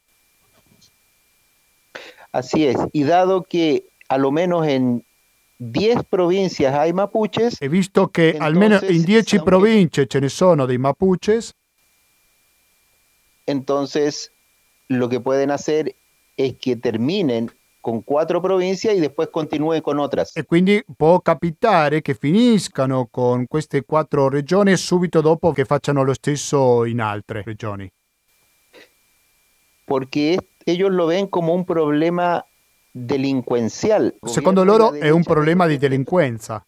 Así 2.31 2.65
es, 2.65 2.77
y 2.93 3.03
dado 3.03 3.43
que 3.43 3.85
a 4.09 4.17
lo 4.17 4.31
menos 4.31 4.67
en 4.67 5.03
10 5.59 6.03
provincias 6.09 6.73
hay 6.75 6.93
mapuches, 6.93 7.59
E 7.59 7.67
visto 7.67 8.07
che 8.09 8.29
Entonces, 8.31 8.47
almeno 8.47 8.79
in 8.87 9.03
10 9.03 9.35
aunque- 9.37 9.51
province 9.51 10.07
ce 10.07 10.19
ne 10.19 10.29
sono 10.29 10.65
dei 10.65 10.77
mapuches, 10.77 11.51
entonces 13.47 14.31
lo 14.89 15.09
que 15.09 15.19
pueden 15.19 15.49
hacer 15.49 15.95
es 16.35 16.55
que 16.59 16.75
terminen 16.75 17.49
con 17.81 18.01
cuatro 18.01 18.41
provincias 18.41 18.95
y 18.95 18.99
después 18.99 19.29
continúen 19.29 19.81
con 19.81 19.97
otras. 19.99 20.35
e 20.35 20.43
quindi 20.43 20.83
può 20.95 21.21
capitare 21.21 22.01
che 22.01 22.13
finiscano 22.13 23.07
con 23.09 23.47
queste 23.47 23.83
quattro 23.83 24.29
regioni 24.29 24.75
subito 24.77 25.21
dopo 25.21 25.51
che 25.53 25.65
facciano 25.65 26.03
lo 26.03 26.13
stesso 26.13 26.85
in 26.85 27.01
altre 27.01 27.41
regioni. 27.43 27.89
porque 29.85 30.37
ellos 30.65 30.91
lo 30.91 31.05
ven 31.05 31.27
como 31.27 31.53
un 31.53 31.63
problema 31.63 32.45
delincuencial. 32.91 34.13
Secondo 34.21 34.65
loro 34.65 34.91
è 34.93 35.09
un 35.09 35.23
problema 35.23 35.65
di 35.65 35.77
que- 35.77 35.87
delinquenza. 35.87 36.66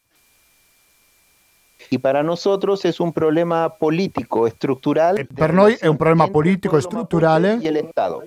Y 1.89 1.97
para 1.97 2.23
nosotros 2.23 2.85
es 2.85 2.99
un 2.99 3.13
problema 3.13 3.77
político, 3.77 4.47
estructural. 4.47 5.19
Eh, 5.19 5.25
per 5.25 5.53
noi 5.53 5.73
è 5.73 5.87
un 5.87 5.97
problema 5.97 6.25
el 6.25 6.31
politico 6.31 6.79
strutturale. 6.79 7.53
mapuche 7.53 7.65
Y 7.65 7.67
el 7.67 7.77
Estado. 7.77 8.23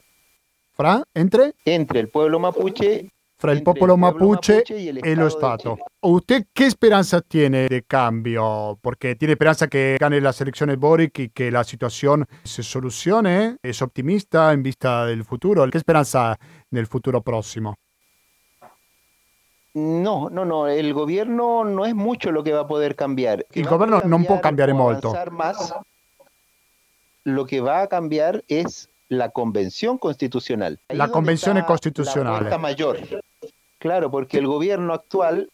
Fra? 0.72 1.02
Entre? 1.12 1.54
Entre 1.64 2.00
el 2.00 2.08
pueblo 2.08 2.38
mapuche 2.38 3.08
fra 3.42 3.50
il 3.50 3.62
popolo 3.62 3.96
mapuche 3.96 4.62
el 4.68 5.00
e 5.02 5.16
lo 5.16 5.26
Estado. 5.26 5.76
¿Usted 6.00 6.46
qué 6.52 6.66
esperanza 6.66 7.20
tiene 7.20 7.66
de 7.66 7.82
cambio? 7.82 8.78
Porque 8.80 9.16
tiene 9.16 9.32
esperanza 9.32 9.66
que 9.66 9.96
gane 9.98 10.20
las 10.20 10.40
elecciones 10.40 10.78
Boric 10.78 11.18
y 11.18 11.28
que 11.30 11.50
la 11.50 11.64
situación 11.64 12.24
se 12.44 12.62
solucione. 12.62 13.56
¿Es 13.60 13.82
optimista 13.82 14.52
en 14.52 14.62
vista 14.62 15.06
del 15.06 15.24
futuro? 15.24 15.68
¿Qué 15.68 15.78
esperanza 15.78 16.38
nel 16.70 16.86
futuro 16.86 17.20
próximo? 17.20 17.74
No, 19.74 20.28
no, 20.28 20.44
no, 20.44 20.68
el 20.68 20.92
gobierno 20.92 21.64
no 21.64 21.86
es 21.86 21.94
mucho 21.94 22.30
lo 22.30 22.44
que 22.44 22.52
va 22.52 22.60
a 22.60 22.66
poder 22.66 22.94
cambiar. 22.94 23.46
Il 23.54 23.66
a 23.66 23.70
governo 23.70 23.96
poder 23.96 24.10
non 24.10 24.24
può 24.24 24.38
cambiare 24.38 24.74
molto. 24.74 25.14
más, 25.30 25.74
lo 27.24 27.46
que 27.46 27.60
va 27.60 27.82
a 27.82 27.86
cambiar 27.86 28.44
es 28.48 28.90
la 29.08 29.30
convención 29.30 29.98
constitucional. 29.98 30.78
Ahí 30.88 30.96
La 30.96 31.06
está 31.06 31.64
costituzionale. 31.64 32.50
La 32.50 32.58
mayor. 32.58 32.98
Claro, 33.78 34.10
porque 34.10 34.38
el 34.38 34.46
gobierno 34.46 34.92
actual, 34.92 35.48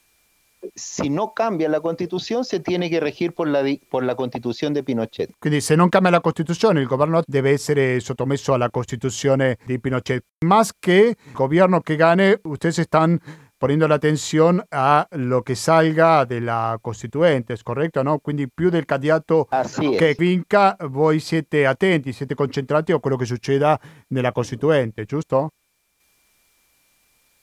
si 0.74 1.10
no 1.10 1.32
cambia 1.32 1.68
la 1.68 1.80
constitución, 1.80 2.44
se 2.44 2.58
tiene 2.60 2.90
que 2.90 3.00
regir 3.00 3.32
por 3.32 3.48
la, 3.48 3.62
por 3.88 4.02
la 4.04 4.16
constitución 4.16 4.74
de 4.74 4.82
Pinochet. 4.82 5.30
Quindi 5.38 5.60
se 5.60 5.76
non 5.76 5.88
cambia 5.88 6.10
la 6.10 6.20
Costituzione, 6.20 6.80
il 6.80 6.88
governo 6.88 7.22
deve 7.24 7.52
essere 7.52 8.00
sottomesso 8.00 8.52
alla 8.52 8.68
Costituzione 8.68 9.58
di 9.64 9.78
Pinochet. 9.78 10.24
Más 10.44 10.72
que 10.72 11.10
el 11.10 11.32
gobierno 11.32 11.80
que 11.80 11.96
gane, 11.96 12.40
ustedes 12.42 12.80
están 12.80 13.20
poniendo 13.58 13.88
la 13.88 13.96
atención 13.96 14.64
a 14.70 15.06
lo 15.10 15.42
que 15.42 15.56
salga 15.56 16.24
de 16.24 16.40
la 16.40 16.78
Costituente, 16.80 17.52
¿es 17.52 17.62
corretto? 17.62 18.02
No? 18.04 18.20
Quindi 18.20 18.46
più 18.46 18.70
del 18.70 18.86
candidato 18.86 19.48
Así 19.50 19.96
che 19.96 20.10
es. 20.10 20.16
vinca, 20.16 20.76
voi 20.88 21.18
siete 21.18 21.66
attenti, 21.66 22.12
siete 22.12 22.34
concentrati 22.34 22.92
a 22.92 22.98
quello 22.98 23.16
che 23.16 23.26
succeda 23.26 23.78
nella 24.08 24.32
Costituente, 24.32 25.04
giusto? 25.04 25.50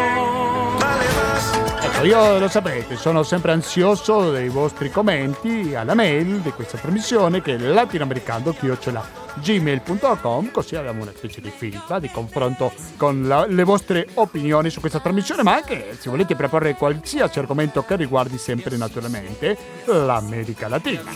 Io 2.03 2.39
lo 2.39 2.47
sapete, 2.47 2.95
sono 2.97 3.21
sempre 3.23 3.51
ansioso 3.51 4.31
dei 4.31 4.49
vostri 4.49 4.89
commenti 4.89 5.75
alla 5.75 5.93
mail 5.93 6.39
di 6.39 6.49
questa 6.51 6.77
trasmissione 6.79 7.41
che 7.41 7.53
è 7.55 7.57
latinoamericando-gmail.com 7.57 10.51
così 10.51 10.75
abbiamo 10.75 11.03
una 11.03 11.11
specie 11.15 11.41
di 11.41 11.51
filtra 11.55 11.99
di 11.99 12.09
confronto 12.09 12.73
con 12.97 13.27
la- 13.27 13.45
le 13.45 13.63
vostre 13.63 14.07
opinioni 14.15 14.71
su 14.71 14.79
questa 14.79 14.99
trasmissione, 14.99 15.43
ma 15.43 15.53
anche 15.53 15.95
se 15.99 16.09
volete 16.09 16.35
proporre 16.35 16.73
qualsiasi 16.73 17.37
argomento 17.37 17.83
che 17.83 17.95
riguardi 17.95 18.39
sempre 18.39 18.77
naturalmente 18.77 19.55
l'America 19.85 20.67
Latina. 20.67 21.11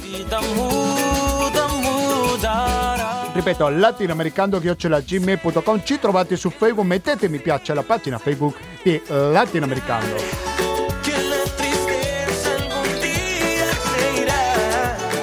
Ripeto, 3.33 3.69
latinoamericando.gmail.com 3.69 5.81
Ci 5.83 5.99
trovate 5.99 6.35
su 6.37 6.51
Facebook, 6.51 6.85
mettete 6.85 7.27
mi 7.27 7.39
piace 7.39 7.71
alla 7.71 7.81
pagina 7.83 8.19
Facebook 8.19 8.55
di 8.83 9.01
Latinoamericando. 9.07 10.74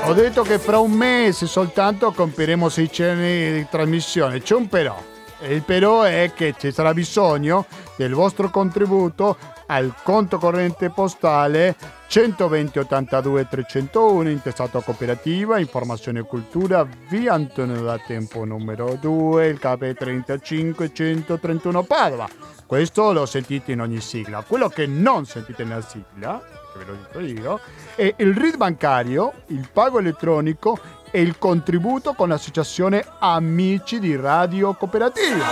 Ho 0.05 0.15
detto 0.15 0.43
che 0.43 0.59
fra 0.59 0.81
un 0.81 0.91
mese 0.91 1.47
soltanto 1.47 2.11
compieremo 2.11 2.69
6 2.69 2.91
anni 3.03 3.53
di 3.53 3.67
trasmissione. 3.71 4.41
C'è 4.41 4.55
un 4.57 4.69
però. 4.69 5.01
E 5.41 5.55
il 5.55 5.63
però 5.63 6.03
è 6.03 6.33
che 6.35 6.55
ci 6.59 6.73
sarà 6.73 6.93
bisogno 6.93 7.67
del 7.97 8.13
vostro 8.13 8.51
contributo 8.51 9.37
al 9.67 9.95
conto 10.03 10.39
corrente 10.39 10.91
postale 10.91 11.77
120 12.09 12.81
82 12.81 13.49
301 13.49 14.29
intestato 14.29 14.79
a 14.79 14.83
cooperativa 14.83 15.59
informazione 15.59 16.19
e 16.19 16.23
cultura 16.25 16.87
via 17.09 17.35
Antonio 17.35 17.81
da 17.81 17.99
Tempo 17.99 18.45
numero 18.45 18.99
2 19.01 19.47
il 19.47 19.59
KP 19.59 19.95
35 19.95 20.93
131 20.93 21.83
Padova 21.85 22.29
questo 22.73 23.13
lo 23.13 23.27
sentite 23.27 23.73
in 23.73 23.83
ogni 23.83 24.01
sigla. 24.01 24.43
Quello 24.49 24.71
che 24.71 24.87
non 24.87 25.27
sentite 25.27 25.63
nella 25.63 25.83
sigla 25.83 26.43
che 26.73 26.79
ve 26.79 26.85
lo 26.87 26.95
dico 26.95 27.43
io 27.43 27.61
è 27.95 28.15
il 28.17 28.35
RID 28.35 28.57
bancario 28.57 29.43
il 29.49 29.69
pago 29.71 29.99
elettronico 29.99 30.79
e 31.11 31.21
il 31.21 31.37
contributo 31.37 32.15
con 32.15 32.31
l'associazione 32.31 33.05
Amici 33.19 33.99
di 33.99 34.17
Radio 34.17 34.73
Cooperativa 34.73 35.45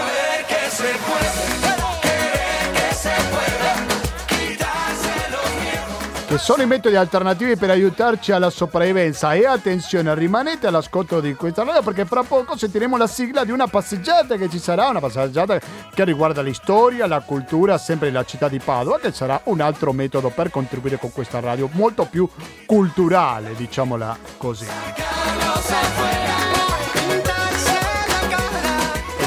che 6.30 6.38
sono 6.38 6.62
i 6.62 6.66
metodi 6.66 6.94
alternativi 6.94 7.56
per 7.56 7.70
aiutarci 7.70 8.30
alla 8.30 8.50
sopravvivenza. 8.50 9.34
E 9.34 9.46
attenzione, 9.46 10.14
rimanete 10.14 10.68
all'ascolto 10.68 11.18
di 11.18 11.34
questa 11.34 11.64
radio 11.64 11.82
perché 11.82 12.04
fra 12.04 12.22
poco 12.22 12.56
sentiremo 12.56 12.96
la 12.96 13.08
sigla 13.08 13.42
di 13.42 13.50
una 13.50 13.66
passeggiata 13.66 14.36
che 14.36 14.48
ci 14.48 14.60
sarà, 14.60 14.90
una 14.90 15.00
passeggiata 15.00 15.58
che 15.92 16.04
riguarda 16.04 16.40
la 16.40 16.52
storia, 16.52 17.08
la 17.08 17.18
cultura, 17.18 17.78
sempre 17.78 18.12
la 18.12 18.24
città 18.24 18.48
di 18.48 18.60
Padova, 18.60 19.00
che 19.00 19.10
sarà 19.10 19.40
un 19.46 19.60
altro 19.60 19.92
metodo 19.92 20.30
per 20.30 20.50
contribuire 20.50 20.98
con 20.98 21.10
questa 21.10 21.40
radio 21.40 21.68
molto 21.72 22.04
più 22.04 22.28
culturale, 22.64 23.56
diciamola 23.56 24.16
così. 24.36 24.66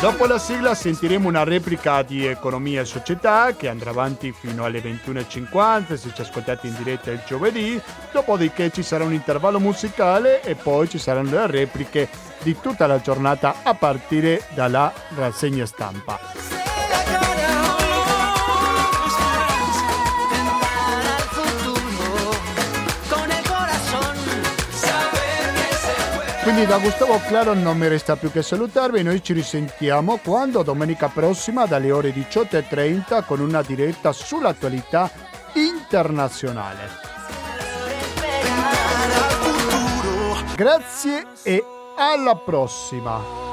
Dopo 0.03 0.25
la 0.25 0.37
sigla 0.37 0.75
sentiremo 0.75 1.29
una 1.29 1.45
replica 1.45 2.01
di 2.01 2.25
Economia 2.25 2.81
e 2.81 2.85
Società 2.85 3.55
che 3.55 3.69
andrà 3.69 3.91
avanti 3.91 4.33
fino 4.33 4.65
alle 4.65 4.81
21.50 4.81 5.95
se 5.95 6.11
ci 6.13 6.19
ascoltate 6.19 6.67
in 6.67 6.75
diretta 6.75 7.09
il 7.09 7.21
giovedì, 7.25 7.81
dopodiché 8.11 8.69
ci 8.69 8.83
sarà 8.83 9.05
un 9.05 9.13
intervallo 9.13 9.61
musicale 9.61 10.43
e 10.43 10.55
poi 10.55 10.89
ci 10.89 10.97
saranno 10.97 11.29
le 11.29 11.47
repliche 11.47 12.09
di 12.41 12.59
tutta 12.59 12.85
la 12.85 12.99
giornata 12.99 13.61
a 13.63 13.75
partire 13.75 14.45
dalla 14.53 14.91
rassegna 15.15 15.65
stampa. 15.65 16.72
Quindi 26.53 26.69
da 26.69 26.77
Gustavo 26.77 27.19
Claro 27.25 27.55
non 27.55 27.79
mi 27.79 27.87
resta 27.87 28.15
più 28.15 28.31
che 28.31 28.43
salutarvi. 28.43 29.01
Noi 29.01 29.23
ci 29.23 29.33
risentiamo 29.33 30.17
quando 30.17 30.61
domenica 30.61 31.07
prossima 31.07 31.65
dalle 31.65 31.91
ore 31.91 32.13
18.30 32.13 33.25
con 33.25 33.39
una 33.39 33.63
diretta 33.63 34.11
sull'attualità 34.11 35.09
internazionale. 35.53 36.89
Grazie 40.55 41.25
e 41.41 41.63
alla 41.97 42.35
prossima! 42.35 43.52